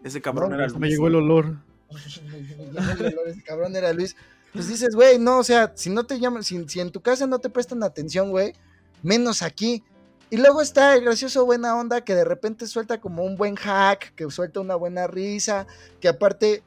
Ese 0.03 0.21
cabrón 0.21 0.51
No, 0.51 0.57
era 0.57 0.67
Luis. 0.67 0.79
me 0.81 0.89
llegó 0.89 1.07
el 1.07 1.15
olor. 1.15 1.59
ese 3.27 3.43
cabrón 3.45 3.77
era 3.77 3.93
Luis. 3.93 4.17
Pues 4.53 4.67
dices, 4.69 4.95
güey, 4.97 5.19
no, 5.19 5.39
o 5.39 5.45
sea, 5.45 5.73
si 5.77 5.91
no 5.91 6.05
te 6.05 6.19
llaman, 6.19 6.43
si, 6.43 6.69
si 6.69 6.81
en 6.81 6.91
tu 6.91 7.01
casa 7.01 7.27
no 7.27 7.39
te 7.39 7.49
prestan 7.49 7.83
atención, 7.85 8.31
güey, 8.31 8.55
menos 9.03 9.43
aquí. 9.43 9.83
Y 10.31 10.39
luego 10.39 10.63
está 10.63 10.95
el 10.95 11.05
gracioso 11.05 11.45
buena 11.45 11.77
onda 11.77 12.03
que 12.03 12.15
de 12.15 12.25
repente 12.25 12.67
suelta 12.67 13.01
como 13.01 13.25
un 13.25 13.37
buen 13.37 13.55
hack, 13.55 14.15
que 14.15 14.31
suelta 14.31 14.61
una 14.61 14.77
buena 14.77 15.07
risa, 15.07 15.67
que 16.01 16.09
aparte 16.09 16.63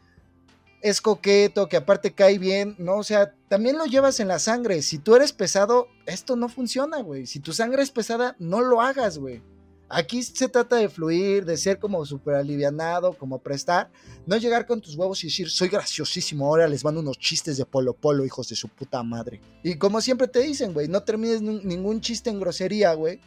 es 0.82 1.02
coqueto, 1.02 1.68
que 1.68 1.78
aparte 1.78 2.14
cae 2.14 2.38
bien, 2.38 2.76
¿no? 2.78 2.98
O 2.98 3.04
sea, 3.04 3.34
también 3.48 3.78
lo 3.78 3.86
llevas 3.86 4.20
en 4.20 4.28
la 4.28 4.38
sangre. 4.38 4.84
Si 4.84 5.00
tú 5.00 5.16
eres 5.16 5.34
pesado, 5.34 5.88
esto 6.06 6.36
no 6.36 6.48
funciona, 6.48 7.02
güey. 7.02 7.26
Si 7.26 7.40
tu 7.40 7.54
sangre 7.54 7.82
es 7.82 7.90
pesada, 7.90 8.36
no 8.38 8.62
lo 8.62 8.82
hagas, 8.82 9.18
güey. 9.18 9.42
Aquí 9.88 10.24
se 10.24 10.50
trata 10.50 10.78
de 10.78 10.90
fluir, 10.90 11.46
de 11.46 11.58
ser 11.58 11.78
como 11.78 12.04
súper 12.06 12.36
alivianado, 12.36 13.14
como 13.14 13.38
prestar. 13.38 13.92
No 14.26 14.36
llegar 14.38 14.66
con 14.66 14.82
tus 14.82 14.96
huevos 14.96 15.24
y 15.24 15.28
decir, 15.28 15.50
soy 15.50 15.68
graciosísimo, 15.68 16.48
ahora 16.48 16.68
les 16.68 16.84
mando 16.84 17.02
unos 17.02 17.20
chistes 17.20 17.58
de 17.58 17.66
polo 17.66 17.94
polo, 17.94 18.26
hijos 18.26 18.50
de 18.50 18.56
su 18.56 18.68
puta 18.68 19.04
madre. 19.04 19.40
Y 19.64 19.76
como 19.76 20.02
siempre 20.02 20.28
te 20.28 20.40
dicen, 20.40 20.74
güey, 20.74 20.88
no 20.88 21.04
termines 21.04 21.42
ningún 21.42 22.02
chiste 22.02 22.32
en 22.32 22.40
grosería, 22.40 22.94
güey. 22.94 23.20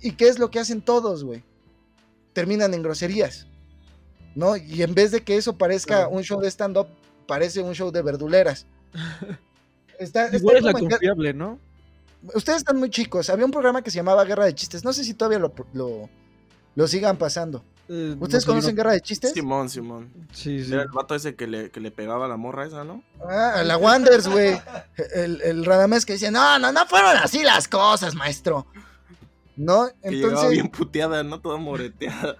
¿Y 0.00 0.12
qué 0.12 0.28
es 0.28 0.38
lo 0.38 0.50
que 0.50 0.60
hacen 0.60 0.80
todos, 0.80 1.24
güey? 1.24 1.44
Terminan 2.32 2.72
en 2.72 2.82
groserías. 2.82 3.46
¿No? 4.34 4.56
Y 4.56 4.82
en 4.82 4.94
vez 4.94 5.10
de 5.10 5.22
que 5.22 5.36
eso 5.36 5.58
parezca 5.58 6.08
un 6.08 6.22
show 6.22 6.40
de 6.40 6.48
stand-up, 6.48 6.86
parece 7.26 7.60
un 7.60 7.74
show 7.74 7.90
de 7.90 8.00
verduleras. 8.00 8.66
Está, 9.98 10.26
está 10.26 10.36
Igual 10.36 10.56
es 10.56 10.62
la 10.62 10.72
confiable, 10.72 11.34
¿no? 11.34 11.58
Ustedes 12.34 12.58
están 12.58 12.76
muy 12.78 12.90
chicos. 12.90 13.30
Había 13.30 13.44
un 13.44 13.50
programa 13.50 13.82
que 13.82 13.90
se 13.90 13.96
llamaba 13.96 14.24
Guerra 14.24 14.44
de 14.44 14.54
Chistes. 14.54 14.84
No 14.84 14.92
sé 14.92 15.04
si 15.04 15.14
todavía 15.14 15.38
lo, 15.38 15.52
lo, 15.72 16.08
lo 16.74 16.88
sigan 16.88 17.16
pasando. 17.16 17.64
Eh, 17.88 18.16
¿Ustedes 18.20 18.32
no 18.34 18.40
sé, 18.40 18.46
conocen 18.46 18.74
no- 18.74 18.76
Guerra 18.76 18.92
de 18.92 19.00
Chistes? 19.00 19.32
Simón, 19.32 19.70
Simón. 19.70 20.12
Sí, 20.32 20.64
sí. 20.64 20.72
Era 20.72 20.82
el 20.82 20.88
vato 20.88 21.14
ese 21.14 21.34
que 21.36 21.46
le, 21.46 21.70
que 21.70 21.80
le 21.80 21.90
pegaba 21.90 22.26
a 22.26 22.28
la 22.28 22.36
morra 22.36 22.66
esa, 22.66 22.84
¿no? 22.84 23.02
Ah, 23.26 23.54
a 23.60 23.64
la 23.64 23.76
Wanders, 23.78 24.28
güey. 24.28 24.60
El, 25.14 25.40
el 25.42 25.64
Radamés 25.64 26.04
que 26.04 26.14
dice, 26.14 26.30
no, 26.30 26.58
no, 26.58 26.70
no 26.72 26.86
fueron 26.86 27.16
así 27.16 27.42
las 27.42 27.66
cosas, 27.68 28.14
maestro. 28.14 28.66
¿No? 29.56 29.88
Que 30.02 30.08
Entonces, 30.08 30.50
bien 30.50 30.68
puteada, 30.68 31.22
¿no? 31.22 31.40
Toda 31.40 31.56
moreteada. 31.56 32.36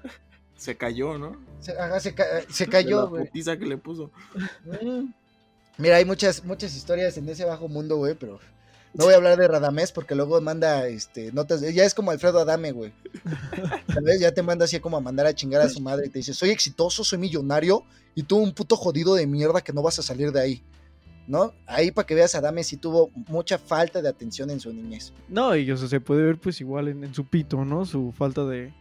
Se 0.57 0.77
cayó, 0.77 1.17
¿no? 1.19 1.37
se, 1.61 1.73
ajá, 1.73 1.99
se 2.01 2.15
ca- 2.15 2.25
se 2.51 2.65
De 2.67 2.71
cayó, 2.71 3.03
la 3.03 3.07
güey. 3.07 3.25
putiza 3.27 3.57
que 3.57 3.65
le 3.67 3.77
puso. 3.79 4.11
Mira, 5.77 5.97
hay 5.97 6.05
muchas, 6.05 6.45
muchas 6.45 6.75
historias 6.75 7.17
en 7.17 7.29
ese 7.29 7.45
bajo 7.45 7.69
mundo, 7.69 7.97
güey, 7.97 8.15
pero 8.15 8.41
no 8.95 9.05
voy 9.05 9.15
a 9.15 9.17
hablar 9.17 9.39
de 9.39 9.49
Radamés 9.49 9.93
porque 9.93 10.15
luego 10.15 10.41
manda 10.41 10.87
este, 10.89 11.33
notas. 11.33 11.61
Ya 11.61 11.85
es 11.85 11.95
como 11.95 12.11
Alfredo 12.11 12.41
Adame, 12.41 12.73
güey. 12.73 12.93
¿Sabes? 13.93 14.21
Ya 14.21 14.33
te 14.33 14.43
manda 14.43 14.65
así 14.65 14.81
como 14.81 14.97
a 14.97 15.01
mandar 15.01 15.27
a 15.27 15.35
chingar 15.35 15.61
a 15.61 15.69
su 15.69 15.81
madre 15.81 16.07
y 16.07 16.11
te 16.11 16.19
dice, 16.19 16.35
soy 16.35 16.51
exitoso, 16.51 17.05
soy 17.05 17.19
millonario 17.19 17.85
y 18.15 18.23
tú 18.23 18.37
un 18.37 18.53
puto 18.53 18.77
jodido 18.77 19.15
de 19.15 19.27
mierda 19.27 19.61
que 19.61 19.73
no 19.73 19.83
vas 19.83 19.99
a 19.99 20.03
salir 20.03 20.33
de 20.33 20.41
ahí. 20.41 20.63
¿No? 21.27 21.53
Ahí 21.67 21.91
para 21.91 22.07
que 22.07 22.15
veas, 22.15 22.35
Adame 22.35 22.65
sí 22.65 22.79
tuvo 22.79 23.11
mucha 23.15 23.59
falta 23.59 24.01
de 24.01 24.09
atención 24.09 24.49
en 24.51 24.61
su 24.61 24.73
niñez. 24.73 25.13
No, 25.29 25.55
y 25.55 25.71
o 25.71 25.77
sea, 25.77 25.87
se 25.87 26.01
puede 26.01 26.23
ver 26.23 26.39
pues 26.39 26.59
igual 26.63 26.89
en, 26.89 27.05
en 27.05 27.15
su 27.15 27.27
pito, 27.27 27.67
¿no? 27.67 27.85
Su 27.85 28.13
falta 28.17 28.47
de, 28.47 28.73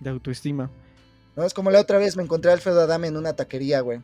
de 0.00 0.10
autoestima. 0.10 0.70
¿No? 1.34 1.44
Es 1.44 1.54
como 1.54 1.70
la 1.70 1.80
otra 1.80 1.98
vez 1.98 2.16
me 2.16 2.22
encontré 2.22 2.50
a 2.50 2.54
Alfredo 2.54 2.82
Adame 2.82 3.08
en 3.08 3.16
una 3.16 3.34
taquería, 3.34 3.80
güey. 3.80 4.00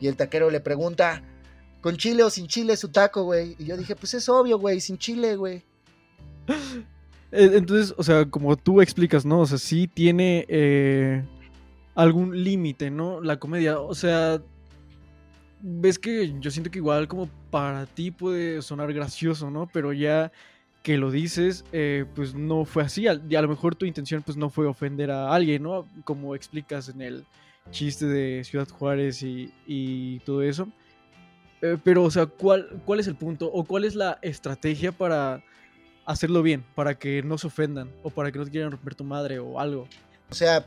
Y 0.00 0.08
el 0.08 0.16
taquero 0.16 0.50
le 0.50 0.60
pregunta, 0.60 1.22
¿con 1.80 1.96
chile 1.96 2.22
o 2.22 2.30
sin 2.30 2.46
chile 2.46 2.76
su 2.76 2.88
taco, 2.88 3.24
güey? 3.24 3.56
Y 3.58 3.66
yo 3.66 3.76
dije, 3.76 3.96
pues 3.96 4.14
es 4.14 4.28
obvio, 4.28 4.58
güey, 4.58 4.80
sin 4.80 4.98
chile, 4.98 5.36
güey. 5.36 5.64
Entonces, 7.32 7.94
o 7.96 8.02
sea, 8.02 8.24
como 8.24 8.56
tú 8.56 8.80
explicas, 8.80 9.24
¿no? 9.24 9.40
O 9.40 9.46
sea, 9.46 9.58
sí 9.58 9.88
tiene 9.88 10.46
eh, 10.48 11.24
algún 11.94 12.42
límite, 12.42 12.90
¿no? 12.90 13.20
La 13.20 13.38
comedia, 13.38 13.80
o 13.80 13.94
sea, 13.94 14.40
ves 15.60 15.98
que 15.98 16.34
yo 16.40 16.50
siento 16.50 16.70
que 16.70 16.78
igual 16.78 17.08
como 17.08 17.28
para 17.50 17.86
ti 17.86 18.10
puede 18.10 18.62
sonar 18.62 18.92
gracioso, 18.92 19.50
¿no? 19.50 19.68
Pero 19.72 19.92
ya 19.92 20.32
que 20.82 20.96
lo 20.98 21.10
dices, 21.10 21.64
eh, 21.72 22.04
pues 22.14 22.34
no 22.34 22.64
fue 22.64 22.84
así. 22.84 23.06
Y 23.28 23.34
a 23.34 23.42
lo 23.42 23.48
mejor 23.48 23.74
tu 23.74 23.86
intención 23.86 24.22
pues 24.22 24.36
no 24.36 24.50
fue 24.50 24.66
ofender 24.66 25.10
a 25.10 25.34
alguien, 25.34 25.64
¿no? 25.64 25.86
Como 26.04 26.36
explicas 26.36 26.88
en 26.88 27.02
el 27.02 27.24
chiste 27.72 28.06
de 28.06 28.44
Ciudad 28.44 28.68
Juárez 28.68 29.22
y, 29.22 29.52
y 29.66 30.20
todo 30.20 30.42
eso. 30.42 30.68
Eh, 31.62 31.78
pero, 31.82 32.04
o 32.04 32.10
sea, 32.10 32.26
¿cuál, 32.26 32.82
¿cuál 32.84 33.00
es 33.00 33.06
el 33.06 33.16
punto? 33.16 33.50
¿O 33.52 33.64
cuál 33.64 33.84
es 33.84 33.94
la 33.94 34.18
estrategia 34.22 34.92
para 34.92 35.42
hacerlo 36.04 36.42
bien? 36.42 36.64
Para 36.74 36.98
que 36.98 37.22
no 37.22 37.38
se 37.38 37.46
ofendan. 37.46 37.90
O 38.02 38.10
para 38.10 38.30
que 38.30 38.38
no 38.38 38.44
te 38.44 38.50
quieran 38.50 38.72
romper 38.72 38.94
tu 38.94 39.04
madre 39.04 39.38
o 39.38 39.58
algo. 39.58 39.88
O 40.30 40.34
sea, 40.34 40.66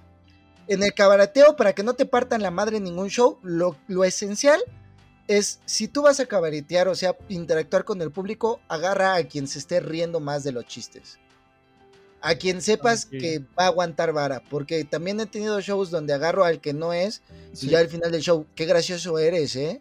en 0.67 0.83
el 0.83 0.93
cabareteo, 0.93 1.55
para 1.55 1.73
que 1.73 1.83
no 1.83 1.93
te 1.93 2.05
partan 2.05 2.41
la 2.41 2.51
madre 2.51 2.77
en 2.77 2.83
ningún 2.83 3.09
show, 3.09 3.39
lo, 3.43 3.75
lo 3.87 4.03
esencial 4.03 4.59
es, 5.27 5.59
si 5.65 5.87
tú 5.87 6.01
vas 6.01 6.19
a 6.19 6.25
cabaretear, 6.25 6.87
o 6.87 6.95
sea, 6.95 7.15
interactuar 7.29 7.85
con 7.85 8.01
el 8.01 8.11
público, 8.11 8.59
agarra 8.67 9.15
a 9.15 9.23
quien 9.23 9.47
se 9.47 9.59
esté 9.59 9.79
riendo 9.79 10.19
más 10.19 10.43
de 10.43 10.51
los 10.51 10.65
chistes. 10.65 11.19
A 12.21 12.35
quien 12.35 12.61
sepas 12.61 13.05
que 13.05 13.39
va 13.57 13.65
a 13.65 13.67
aguantar 13.67 14.11
vara, 14.11 14.43
porque 14.49 14.83
también 14.83 15.19
he 15.19 15.25
tenido 15.25 15.61
shows 15.61 15.89
donde 15.89 16.13
agarro 16.13 16.43
al 16.43 16.59
que 16.59 16.73
no 16.73 16.93
es, 16.93 17.21
y 17.61 17.67
ya 17.67 17.79
al 17.79 17.87
final 17.87 18.11
del 18.11 18.21
show, 18.21 18.45
qué 18.55 18.65
gracioso 18.65 19.17
eres, 19.19 19.55
¿eh? 19.55 19.79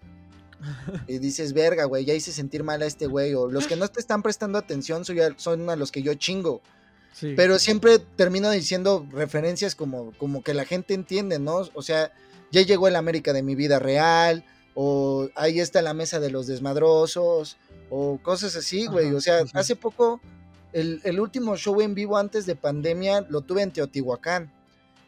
Y 1.07 1.19
dices, 1.19 1.53
verga, 1.53 1.85
güey, 1.85 2.05
ya 2.05 2.15
hice 2.15 2.33
sentir 2.33 2.65
mal 2.65 2.83
a 2.83 2.87
este 2.87 3.07
güey, 3.07 3.35
o 3.35 3.47
los 3.49 3.67
que 3.67 3.77
no 3.77 3.87
te 3.89 4.01
están 4.01 4.23
prestando 4.23 4.59
atención 4.59 5.05
son, 5.05 5.21
a- 5.21 5.35
son 5.39 5.71
a 5.71 5.77
los 5.77 5.93
que 5.93 6.03
yo 6.03 6.15
chingo. 6.15 6.61
Sí. 7.13 7.35
Pero 7.37 7.59
siempre 7.59 7.99
termino 7.99 8.51
diciendo 8.51 9.07
referencias 9.11 9.75
como, 9.75 10.13
como 10.19 10.43
que 10.43 10.55
la 10.55 10.65
gente 10.65 10.95
entiende, 10.95 11.39
¿no? 11.39 11.63
O 11.75 11.83
sea, 11.83 12.13
ya 12.53 12.63
llegó 12.63 12.89
el 12.89 12.97
América 12.97 13.33
de 13.33 13.43
mi 13.43 13.55
vida 13.55 13.79
real, 13.79 14.45
o 14.75 15.29
ahí 15.35 15.59
está 15.61 15.83
la 15.83 15.95
mesa 15.95 16.21
de 16.21 16.31
los 16.31 16.47
desmadrosos, 16.47 17.57
o 17.91 18.19
cosas 18.23 18.55
así, 18.57 18.87
güey. 18.87 19.13
O 19.15 19.21
sea, 19.21 19.45
sí. 19.45 19.51
hace 19.55 19.75
poco, 19.77 20.21
el, 20.73 21.01
el 21.05 21.19
último 21.21 21.57
show 21.57 21.81
en 21.81 21.95
vivo 21.95 22.17
antes 22.19 22.47
de 22.47 22.55
pandemia 22.55 23.23
lo 23.29 23.41
tuve 23.41 23.63
en 23.63 23.73
Teotihuacán. 23.73 24.53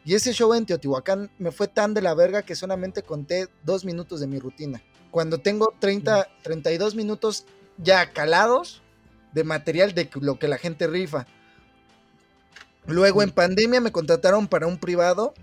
Y 0.03 0.15
ese 0.15 0.33
show 0.33 0.53
en 0.55 0.65
Teotihuacán 0.65 1.29
me 1.37 1.51
fue 1.51 1.67
tan 1.67 1.93
de 1.93 2.01
la 2.01 2.13
verga 2.15 2.41
que 2.41 2.55
solamente 2.55 3.03
conté 3.03 3.47
dos 3.63 3.85
minutos 3.85 4.19
de 4.19 4.27
mi 4.27 4.39
rutina. 4.39 4.81
Cuando 5.11 5.39
tengo 5.39 5.73
30, 5.79 6.27
32 6.41 6.95
minutos 6.95 7.45
ya 7.77 8.11
calados 8.11 8.81
de 9.33 9.43
material 9.43 9.93
de 9.93 10.09
lo 10.19 10.39
que 10.39 10.47
la 10.47 10.57
gente 10.57 10.87
rifa. 10.87 11.27
Luego 12.87 13.21
en 13.21 13.31
pandemia 13.31 13.79
me 13.81 13.91
contrataron 13.91 14.47
para 14.47 14.67
un 14.67 14.77
privado 14.77 15.33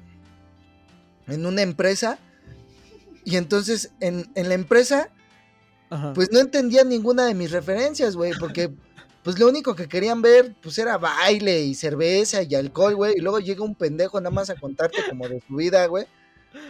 en 1.26 1.46
una 1.46 1.62
empresa. 1.62 2.18
Y 3.24 3.36
entonces 3.36 3.92
en, 4.00 4.30
en 4.34 4.48
la 4.48 4.54
empresa, 4.54 5.10
Ajá. 5.90 6.12
pues 6.14 6.32
no 6.32 6.40
entendía 6.40 6.82
ninguna 6.84 7.26
de 7.26 7.34
mis 7.34 7.50
referencias, 7.50 8.16
güey, 8.16 8.32
porque 8.38 8.72
pues 9.22 9.38
lo 9.38 9.48
único 9.48 9.74
que 9.74 9.88
querían 9.88 10.22
ver, 10.22 10.54
pues 10.62 10.78
era 10.78 10.96
baile 10.96 11.60
y 11.60 11.74
cerveza 11.74 12.42
y 12.42 12.54
alcohol, 12.54 12.94
güey, 12.94 13.14
y 13.16 13.20
luego 13.20 13.40
llega 13.40 13.62
un 13.62 13.74
pendejo 13.74 14.20
nada 14.20 14.34
más 14.34 14.48
a 14.48 14.54
contarte 14.54 14.98
como 15.08 15.28
de 15.28 15.42
su 15.46 15.56
vida, 15.56 15.84
güey. 15.86 16.06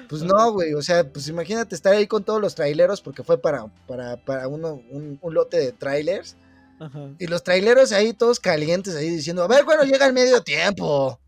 Pues 0.09 0.23
no, 0.23 0.53
güey, 0.53 0.75
o 0.75 0.83
sea, 0.83 1.11
pues 1.11 1.29
imagínate 1.29 1.75
estar 1.75 1.95
ahí 1.95 2.07
con 2.07 2.25
todos 2.25 2.41
los 2.41 2.55
traileros, 2.55 3.01
porque 3.01 3.23
fue 3.23 3.41
para, 3.41 3.67
para, 3.87 4.17
para 4.17 4.49
uno, 4.49 4.83
un, 4.91 5.19
un 5.21 5.35
lote 5.35 5.59
de 5.59 5.73
trailers. 5.73 6.37
Ajá. 6.81 7.11
Y 7.19 7.27
los 7.27 7.43
traileros 7.43 7.93
ahí 7.93 8.13
todos 8.13 8.41
calientes 8.41 8.95
ahí 8.95 9.11
diciendo, 9.11 9.43
a 9.43 9.49
ver 9.49 9.65
cuando 9.65 9.85
llega 9.85 10.07
el 10.07 10.13
medio 10.13 10.43
tiempo. 10.43 11.19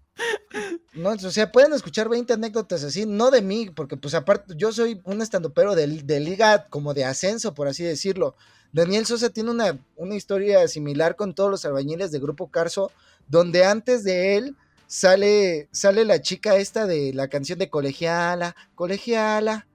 No, 0.93 1.11
o 1.11 1.19
sea, 1.19 1.51
pueden 1.51 1.73
escuchar 1.73 2.09
20 2.09 2.33
anécdotas 2.33 2.85
así, 2.85 3.07
no 3.07 3.31
de 3.31 3.43
mí, 3.43 3.71
porque 3.71 3.97
pues 3.97 4.15
aparte 4.15 4.55
yo 4.57 4.73
soy 4.73 5.01
un 5.05 5.23
estandopero 5.23 5.75
de, 5.75 5.87
de 5.87 6.21
liga 6.21 6.67
como 6.69 6.95
de 6.95 7.05
ascenso, 7.05 7.55
por 7.55 7.69
así 7.69 7.85
decirlo. 7.85 8.37
Daniel 8.73 9.07
Sosa 9.07 9.31
tiene 9.31 9.51
una, 9.51 9.79
una 9.97 10.15
historia 10.15 10.67
similar 10.69 11.17
con 11.17 11.35
todos 11.35 11.51
los 11.51 11.65
albañiles 11.65 12.11
de 12.11 12.21
Grupo 12.21 12.51
Carso, 12.51 12.93
donde 13.29 13.65
antes 13.65 14.05
de 14.05 14.37
él 14.37 14.57
sale, 14.91 15.69
sale 15.71 16.05
la 16.05 16.21
chica 16.21 16.57
esta 16.57 16.85
de 16.85 17.13
la 17.15 17.29
canción 17.29 17.61
de 17.61 17.71
Colegiala, 17.71 18.57
Colegiala. 18.75 19.69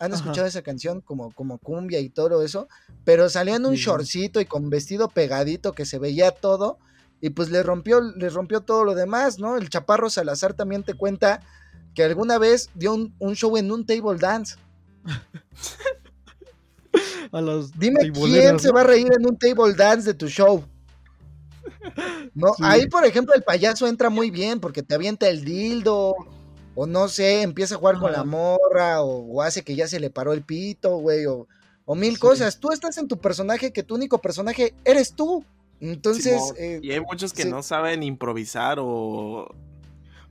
¿Han 0.00 0.14
Ajá. 0.14 0.22
escuchado 0.22 0.46
esa 0.46 0.62
canción 0.62 1.02
como, 1.02 1.32
como 1.32 1.58
cumbia 1.58 2.00
y 2.00 2.08
todo 2.08 2.42
eso? 2.42 2.66
Pero 3.04 3.28
salió 3.28 3.56
en 3.56 3.66
un 3.66 3.76
Sí. 3.76 3.82
shortcito 3.82 4.40
y 4.40 4.46
con 4.46 4.70
vestido 4.70 5.08
pegadito 5.10 5.72
que 5.72 5.84
se 5.84 5.98
veía 5.98 6.30
todo. 6.30 6.78
Y 7.20 7.30
pues 7.30 7.50
le 7.50 7.62
rompió, 7.62 8.00
le 8.00 8.30
rompió 8.30 8.62
todo 8.62 8.84
lo 8.84 8.94
demás, 8.94 9.38
¿no? 9.38 9.58
El 9.58 9.68
Chaparro 9.68 10.08
Salazar 10.08 10.54
también 10.54 10.82
te 10.82 10.94
cuenta 10.94 11.40
que 11.94 12.04
alguna 12.04 12.38
vez 12.38 12.70
dio 12.74 12.94
un, 12.94 13.14
un 13.18 13.34
show 13.34 13.54
en 13.56 13.70
un 13.70 13.84
table 13.84 14.18
dance. 14.18 14.56
A 17.32 17.40
los 17.42 17.78
Dime 17.78 18.10
quién 18.12 18.58
se 18.58 18.72
va 18.72 18.80
a 18.80 18.84
reír 18.84 19.08
en 19.18 19.26
un 19.26 19.36
table 19.36 19.74
dance 19.74 20.06
de 20.06 20.14
tu 20.14 20.28
show. 20.28 20.64
No, 22.34 22.48
Sí. 22.54 22.62
ahí 22.64 22.86
por 22.88 23.04
ejemplo 23.04 23.34
el 23.34 23.42
payaso 23.42 23.86
entra 23.86 24.10
muy 24.10 24.30
bien 24.30 24.60
porque 24.60 24.82
te 24.82 24.94
avienta 24.94 25.28
el 25.28 25.44
dildo 25.44 26.14
o 26.74 26.86
no 26.86 27.08
sé, 27.08 27.42
empieza 27.42 27.74
a 27.74 27.78
jugar 27.78 27.98
con 27.98 28.12
la 28.12 28.22
morra 28.24 29.02
o, 29.02 29.24
o 29.32 29.42
hace 29.42 29.62
que 29.62 29.74
ya 29.74 29.88
se 29.88 29.98
le 29.98 30.10
paró 30.10 30.32
el 30.32 30.42
pito, 30.42 30.96
güey, 30.98 31.26
o, 31.26 31.48
o 31.84 31.94
mil 31.94 32.14
Sí. 32.14 32.20
cosas. 32.20 32.60
Tú 32.60 32.70
estás 32.70 32.98
en 32.98 33.08
tu 33.08 33.18
personaje 33.18 33.72
que 33.72 33.82
tu 33.82 33.94
único 33.96 34.18
personaje 34.18 34.74
eres 34.84 35.14
tú. 35.14 35.44
Entonces, 35.80 36.40
eh, 36.58 36.80
y 36.82 36.92
hay 36.92 37.00
muchos 37.00 37.32
que 37.32 37.44
no 37.44 37.62
saben 37.62 38.02
improvisar 38.02 38.78
o... 38.80 39.54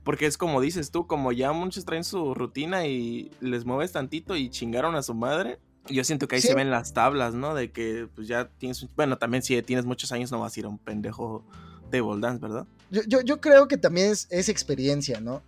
Porque 0.04 0.24
es 0.24 0.38
como 0.38 0.62
dices 0.62 0.90
tú, 0.90 1.06
como 1.06 1.32
ya 1.32 1.52
muchos 1.52 1.84
traen 1.84 2.04
su 2.04 2.32
rutina 2.34 2.86
y 2.86 3.30
les 3.40 3.66
mueves 3.66 3.92
tantito 3.92 4.36
y 4.36 4.48
chingaron 4.48 4.94
a 4.94 5.02
su 5.02 5.12
madre. 5.14 5.58
Yo 5.88 6.04
siento 6.04 6.28
que 6.28 6.36
ahí 6.36 6.42
Sí. 6.42 6.48
se 6.48 6.54
ven 6.54 6.70
las 6.70 6.92
tablas, 6.92 7.34
¿no? 7.34 7.54
De 7.54 7.70
que 7.72 8.08
pues 8.14 8.28
ya 8.28 8.48
tienes... 8.58 8.86
Bueno, 8.96 9.18
también 9.18 9.42
si 9.42 9.60
tienes 9.62 9.84
muchos 9.84 10.12
años 10.12 10.30
no 10.30 10.40
vas 10.40 10.56
a 10.56 10.60
ir 10.60 10.66
a 10.66 10.68
un 10.68 10.78
pendejo 10.78 11.44
table 11.90 12.20
dance, 12.20 12.40
¿verdad? 12.40 12.66
yo, 12.90 13.02
yo, 13.06 13.20
yo 13.22 13.40
creo 13.40 13.66
que 13.68 13.76
también 13.78 14.10
es, 14.12 14.26
es 14.30 14.48
experiencia, 14.48 15.20
¿no? 15.20 15.42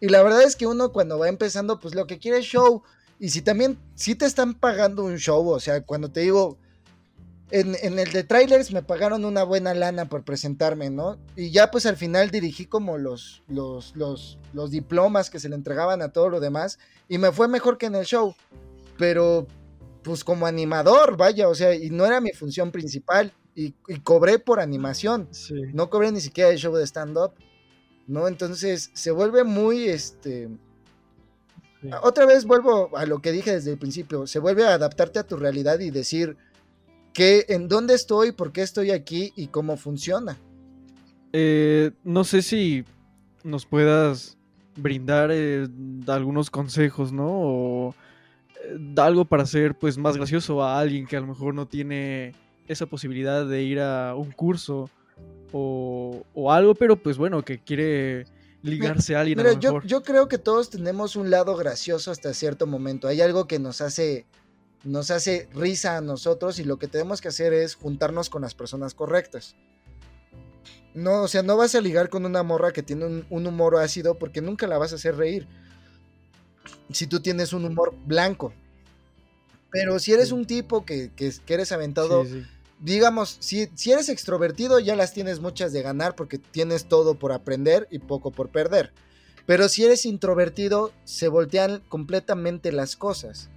Y 0.00 0.08
la 0.08 0.22
verdad 0.22 0.42
es 0.42 0.56
que 0.56 0.66
uno 0.66 0.92
cuando 0.92 1.18
va 1.18 1.28
empezando, 1.28 1.78
pues 1.80 1.94
lo 1.94 2.06
que 2.06 2.18
quiere 2.18 2.38
es 2.38 2.44
show. 2.46 2.82
Y 3.20 3.28
si 3.30 3.42
también, 3.42 3.78
si 3.94 4.14
te 4.14 4.26
están 4.26 4.54
pagando 4.54 5.04
un 5.04 5.16
show, 5.18 5.48
o 5.48 5.60
sea, 5.60 5.82
cuando 5.82 6.10
te 6.10 6.20
digo, 6.20 6.58
en, 7.50 7.76
en 7.82 7.98
el 7.98 8.10
de 8.12 8.24
trailers 8.24 8.72
me 8.72 8.82
pagaron 8.82 9.24
una 9.24 9.44
buena 9.44 9.72
lana 9.74 10.06
por 10.06 10.24
presentarme, 10.24 10.90
¿no? 10.90 11.18
Y 11.36 11.50
ya 11.50 11.70
pues 11.70 11.86
al 11.86 11.96
final 11.96 12.30
dirigí 12.30 12.66
como 12.66 12.98
los, 12.98 13.42
los, 13.48 13.94
los, 13.94 14.38
los 14.52 14.70
diplomas 14.70 15.30
que 15.30 15.38
se 15.38 15.48
le 15.48 15.54
entregaban 15.54 16.02
a 16.02 16.08
todo 16.08 16.28
lo 16.28 16.40
demás. 16.40 16.78
Y 17.08 17.18
me 17.18 17.30
fue 17.32 17.46
mejor 17.48 17.78
que 17.78 17.86
en 17.86 17.94
el 17.94 18.04
show. 18.04 18.34
Pero 18.98 19.46
pues 20.04 20.22
como 20.22 20.46
animador, 20.46 21.16
vaya, 21.16 21.48
o 21.48 21.54
sea, 21.56 21.74
y 21.74 21.90
no 21.90 22.06
era 22.06 22.20
mi 22.20 22.30
función 22.30 22.70
principal. 22.70 23.32
Y, 23.56 23.72
y 23.88 24.00
cobré 24.02 24.40
por 24.40 24.58
animación 24.58 25.28
Sí. 25.30 25.54
no 25.72 25.88
cobré 25.88 26.10
ni 26.10 26.20
siquiera 26.20 26.50
el 26.50 26.58
show 26.58 26.74
de 26.74 26.84
stand-up, 26.84 27.34
¿no? 28.08 28.26
Entonces 28.28 28.90
se 28.94 29.10
vuelve 29.12 29.44
muy, 29.44 29.84
este... 29.88 30.48
sí. 31.80 31.90
Otra 32.02 32.26
vez 32.26 32.44
vuelvo 32.46 32.96
a 32.96 33.06
lo 33.06 33.20
que 33.20 33.30
dije 33.30 33.52
desde 33.52 33.70
el 33.72 33.78
principio, 33.78 34.26
se 34.26 34.40
vuelve 34.40 34.66
a 34.66 34.74
adaptarte 34.74 35.20
a 35.20 35.22
tu 35.26 35.36
realidad 35.36 35.78
y 35.80 35.90
decir 35.90 36.36
que 37.12 37.46
en 37.48 37.68
dónde 37.68 37.94
estoy, 37.94 38.32
por 38.32 38.50
qué 38.50 38.62
estoy 38.62 38.90
aquí 38.90 39.32
y 39.36 39.46
cómo 39.46 39.76
funciona. 39.76 40.36
Eh, 41.32 41.92
no 42.02 42.24
sé 42.24 42.42
si 42.42 42.84
nos 43.44 43.66
puedas 43.66 44.36
brindar 44.76 45.30
eh, 45.32 45.68
algunos 46.08 46.50
consejos, 46.50 47.12
¿no? 47.12 47.28
O 47.30 47.94
eh, 48.64 48.94
algo 48.96 49.24
para 49.24 49.42
hacer 49.42 49.74
pues 49.78 49.98
más 49.98 50.16
gracioso 50.16 50.62
a 50.62 50.78
alguien 50.78 51.06
que 51.06 51.16
a 51.16 51.20
lo 51.20 51.26
mejor 51.26 51.54
no 51.54 51.66
tiene 51.66 52.34
esa 52.66 52.86
posibilidad 52.86 53.46
de 53.46 53.62
ir 53.62 53.80
a 53.80 54.14
un 54.14 54.32
curso 54.32 54.90
o, 55.52 56.24
o 56.34 56.52
algo, 56.52 56.74
pero 56.74 56.96
pues 56.96 57.16
bueno, 57.16 57.44
que 57.44 57.58
quiere 57.58 58.26
ligarse 58.62 59.14
a 59.14 59.20
alguien 59.20 59.40
a 59.40 59.42
lo 59.42 59.52
yo, 59.52 59.74
mejor. 59.74 59.86
yo 59.86 60.02
creo 60.02 60.28
que 60.28 60.38
todos 60.38 60.70
tenemos 60.70 61.16
un 61.16 61.30
lado 61.30 61.54
gracioso 61.56 62.10
hasta 62.10 62.32
cierto 62.32 62.66
momento. 62.66 63.08
Hay 63.08 63.20
algo 63.20 63.46
que 63.46 63.58
nos 63.58 63.80
hace, 63.80 64.26
nos 64.84 65.10
hace 65.10 65.48
risa 65.54 65.98
a 65.98 66.00
nosotros 66.00 66.58
y 66.58 66.64
lo 66.64 66.78
que 66.78 66.88
tenemos 66.88 67.20
que 67.20 67.28
hacer 67.28 67.52
es 67.52 67.74
juntarnos 67.74 68.30
con 68.30 68.42
las 68.42 68.54
personas 68.54 68.94
correctas. 68.94 69.54
No, 70.94 71.22
o 71.22 71.28
sea, 71.28 71.42
no 71.42 71.56
vas 71.56 71.74
a 71.74 71.80
ligar 71.80 72.08
con 72.08 72.24
una 72.24 72.42
morra 72.42 72.72
que 72.72 72.82
tiene 72.82 73.04
un, 73.04 73.26
un 73.28 73.46
humor 73.46 73.76
ácido 73.76 74.16
porque 74.16 74.40
nunca 74.40 74.66
la 74.66 74.78
vas 74.78 74.92
a 74.92 74.96
hacer 74.96 75.16
reír. 75.16 75.46
Si 76.92 77.06
tú 77.06 77.20
tienes 77.20 77.52
un 77.52 77.64
humor 77.64 77.94
blanco. 78.06 78.52
Pero 79.70 79.98
si 79.98 80.12
eres 80.12 80.28
Sí. 80.28 80.34
un 80.34 80.44
tipo 80.46 80.84
que, 80.84 81.10
que, 81.14 81.32
que 81.44 81.54
eres 81.54 81.72
aventado, 81.72 82.24
Sí, 82.24 82.30
sí. 82.30 82.42
digamos, 82.80 83.36
si, 83.40 83.68
si 83.74 83.90
eres 83.92 84.08
extrovertido, 84.08 84.78
ya 84.78 84.94
las 84.96 85.12
tienes 85.12 85.40
muchas 85.40 85.72
de 85.72 85.82
ganar 85.82 86.14
porque 86.14 86.38
tienes 86.38 86.84
todo 86.86 87.16
por 87.16 87.32
aprender 87.32 87.88
y 87.90 87.98
poco 87.98 88.30
por 88.30 88.50
perder. 88.50 88.92
Pero 89.46 89.68
si 89.68 89.84
eres 89.84 90.06
introvertido, 90.06 90.92
se 91.04 91.28
voltean 91.28 91.82
completamente 91.88 92.72
las 92.72 92.96
cosas. 92.96 93.48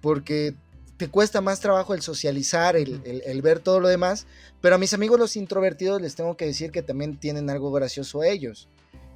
Porque 0.00 0.54
te 0.96 1.08
cuesta 1.08 1.40
más 1.40 1.60
trabajo 1.60 1.94
el 1.94 2.02
socializar, 2.02 2.76
el, 2.76 3.00
el- 3.04 3.22
el 3.26 3.42
ver 3.42 3.58
todo 3.60 3.80
lo 3.80 3.88
demás. 3.88 4.26
Pero 4.60 4.76
a 4.76 4.78
mis 4.78 4.94
amigos 4.94 5.18
los 5.18 5.36
introvertidos 5.36 6.00
les 6.00 6.14
tengo 6.14 6.36
que 6.36 6.46
decir 6.46 6.70
que 6.70 6.82
también 6.82 7.18
tienen 7.18 7.50
algo 7.50 7.72
gracioso 7.72 8.22
ellos. 8.22 8.68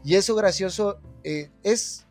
Y 0.04 0.16
eso 0.16 0.34
gracioso 0.34 0.98
eh, 1.22 1.50
es, 1.62 2.04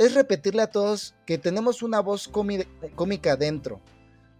es 0.00 0.14
repetirle 0.14 0.62
a 0.62 0.70
todos 0.70 1.14
que 1.26 1.38
tenemos 1.38 1.82
una 1.82 2.00
voz 2.00 2.30
cómi- 2.32 2.66
cómica 2.96 3.36
dentro. 3.36 3.80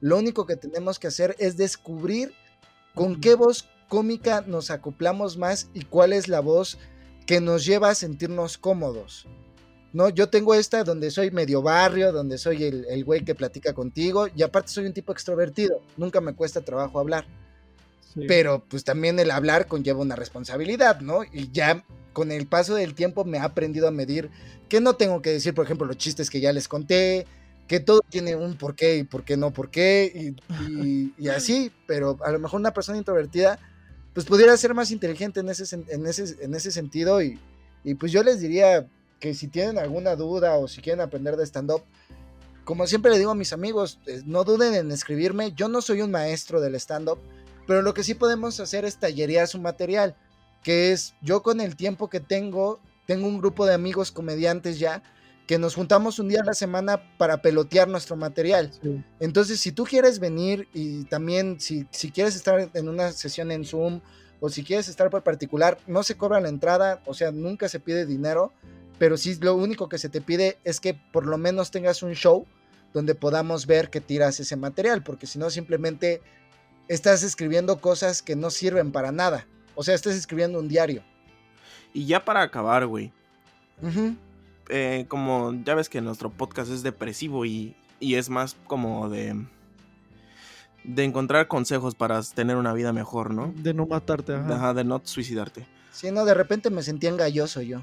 Lo 0.00 0.16
único 0.18 0.46
que 0.46 0.56
tenemos 0.56 0.98
que 0.98 1.06
hacer 1.08 1.36
es 1.38 1.56
descubrir 1.56 2.32
con 2.94 3.20
qué 3.20 3.34
voz 3.34 3.68
cómica 3.88 4.42
nos 4.46 4.70
acoplamos 4.70 5.36
más 5.36 5.68
y 5.74 5.82
cuál 5.82 6.12
es 6.12 6.28
la 6.28 6.40
voz 6.40 6.78
que 7.26 7.40
nos 7.40 7.64
lleva 7.66 7.90
a 7.90 7.94
sentirnos 7.94 8.56
cómodos. 8.56 9.26
No, 9.92 10.08
yo 10.08 10.30
tengo 10.30 10.54
esta 10.54 10.84
donde 10.84 11.10
soy 11.10 11.30
medio 11.30 11.62
barrio, 11.62 12.12
donde 12.12 12.38
soy 12.38 12.64
el, 12.64 12.86
el 12.88 13.04
güey 13.04 13.24
que 13.24 13.34
platica 13.34 13.72
contigo 13.74 14.28
y 14.34 14.42
aparte 14.42 14.68
soy 14.70 14.86
un 14.86 14.92
tipo 14.94 15.12
extrovertido, 15.12 15.82
nunca 15.96 16.20
me 16.20 16.34
cuesta 16.34 16.60
trabajo 16.62 16.98
hablar, 17.00 17.26
Sí. 18.14 18.22
pero 18.26 18.64
pues 18.68 18.82
también 18.82 19.18
el 19.20 19.30
hablar 19.30 19.66
conlleva 19.68 20.00
una 20.00 20.16
responsabilidad, 20.16 21.00
¿no? 21.00 21.22
Y 21.24 21.50
ya 21.52 21.84
con 22.12 22.32
el 22.32 22.46
paso 22.46 22.74
del 22.74 22.94
tiempo 22.94 23.24
me 23.24 23.38
he 23.38 23.40
aprendido 23.40 23.88
a 23.88 23.90
medir 23.90 24.30
que 24.68 24.80
no 24.80 24.94
tengo 24.94 25.22
que 25.22 25.30
decir, 25.30 25.54
por 25.54 25.64
ejemplo, 25.64 25.86
los 25.86 25.96
chistes 25.96 26.30
que 26.30 26.40
ya 26.40 26.52
les 26.52 26.68
conté, 26.68 27.26
que 27.66 27.80
todo 27.80 28.00
tiene 28.08 28.34
un 28.36 28.56
por 28.56 28.74
qué 28.74 28.96
y 28.96 29.04
por 29.04 29.24
qué 29.24 29.36
no 29.36 29.52
por 29.52 29.70
qué 29.70 30.34
y, 31.18 31.28
así, 31.28 31.70
pero 31.86 32.18
a 32.24 32.32
lo 32.32 32.38
mejor 32.38 32.60
una 32.60 32.72
persona 32.72 32.98
introvertida 32.98 33.58
pues 34.12 34.26
pudiera 34.26 34.56
ser 34.56 34.74
más 34.74 34.90
inteligente 34.90 35.40
en 35.40 35.48
ese, 35.48 35.76
en 35.88 36.06
ese, 36.06 36.36
en 36.42 36.54
ese 36.54 36.72
sentido 36.72 37.22
y, 37.22 37.38
y 37.84 37.94
pues 37.94 38.10
yo 38.10 38.22
les 38.22 38.40
diría 38.40 38.86
que 39.20 39.34
si 39.34 39.46
tienen 39.46 39.78
alguna 39.78 40.16
duda 40.16 40.56
o 40.56 40.66
si 40.66 40.80
quieren 40.80 41.00
aprender 41.00 41.36
de 41.36 41.46
stand-up, 41.46 41.82
como 42.64 42.86
siempre 42.86 43.12
le 43.12 43.18
digo 43.18 43.30
a 43.30 43.36
mis 43.36 43.52
amigos, 43.52 44.00
eh, 44.06 44.22
no 44.24 44.44
duden 44.44 44.74
en 44.74 44.90
escribirme, 44.90 45.52
yo 45.52 45.68
no 45.68 45.82
soy 45.82 46.02
un 46.02 46.10
maestro 46.10 46.60
del 46.60 46.74
stand-up, 46.74 47.18
pero 47.66 47.82
lo 47.82 47.94
que 47.94 48.02
sí 48.02 48.14
podemos 48.14 48.58
hacer 48.60 48.84
es 48.84 48.96
tallerear 48.98 49.46
su 49.46 49.60
material, 49.60 50.16
que 50.62 50.92
es 50.92 51.14
yo 51.22 51.42
con 51.42 51.60
el 51.60 51.76
tiempo 51.76 52.08
que 52.08 52.20
tengo, 52.20 52.80
tengo 53.06 53.26
un 53.26 53.38
grupo 53.38 53.66
de 53.66 53.74
amigos 53.74 54.12
comediantes 54.12 54.78
ya, 54.78 55.02
que 55.46 55.58
nos 55.58 55.74
juntamos 55.74 56.18
un 56.20 56.28
día 56.28 56.42
a 56.42 56.44
la 56.44 56.54
semana 56.54 57.02
para 57.18 57.42
pelotear 57.42 57.88
nuestro 57.88 58.14
material. 58.14 58.70
Sí. 58.80 59.02
Entonces, 59.18 59.58
si 59.58 59.72
tú 59.72 59.84
quieres 59.84 60.20
venir 60.20 60.68
y 60.72 61.04
también 61.06 61.58
si, 61.58 61.86
si 61.90 62.12
quieres 62.12 62.36
estar 62.36 62.70
en 62.72 62.88
una 62.88 63.10
sesión 63.10 63.50
en 63.50 63.64
Zoom 63.64 64.00
o 64.38 64.48
si 64.48 64.62
quieres 64.62 64.88
estar 64.88 65.10
por 65.10 65.24
particular, 65.24 65.78
no 65.88 66.04
se 66.04 66.16
cobra 66.16 66.40
la 66.40 66.48
entrada, 66.48 67.02
o 67.04 67.14
sea, 67.14 67.32
nunca 67.32 67.68
se 67.68 67.80
pide 67.80 68.06
dinero, 68.06 68.52
pero 68.98 69.16
sí 69.16 69.34
lo 69.40 69.56
único 69.56 69.88
que 69.88 69.98
se 69.98 70.08
te 70.08 70.20
pide 70.20 70.58
es 70.62 70.78
que 70.78 70.94
por 70.94 71.26
lo 71.26 71.36
menos 71.36 71.70
tengas 71.70 72.02
un 72.04 72.14
show 72.14 72.46
donde 72.92 73.14
podamos 73.14 73.66
ver 73.66 73.90
que 73.90 74.00
tiras 74.00 74.38
ese 74.40 74.56
material, 74.56 75.02
porque 75.02 75.26
si 75.26 75.38
no 75.38 75.50
simplemente 75.50 76.22
estás 76.88 77.22
escribiendo 77.22 77.80
cosas 77.80 78.22
que 78.22 78.36
no 78.36 78.50
sirven 78.50 78.92
para 78.92 79.12
nada. 79.12 79.46
O 79.80 79.82
sea, 79.82 79.94
estás 79.94 80.14
escribiendo 80.14 80.58
un 80.58 80.68
diario. 80.68 81.02
Y 81.94 82.04
ya 82.04 82.22
para 82.22 82.42
acabar, 82.42 82.86
güey. 82.86 83.14
Eh, 84.68 85.06
como 85.08 85.54
ya 85.64 85.74
ves 85.74 85.88
que 85.88 86.02
nuestro 86.02 86.28
podcast 86.28 86.70
es 86.70 86.82
depresivo 86.82 87.46
y, 87.46 87.74
y 87.98 88.16
es 88.16 88.28
más 88.28 88.58
como 88.66 89.08
de... 89.08 89.42
de 90.84 91.04
encontrar 91.04 91.48
consejos 91.48 91.94
para 91.94 92.20
tener 92.22 92.56
una 92.56 92.74
vida 92.74 92.92
mejor, 92.92 93.32
¿no? 93.32 93.54
De 93.56 93.72
no 93.72 93.86
matarte, 93.86 94.34
ajá. 94.34 94.54
Ajá, 94.54 94.74
de 94.74 94.84
no 94.84 95.00
suicidarte. 95.02 95.66
Sí, 95.92 96.10
no, 96.10 96.26
de 96.26 96.34
repente 96.34 96.68
me 96.68 96.82
sentía 96.82 97.08
engalloso 97.08 97.62
yo. 97.62 97.80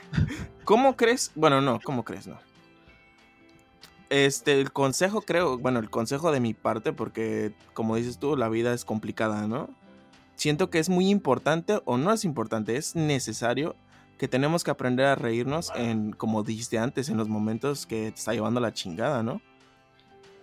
¿Cómo 0.64 0.96
crees? 0.96 1.32
Bueno, 1.34 1.60
no, 1.60 1.80
¿cómo 1.84 2.02
crees? 2.02 2.28
No. 2.28 2.38
Este, 4.08 4.58
el 4.58 4.72
consejo 4.72 5.20
creo, 5.20 5.58
bueno, 5.58 5.80
el 5.80 5.90
consejo 5.90 6.32
de 6.32 6.40
mi 6.40 6.54
parte, 6.54 6.94
porque 6.94 7.52
como 7.74 7.96
dices 7.96 8.18
tú, 8.18 8.38
la 8.38 8.48
vida 8.48 8.72
es 8.72 8.86
complicada, 8.86 9.46
¿no? 9.46 9.68
Siento 10.40 10.70
que 10.70 10.78
es 10.78 10.88
muy 10.88 11.10
importante, 11.10 11.82
o 11.84 11.98
no 11.98 12.14
es 12.14 12.24
importante, 12.24 12.76
es 12.76 12.96
necesario 12.96 13.76
que 14.16 14.26
tenemos 14.26 14.64
que 14.64 14.70
aprender 14.70 15.04
a 15.04 15.14
reírnos 15.14 15.70
en, 15.76 16.12
como 16.12 16.42
dijiste 16.42 16.78
antes, 16.78 17.10
en 17.10 17.18
los 17.18 17.28
momentos 17.28 17.84
que 17.84 18.10
te 18.10 18.18
está 18.18 18.32
llevando 18.32 18.58
la 18.58 18.72
chingada, 18.72 19.22
¿no? 19.22 19.42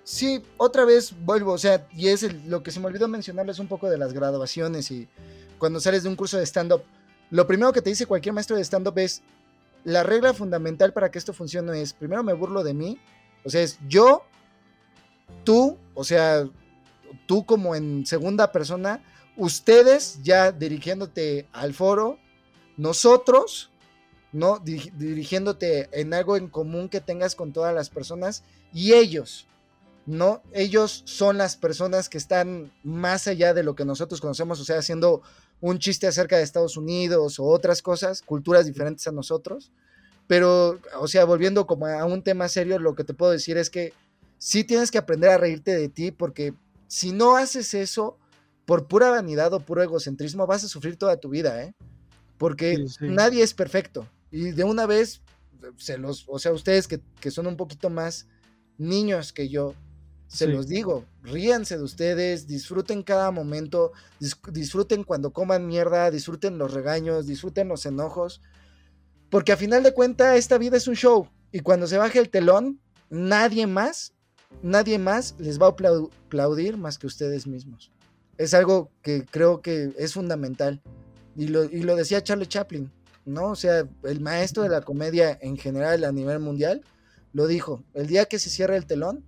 Sí, 0.04 0.43
otra 0.58 0.86
vez 0.86 1.16
vuelvo, 1.26 1.54
o 1.54 1.58
sea, 1.58 1.88
y 1.95 2.10
es 2.10 2.32
lo 2.45 2.62
que 2.62 2.70
se 2.70 2.80
me 2.80 2.86
olvidó 2.86 3.08
mencionarles 3.08 3.58
un 3.58 3.68
poco 3.68 3.89
de 3.89 3.98
las 3.98 4.14
graduaciones 4.14 4.91
y 4.91 5.08
cuando 5.58 5.80
sales 5.80 6.04
de 6.04 6.10
un 6.10 6.16
curso 6.16 6.38
de 6.38 6.45
stand-up, 6.45 6.84
lo 7.32 7.48
primero 7.48 7.74
que 7.74 7.82
te 7.82 7.89
dice 7.89 8.06
cualquier 8.06 8.34
maestro 8.34 8.56
de 8.56 8.64
stand-up 8.64 9.00
es, 9.00 9.24
la 9.84 10.04
regla 10.04 10.36
fundamental 10.36 10.93
para 10.93 11.10
que 11.10 11.18
esto 11.18 11.34
funcione 11.34 11.82
es, 11.82 11.93
primero 11.93 12.22
me 12.22 12.34
burlo 12.34 12.64
de 12.64 12.76
mí, 12.76 13.00
o 13.43 13.50
sea, 13.50 13.64
es 13.64 13.80
yo, 13.88 14.22
tú, 15.43 15.76
o 15.95 16.04
sea, 16.04 16.48
tú 17.26 17.48
como 17.48 17.74
en 17.74 18.06
segunda 18.06 18.52
persona, 18.52 19.02
ustedes 19.38 20.20
ya 20.24 20.52
dirigiéndote 20.52 21.48
al 21.54 21.74
foro, 21.74 22.20
nosotros, 22.76 23.72
¿no? 24.34 24.60
Diri- 24.60 24.92
dirigiéndote 24.98 25.90
en 25.92 26.14
algo 26.14 26.36
en 26.36 26.48
común 26.48 26.90
que 26.90 27.00
tengas 27.00 27.36
con 27.36 27.54
todas 27.54 27.74
las 27.74 27.90
personas 27.90 28.44
y 28.74 28.94
ellos, 28.94 29.48
¿no? 30.06 30.42
Ellos 30.52 31.04
son 31.06 31.38
las 31.38 31.56
personas 31.56 32.10
que 32.10 32.18
están 32.18 32.72
más 32.84 33.28
allá 33.28 33.54
de 33.54 33.64
lo 33.64 33.76
que 33.76 33.86
nosotros 33.86 34.20
conocemos, 34.22 34.60
o 34.60 34.66
sea, 34.66 34.80
haciendo 34.80 35.22
un 35.62 35.80
chiste 35.80 36.08
acerca 36.08 36.38
de 36.38 36.44
Estados 36.44 36.78
Unidos 36.78 37.40
o 37.40 37.46
otras 37.46 37.82
cosas, 37.82 38.22
culturas 38.22 38.66
diferentes 38.66 39.08
a 39.08 39.12
nosotros. 39.12 39.72
Pero, 40.28 40.80
o 41.00 41.08
sea, 41.08 41.26
volviendo 41.26 41.66
como 41.66 41.88
a 41.88 42.06
un 42.06 42.22
tema 42.22 42.48
serio, 42.50 42.80
lo 42.80 42.96
que 42.96 43.04
te 43.04 43.14
puedo 43.14 43.32
decir 43.32 43.58
es 43.58 43.70
que 43.70 43.94
sí 44.38 44.64
tienes 44.64 44.92
que 44.92 44.98
aprender 44.98 45.30
a 45.30 45.38
reírte 45.38 45.76
de 45.76 45.90
ti, 45.90 46.12
porque 46.12 46.54
si 46.88 47.12
no 47.12 47.38
haces 47.38 47.74
eso, 47.74 48.18
por 48.68 48.88
pura 48.88 49.09
vanidad 49.09 49.53
o 49.53 49.61
puro 49.61 49.82
egocentrismo, 49.82 50.45
vas 50.45 50.65
a 50.65 50.68
sufrir 50.68 50.97
toda 50.97 51.15
tu 51.18 51.30
vida, 51.30 51.63
¿eh? 51.63 51.74
Porque 52.38 52.76
Sí, 52.76 52.88
sí. 52.89 53.05
nadie 53.07 53.41
es 53.41 53.53
perfecto. 53.53 54.05
Y 54.30 54.51
de 54.51 54.65
una 54.65 54.86
vez, 54.86 55.22
se 55.78 55.97
los, 55.97 56.26
o 56.28 56.38
sea, 56.38 56.51
ustedes 56.51 56.86
que, 56.86 56.99
que 57.22 57.32
son 57.32 57.47
un 57.47 57.55
poquito 57.55 57.89
más 57.89 58.28
niños 58.78 59.32
que 59.32 59.47
yo, 59.47 59.74
se 60.28 60.47
Sí. 60.47 60.51
los 60.51 60.68
digo, 60.68 61.05
ríanse 61.24 61.78
de 61.78 61.84
ustedes, 61.84 62.45
disfruten 62.45 63.03
cada 63.03 63.32
momento, 63.32 63.93
dis- 64.20 64.38
disfruten 64.51 65.05
cuando 65.05 65.32
coman 65.32 65.65
mierda, 65.65 66.11
disfruten 66.11 66.57
los 66.57 66.74
regaños, 66.74 67.26
disfruten 67.26 67.70
los 67.70 67.86
enojos, 67.86 68.41
porque 69.30 69.53
a 69.53 69.57
final 69.57 69.82
de 69.82 69.93
cuentas 69.93 70.36
esta 70.38 70.57
vida 70.57 70.76
es 70.76 70.89
un 70.89 70.95
show 70.95 71.30
y 71.53 71.61
cuando 71.61 71.88
se 71.88 71.97
baje 71.97 72.20
el 72.20 72.30
telón, 72.30 72.82
nadie 73.09 73.65
más, 73.65 74.11
nadie 74.61 74.99
más 74.99 75.36
les 75.39 75.57
va 75.57 75.68
a 75.68 75.76
aplau- 75.76 76.11
aplaudir 76.26 76.76
más 76.76 76.97
que 76.97 77.07
ustedes 77.07 77.47
mismos. 77.47 77.93
Es 78.38 78.54
algo 78.54 78.92
que 79.02 79.26
creo 79.26 79.62
que 79.62 79.94
es 79.98 80.14
fundamental. 80.14 80.82
Y 81.36 81.48
lo, 81.48 81.66
y 81.66 81.84
lo 81.84 81.96
decía 81.96 82.24
Charlie 82.24 82.48
Chaplin, 82.48 82.92
¿no? 83.26 83.52
O 83.52 83.56
sea, 83.56 83.88
el 84.04 84.20
maestro 84.22 84.64
de 84.64 84.70
la 84.70 84.82
comedia 84.82 85.38
en 85.42 85.58
general 85.58 86.04
a 86.04 86.12
nivel 86.12 86.40
mundial 86.40 86.82
lo 87.34 87.46
dijo, 87.48 87.84
el 87.94 88.08
día 88.08 88.26
que 88.26 88.40
se 88.40 88.50
cierra 88.50 88.76
el 88.78 88.86
telón, 88.88 89.24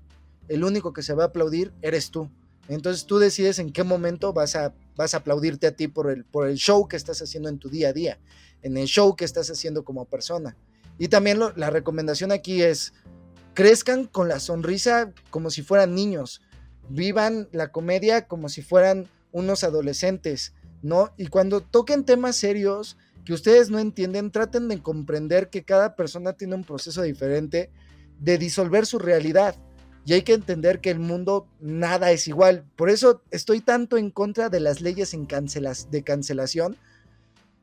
el 0.47 0.63
único 0.63 0.93
que 0.93 1.03
se 1.03 1.13
va 1.13 1.23
a 1.23 1.27
aplaudir 1.27 1.71
eres 1.81 2.09
tú. 2.09 2.29
Entonces 2.67 3.05
tú 3.05 3.19
decides 3.19 3.59
en 3.59 3.71
qué 3.71 3.83
momento 3.83 4.33
vas 4.33 4.55
a, 4.55 4.73
vas 4.95 5.13
a 5.13 5.17
aplaudirte 5.17 5.67
a 5.67 5.75
ti 5.75 5.87
por 5.87 6.09
el, 6.09 6.23
por 6.23 6.47
el 6.47 6.55
show 6.57 6.87
que 6.87 6.97
estás 6.97 7.21
haciendo 7.21 7.49
en 7.49 7.59
tu 7.59 7.69
día 7.69 7.89
a 7.89 7.93
día, 7.93 8.19
en 8.63 8.77
el 8.77 8.87
show 8.87 9.15
que 9.15 9.25
estás 9.25 9.49
haciendo 9.49 9.83
como 9.83 10.05
persona. 10.05 10.55
Y 10.97 11.07
también 11.07 11.39
lo- 11.39 11.55
la 11.55 11.69
recomendación 11.69 12.31
aquí 12.31 12.61
es, 12.61 12.93
crezcan 13.53 14.05
con 14.05 14.27
la 14.27 14.39
sonrisa 14.39 15.11
como 15.29 15.49
si 15.51 15.61
fueran 15.61 15.93
niños, 15.93 16.41
vivan 16.89 17.47
la 17.51 17.71
comedia 17.71 18.27
como 18.27 18.49
si 18.49 18.61
fueran 18.61 19.07
unos 19.31 19.63
adolescentes, 19.63 20.53
¿no? 20.81 21.13
Y 21.17 21.27
cuando 21.27 21.61
toquen 21.61 22.03
temas 22.03 22.35
serios 22.35 22.97
que 23.25 23.33
ustedes 23.33 23.69
no 23.69 23.79
entienden, 23.79 24.31
traten 24.31 24.67
de 24.67 24.81
comprender 24.81 25.49
que 25.49 25.63
cada 25.63 25.95
persona 25.95 26.33
tiene 26.33 26.55
un 26.55 26.63
proceso 26.63 27.01
diferente 27.01 27.69
de 28.19 28.37
disolver 28.37 28.85
su 28.85 28.99
realidad. 28.99 29.55
Y 30.05 30.13
hay 30.13 30.23
que 30.23 30.33
entender 30.33 30.79
que 30.79 30.89
el 30.89 30.99
mundo 30.99 31.47
nada 31.59 32.11
es 32.11 32.27
igual. 32.27 32.65
Por 32.75 32.89
eso 32.89 33.21
estoy 33.29 33.61
tanto 33.61 33.97
en 33.97 34.09
contra 34.09 34.49
de 34.49 34.59
las 34.59 34.81
leyes 34.81 35.11
de 35.11 36.03
cancelación 36.03 36.77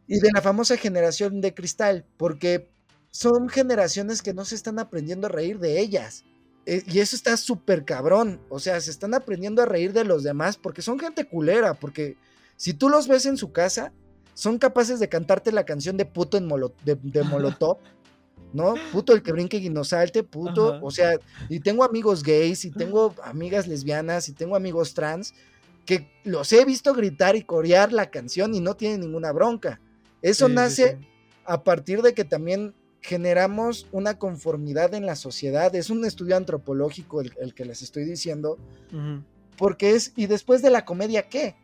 y 0.06 0.20
de 0.20 0.30
la 0.32 0.40
famosa 0.40 0.76
generación 0.76 1.40
de 1.40 1.54
cristal, 1.54 2.04
porque 2.16 2.68
son 3.10 3.48
generaciones 3.48 4.22
que 4.22 4.34
no 4.34 4.44
se 4.44 4.54
están 4.54 4.78
aprendiendo 4.78 5.26
a 5.26 5.30
reír 5.30 5.58
de 5.58 5.80
ellas. 5.80 6.24
Eh, 6.66 6.82
y 6.86 6.98
eso 6.98 7.14
está 7.16 7.36
súper 7.36 7.84
cabrón. 7.84 8.40
O 8.48 8.58
sea, 8.58 8.80
se 8.80 8.90
están 8.90 9.14
aprendiendo 9.14 9.62
a 9.62 9.66
reír 9.66 9.92
de 9.92 10.04
los 10.04 10.22
demás 10.22 10.56
porque 10.56 10.82
son 10.82 10.98
gente 10.98 11.24
culera. 11.26 11.74
Porque 11.74 12.16
si 12.56 12.74
tú 12.74 12.88
los 12.88 13.06
ves 13.08 13.24
en 13.26 13.36
su 13.36 13.52
casa, 13.52 13.92
son 14.34 14.58
capaces 14.58 14.98
de 15.00 15.08
cantarte 15.08 15.52
la 15.52 15.64
canción 15.64 15.96
de 15.96 16.04
puto 16.04 16.36
en 16.36 16.46
Molo- 16.48 16.74
de, 16.84 16.96
de 16.96 17.22
Molotov. 17.22 17.78
¿No? 18.52 18.74
Puto 18.92 19.12
el 19.12 19.22
que 19.22 19.32
brinque 19.32 19.58
y 19.58 19.68
no 19.68 19.84
salte, 19.84 20.22
puto. 20.22 20.74
Ajá. 20.74 20.80
O 20.82 20.90
sea, 20.90 21.18
y 21.48 21.60
tengo 21.60 21.84
amigos 21.84 22.22
gays, 22.22 22.64
y 22.64 22.70
tengo 22.70 23.14
amigas 23.22 23.66
lesbianas, 23.66 24.28
y 24.28 24.32
tengo 24.32 24.56
amigos 24.56 24.94
trans, 24.94 25.34
que 25.84 26.08
los 26.24 26.52
he 26.52 26.64
visto 26.64 26.94
gritar 26.94 27.36
y 27.36 27.42
corear 27.42 27.92
la 27.92 28.10
canción 28.10 28.54
y 28.54 28.60
no 28.60 28.74
tienen 28.74 29.00
ninguna 29.00 29.30
bronca. 29.32 29.80
Eso 30.22 30.46
Sí, 30.46 30.52
sí, 30.52 30.54
nace 30.54 30.98
sí. 31.00 31.06
a 31.44 31.64
partir 31.64 32.00
de 32.02 32.14
que 32.14 32.24
también 32.24 32.74
generamos 33.06 33.86
una 33.92 34.18
conformidad 34.18 34.92
en 34.94 35.06
la 35.06 35.14
sociedad. 35.14 35.72
Es 35.76 35.90
un 35.90 36.04
estudio 36.04 36.36
antropológico 36.36 37.20
el, 37.20 37.32
el 37.40 37.54
que 37.54 37.64
les 37.64 37.80
estoy 37.82 38.04
diciendo, 38.04 38.58
porque 39.56 39.90
es, 39.90 40.12
¿y 40.16 40.26
después 40.26 40.60
de 40.60 40.70
la 40.70 40.84
comedia 40.84 41.22
qué? 41.28 41.54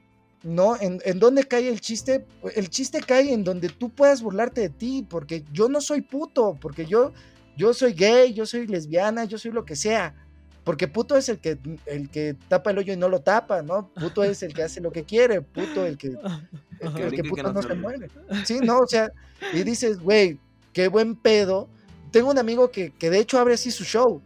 ¿No? 0.45 0.81
¿En, 0.81 1.01
en 1.05 1.19
dónde 1.19 1.43
cae 1.43 1.69
el 1.69 1.81
chiste? 1.81 2.25
El 2.55 2.71
chiste 2.71 3.01
cae 3.01 3.33
en 3.33 3.43
donde 3.43 3.71
tú 3.71 3.91
puedas 3.91 4.23
burlarte 4.23 4.61
de 4.61 4.69
ti, 4.69 5.05
porque 5.11 5.43
yo 5.53 5.69
no 5.69 5.81
soy 5.81 6.03
puto, 6.03 6.57
porque 6.61 6.87
yo, 6.87 7.13
yo 7.57 7.75
soy 7.75 7.93
gay, 7.93 8.33
yo 8.33 8.47
soy 8.47 8.69
lesbiana, 8.69 9.25
yo 9.25 9.37
soy 9.37 9.51
lo 9.51 9.65
que 9.65 9.75
sea. 9.75 10.15
Porque 10.63 10.87
puto 10.87 11.17
es 11.17 11.29
el 11.29 11.41
que, 11.41 11.59
el 11.87 12.09
que 12.09 12.37
tapa 12.47 12.71
el 12.71 12.79
hoyo 12.79 12.93
y 12.93 12.97
no 12.97 13.09
lo 13.09 13.21
tapa, 13.21 13.63
¿no? 13.63 13.89
Puto 13.95 14.23
es 14.23 14.45
el 14.45 14.55
que 14.55 14.63
hace 14.63 14.81
lo 14.81 14.93
que 14.93 15.03
quiere, 15.03 15.43
puto 15.43 15.85
el 15.85 15.99
que, 15.99 16.07
el 16.07 16.95
que, 16.95 17.03
el 17.03 17.29
puto 17.29 17.43
no 17.43 17.53
no 17.55 17.63
se 17.63 17.75
muere. 17.75 18.09
Sí, 18.45 18.61
no, 18.63 18.79
o 18.79 18.87
sea, 18.87 19.11
y 19.53 19.65
dices, 19.65 19.99
güey, 19.99 20.39
qué 20.73 20.89
buen 20.89 21.17
pedo. 21.17 21.69
Tengo 22.11 22.31
un 22.31 22.39
amigo 22.39 22.71
que, 22.71 22.91
que 22.93 23.11
de 23.11 23.19
hecho 23.19 23.39
abre 23.39 23.55
así 23.55 23.71
su 23.71 23.85
show, 23.85 24.23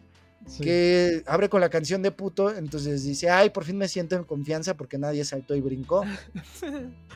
Sí. 0.46 0.62
que 0.62 1.22
abre 1.26 1.48
con 1.48 1.60
la 1.60 1.68
canción 1.70 2.02
de 2.02 2.12
puto, 2.12 2.54
entonces 2.54 3.02
dice, 3.02 3.28
ay, 3.30 3.50
por 3.50 3.64
fin 3.64 3.76
me 3.78 3.88
siento 3.88 4.14
en 4.14 4.22
confianza 4.22 4.76
porque 4.76 4.96
nadie 4.96 5.24
saltó 5.24 5.54
y 5.56 5.60
brincó. 5.60 6.04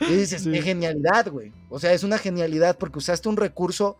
Y 0.00 0.14
dices, 0.14 0.42
Sí. 0.42 0.52
qué 0.52 0.62
genialidad, 0.62 1.28
güey. 1.28 1.52
O 1.70 1.80
sea, 1.80 1.92
es 1.92 2.04
una 2.04 2.18
genialidad 2.18 2.78
porque 2.78 2.98
usaste 2.98 3.28
un 3.28 3.36
recurso 3.36 3.96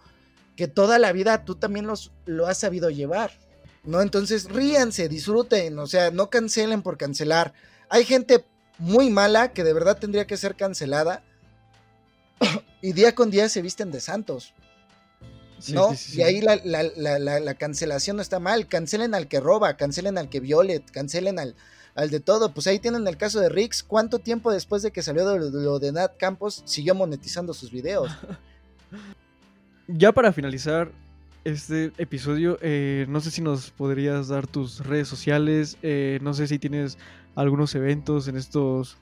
que 0.54 0.68
toda 0.68 0.98
la 0.98 1.10
vida 1.12 1.44
tú 1.44 1.56
también 1.56 1.86
los, 1.86 2.12
lo 2.24 2.46
has 2.46 2.58
sabido 2.58 2.90
llevar. 2.90 3.32
¿No? 3.84 4.02
Entonces, 4.02 4.44
ríanse, 4.50 5.08
disfruten, 5.08 5.78
o 5.78 5.86
sea, 5.86 6.10
no 6.10 6.30
cancelen 6.30 6.82
por 6.82 6.98
cancelar. 6.98 7.54
Hay 7.88 8.04
gente 8.04 8.44
muy 8.78 9.08
mala 9.08 9.52
que 9.52 9.64
de 9.64 9.72
verdad 9.72 9.98
tendría 9.98 10.26
que 10.26 10.36
ser 10.36 10.56
cancelada 10.56 11.24
y 12.82 12.92
día 12.92 13.14
con 13.14 13.30
día 13.30 13.48
se 13.48 13.62
visten 13.62 13.90
de 13.90 14.00
santos. 14.00 14.54
Sí, 15.58 15.72
¿no? 15.72 15.90
sí, 15.90 15.96
sí, 15.96 16.18
Y 16.18 16.22
ahí 16.22 16.40
la, 16.40 16.56
la- 16.64 16.84
la- 16.96 17.18
la- 17.18 17.40
la 17.40 17.54
cancelación 17.54 18.16
no 18.16 18.22
está 18.22 18.38
mal. 18.38 18.68
Cancelen 18.68 19.14
al 19.14 19.26
que 19.26 19.40
roba, 19.40 19.76
cancelen 19.76 20.16
al 20.16 20.28
que 20.28 20.38
viole, 20.40 20.82
cancelen 20.92 21.38
al, 21.40 21.56
al 21.96 22.10
de 22.10 22.20
todo. 22.20 22.54
Pues 22.54 22.68
ahí 22.68 22.78
tienen 22.78 23.06
el 23.08 23.16
caso 23.16 23.40
de 23.40 23.48
Rix. 23.48 23.82
¿Cuánto 23.82 24.20
tiempo 24.20 24.52
después 24.52 24.82
de 24.82 24.92
que 24.92 25.02
salió 25.02 25.28
de 25.28 25.38
lo, 25.38 25.50
de 25.50 25.64
lo 25.64 25.78
de 25.80 25.90
Nat 25.90 26.16
Campos 26.16 26.62
siguió 26.64 26.94
monetizando 26.94 27.52
sus 27.54 27.72
videos? 27.72 28.10
Ya 29.86 30.12
para 30.12 30.32
finalizar 30.32 30.92
este 31.44 31.92
episodio, 31.96 32.58
eh, 32.60 33.06
no 33.08 33.20
sé 33.20 33.30
si 33.30 33.40
nos 33.40 33.70
podrías 33.70 34.28
dar 34.28 34.46
tus 34.46 34.84
redes 34.84 35.08
sociales, 35.08 35.78
eh, 35.82 36.18
no 36.20 36.34
sé 36.34 36.46
si 36.46 36.58
tienes 36.58 36.98
algunos 37.34 37.74
eventos 37.74 38.28
en 38.28 38.36
estos 38.36 38.98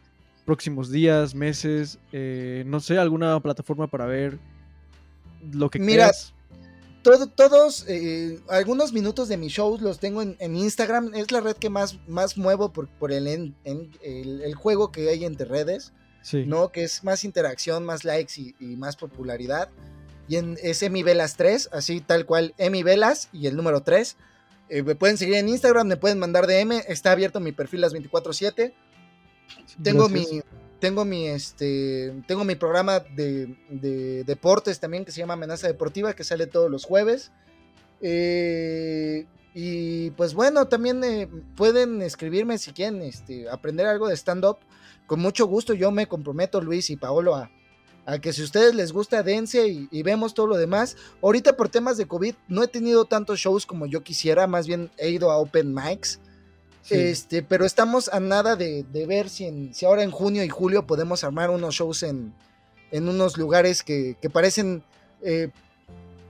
próximos 0.47 0.91
días, 0.91 1.35
meses, 1.35 1.99
eh, 2.13 2.63
no 2.67 2.81
sé, 2.81 2.97
alguna 2.99 3.39
plataforma 3.41 3.87
para 3.89 4.07
ver 4.07 4.39
lo 5.53 5.69
que 5.69 5.79
Mira, 5.79 6.05
quieras. 6.05 6.33
Todo- 7.03 7.29
todos, 7.29 7.85
eh, 7.89 8.41
algunos 8.49 8.93
minutos 8.93 9.29
de 9.29 9.37
mis 9.37 9.53
shows 9.53 9.81
los 9.81 9.99
tengo 10.01 10.23
en, 10.23 10.37
en 10.41 10.57
Instagram. 10.57 11.15
Es 11.15 11.31
la 11.31 11.41
red 11.41 11.57
que 11.57 11.69
más, 11.71 11.99
más 12.09 12.37
muevo 12.39 12.73
por, 12.73 12.89
por 12.89 13.13
el, 13.13 13.27
en- 13.29 13.55
en- 13.65 13.91
el, 14.03 14.41
el 14.43 14.55
juego 14.55 14.91
que 14.91 15.09
hay 15.11 15.25
entre 15.25 15.47
redes. 15.47 15.93
Sí. 16.23 16.45
¿no? 16.45 16.73
Que 16.73 16.83
es 16.83 17.05
más 17.05 17.23
interacción, 17.23 17.85
más 17.85 18.05
likes 18.05 18.33
y, 18.41 18.55
y 18.59 18.75
más 18.77 18.97
popularidad. 18.97 19.69
Y 20.27 20.35
en, 20.37 20.59
es 20.61 20.83
Emi 20.83 21.05
Velas 21.05 21.37
3, 21.37 21.69
así 21.73 22.01
tal 22.01 22.27
cual, 22.27 22.53
Emi 22.59 22.83
Velas 22.83 23.29
y 23.33 23.47
el 23.47 23.55
número 23.55 23.83
3. 23.83 24.17
Eh, 24.69 24.83
me 24.83 24.97
pueden 24.97 25.17
seguir 25.19 25.35
en 25.37 25.49
Instagram, 25.49 25.87
me 25.87 25.97
pueden 25.97 26.19
mandar 26.19 26.49
DM, 26.49 26.83
está 26.89 27.13
abierto 27.13 27.39
mi 27.39 27.53
perfil 27.53 27.83
las 27.83 27.95
24/7. 27.95 28.75
Tengo 29.83 30.09
Gracias. 30.09 30.33
mi 30.33 30.43
tengo 30.79 31.05
mi 31.07 31.27
este 31.29 32.15
tengo 32.27 32.45
mi 32.45 32.55
programa 32.55 33.01
de, 33.01 33.57
de 33.71 34.25
deportes 34.25 34.79
también 34.79 35.05
que 35.05 35.13
se 35.13 35.21
llama 35.21 35.35
Amenaza 35.35 35.67
Deportiva 35.67 36.15
que 36.15 36.25
sale 36.25 36.47
todos 36.47 36.71
los 36.71 36.85
jueves. 36.85 37.33
Eh, 38.01 39.27
y 39.55 40.11
pues 40.11 40.35
bueno, 40.35 40.69
también 40.69 41.03
eh, 41.03 41.29
pueden 41.57 42.03
escribirme 42.03 42.59
si 42.59 42.73
quieren 42.73 43.01
este, 43.01 43.49
aprender 43.49 43.87
algo 43.87 44.09
de 44.09 44.15
stand-up. 44.15 44.59
Con 45.07 45.21
mucho 45.21 45.47
gusto 45.47 45.73
yo 45.73 45.91
me 45.91 46.07
comprometo, 46.07 46.61
Luis 46.61 46.91
y 46.91 46.97
Paolo, 46.97 47.37
a, 47.37 47.51
a 48.05 48.19
que 48.19 48.35
si 48.35 48.43
a 48.43 48.45
ustedes 48.45 48.75
les 48.75 48.93
gusta, 48.93 49.23
dense 49.23 49.67
y, 49.67 49.89
y 49.91 50.03
vemos 50.03 50.35
todo 50.35 50.47
lo 50.47 50.59
demás. 50.59 50.97
Ahorita 51.23 51.57
por 51.57 51.71
temas 51.71 51.97
de 51.97 52.07
COVID 52.07 52.35
no 52.49 52.63
he 52.63 52.69
tenido 52.69 53.07
tantos 53.07 53.39
shows 53.39 53.65
como 53.65 53.87
yo 53.87 54.03
quisiera, 54.03 54.47
más 54.47 54.67
bien 54.67 54.91
he 54.99 55.09
ido 55.09 55.31
a 55.31 55.39
open 55.39 55.73
mics. 55.75 56.21
Sí. 56.87 56.95
Este, 56.95 57.43
pero 57.43 57.65
estamos 57.67 58.09
a 58.13 58.21
nada 58.21 58.55
de, 58.55 58.85
de 58.85 59.07
ver 59.07 59.29
si, 59.29 59.45
en, 59.47 59.75
si 59.75 59.85
ahora 59.87 60.05
en 60.05 60.11
junio 60.13 60.45
y 60.45 60.49
julio 60.49 60.87
podemos 60.87 61.25
armar 61.25 61.51
unos 61.51 61.75
shows 61.75 62.05
en, 62.05 62.33
en 62.93 63.09
unos 63.09 63.37
lugares 63.37 63.83
que, 63.83 64.17
que 64.23 64.31
parecen 64.31 64.85
eh, 65.23 65.51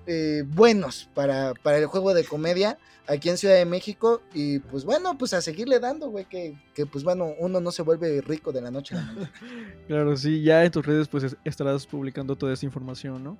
eh, 0.06 0.44
buenos 0.46 1.10
para, 1.14 1.52
para 1.62 1.76
el 1.78 1.86
juego 1.86 2.14
de 2.14 2.24
comedia 2.24 2.78
aquí 3.06 3.28
en 3.28 3.36
Ciudad 3.36 3.54
de 3.56 3.66
México. 3.66 4.22
Y 4.32 4.60
pues 4.60 4.84
bueno, 4.86 5.18
pues 5.18 5.34
a 5.34 5.42
seguirle 5.42 5.78
dando, 5.78 6.08
güey, 6.08 6.24
que, 6.24 6.56
que 6.74 6.86
pues 6.86 7.04
bueno, 7.04 7.34
uno 7.38 7.60
no 7.60 7.70
se 7.70 7.82
vuelve 7.82 8.22
rico 8.22 8.50
de 8.50 8.62
la 8.62 8.70
noche 8.70 8.94
a 8.94 8.98
la 8.98 9.04
mañana. 9.12 9.32
Claro, 9.88 10.16
sí, 10.16 10.42
ya 10.42 10.64
en 10.64 10.70
tus 10.72 10.86
redes 10.86 11.06
pues 11.08 11.22
es- 11.24 11.36
estarás 11.44 11.86
publicando 11.86 12.34
toda 12.34 12.54
esa 12.54 12.64
información, 12.64 13.22
¿no? 13.22 13.36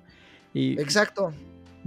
Y 0.53 0.79
Exacto. 0.79 1.33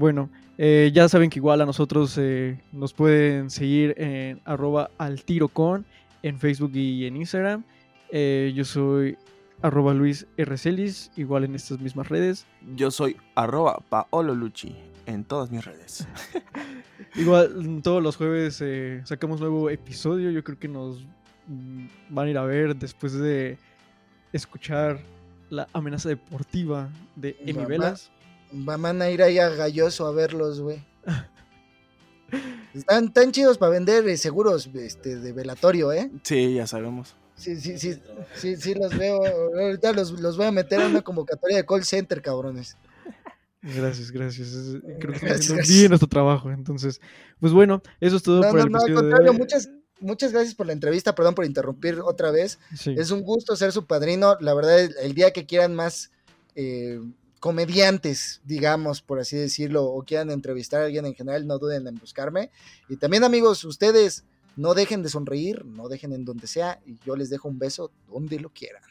Bueno, 0.00 0.30
eh, 0.56 0.90
ya 0.94 1.08
saben 1.10 1.28
que 1.28 1.38
igual 1.38 1.60
a 1.60 1.66
nosotros 1.66 2.16
eh, 2.16 2.58
nos 2.72 2.94
pueden 2.94 3.50
seguir 3.50 3.94
en 3.98 4.40
arroba 4.46 4.90
al 4.96 5.22
tiro 5.24 5.48
con 5.48 5.84
en 6.22 6.38
Facebook 6.38 6.72
y 6.74 7.04
en 7.04 7.16
Instagram. 7.16 7.64
Eh, 8.10 8.52
yo 8.54 8.64
soy 8.64 9.18
arroba 9.60 9.92
Luis 9.92 10.26
R. 10.38 10.56
Celis, 10.56 11.12
igual 11.18 11.44
en 11.44 11.54
estas 11.54 11.80
mismas 11.80 12.08
redes. 12.08 12.46
Yo 12.74 12.90
soy 12.90 13.18
arroba 13.34 13.82
Paolo 13.90 14.34
Lucci 14.34 14.74
en 15.04 15.22
todas 15.24 15.50
mis 15.50 15.62
redes. 15.62 16.08
Igual 17.14 17.54
mm, 17.56 17.82
todos 17.82 18.02
los 18.02 18.16
jueves 18.16 18.58
eh, 18.62 19.02
sacamos 19.04 19.38
nuevo 19.38 19.68
episodio. 19.68 20.30
Yo 20.30 20.42
creo 20.42 20.58
que 20.58 20.68
nos 20.68 21.04
mm, 21.46 21.86
van 22.08 22.26
a 22.26 22.30
ir 22.30 22.38
a 22.38 22.44
ver 22.44 22.74
después 22.74 23.12
de 23.12 23.58
escuchar 24.32 25.00
la 25.50 25.68
amenaza 25.74 26.08
deportiva 26.08 26.88
de 27.16 27.36
Emi 27.44 27.66
Velas. 27.66 28.10
Va- 28.52 28.76
Van 28.76 29.00
a 29.02 29.10
ir 29.10 29.22
ahí 29.22 29.38
a 29.38 29.48
Galloso 29.48 30.06
a 30.06 30.12
verlos, 30.12 30.60
güey. 30.60 30.82
Están 32.74 33.12
tan 33.12 33.32
chidos 33.32 33.58
para 33.58 33.72
vender 33.72 34.08
eh, 34.08 34.16
seguros 34.16 34.68
este, 34.74 35.16
de 35.18 35.32
velatorio, 35.32 35.92
¿eh? 35.92 36.10
Sí, 36.22 36.54
ya 36.54 36.66
sabemos. 36.66 37.16
Sí, 37.34 37.56
sí, 37.56 37.78
sí, 37.78 37.98
sí, 38.34 38.56
sí 38.56 38.74
los 38.74 38.96
veo. 38.96 39.18
Ahorita 39.58 39.92
los, 39.92 40.12
los 40.12 40.36
voy 40.36 40.46
a 40.46 40.52
meter 40.52 40.80
a 40.80 40.86
una 40.86 41.02
convocatoria 41.02 41.56
de 41.56 41.66
call 41.66 41.84
center, 41.84 42.22
cabrones. 42.22 42.76
Gracias, 43.62 44.10
gracias. 44.12 44.50
Creo 45.00 45.12
que 45.14 45.26
Gracias. 45.26 45.68
bien 45.68 45.88
nuestro 45.88 46.08
trabajo. 46.08 46.50
Entonces, 46.52 47.00
pues 47.40 47.52
bueno, 47.52 47.82
eso 48.00 48.16
es 48.16 48.22
todo 48.22 48.40
No, 48.42 48.50
por 48.50 48.58
no, 48.58 48.64
el 48.66 48.70
no, 48.72 48.78
al 48.78 48.86
de 48.86 48.94
contrario, 48.94 49.30
hoy. 49.32 49.38
muchas, 49.38 49.68
muchas 50.00 50.32
gracias 50.32 50.54
por 50.54 50.66
la 50.66 50.72
entrevista, 50.72 51.14
perdón 51.14 51.34
por 51.34 51.44
interrumpir 51.44 51.98
otra 52.00 52.30
vez. 52.30 52.58
Sí. 52.76 52.94
Es 52.96 53.10
un 53.10 53.22
gusto 53.22 53.56
ser 53.56 53.72
su 53.72 53.86
padrino. 53.86 54.36
La 54.40 54.54
verdad, 54.54 54.78
el, 54.78 54.94
el 55.02 55.14
día 55.14 55.32
que 55.32 55.46
quieran 55.46 55.74
más 55.74 56.10
eh, 56.54 57.00
comediantes, 57.40 58.42
digamos, 58.44 59.00
por 59.00 59.18
así 59.18 59.36
decirlo, 59.36 59.84
o 59.84 60.04
quieran 60.04 60.30
entrevistar 60.30 60.82
a 60.82 60.84
alguien 60.84 61.06
en 61.06 61.14
general, 61.14 61.46
no 61.46 61.58
duden 61.58 61.86
en 61.88 61.96
buscarme. 61.96 62.50
Y 62.88 62.96
también, 62.96 63.24
amigos, 63.24 63.64
ustedes 63.64 64.24
no 64.56 64.74
dejen 64.74 65.02
de 65.02 65.08
sonreír, 65.08 65.64
no 65.64 65.88
dejen 65.88 66.12
en 66.12 66.26
donde 66.26 66.46
sea, 66.46 66.80
y 66.84 66.98
yo 67.04 67.16
les 67.16 67.30
dejo 67.30 67.48
un 67.48 67.58
beso 67.58 67.90
donde 68.08 68.38
lo 68.38 68.50
quieran. 68.50 68.82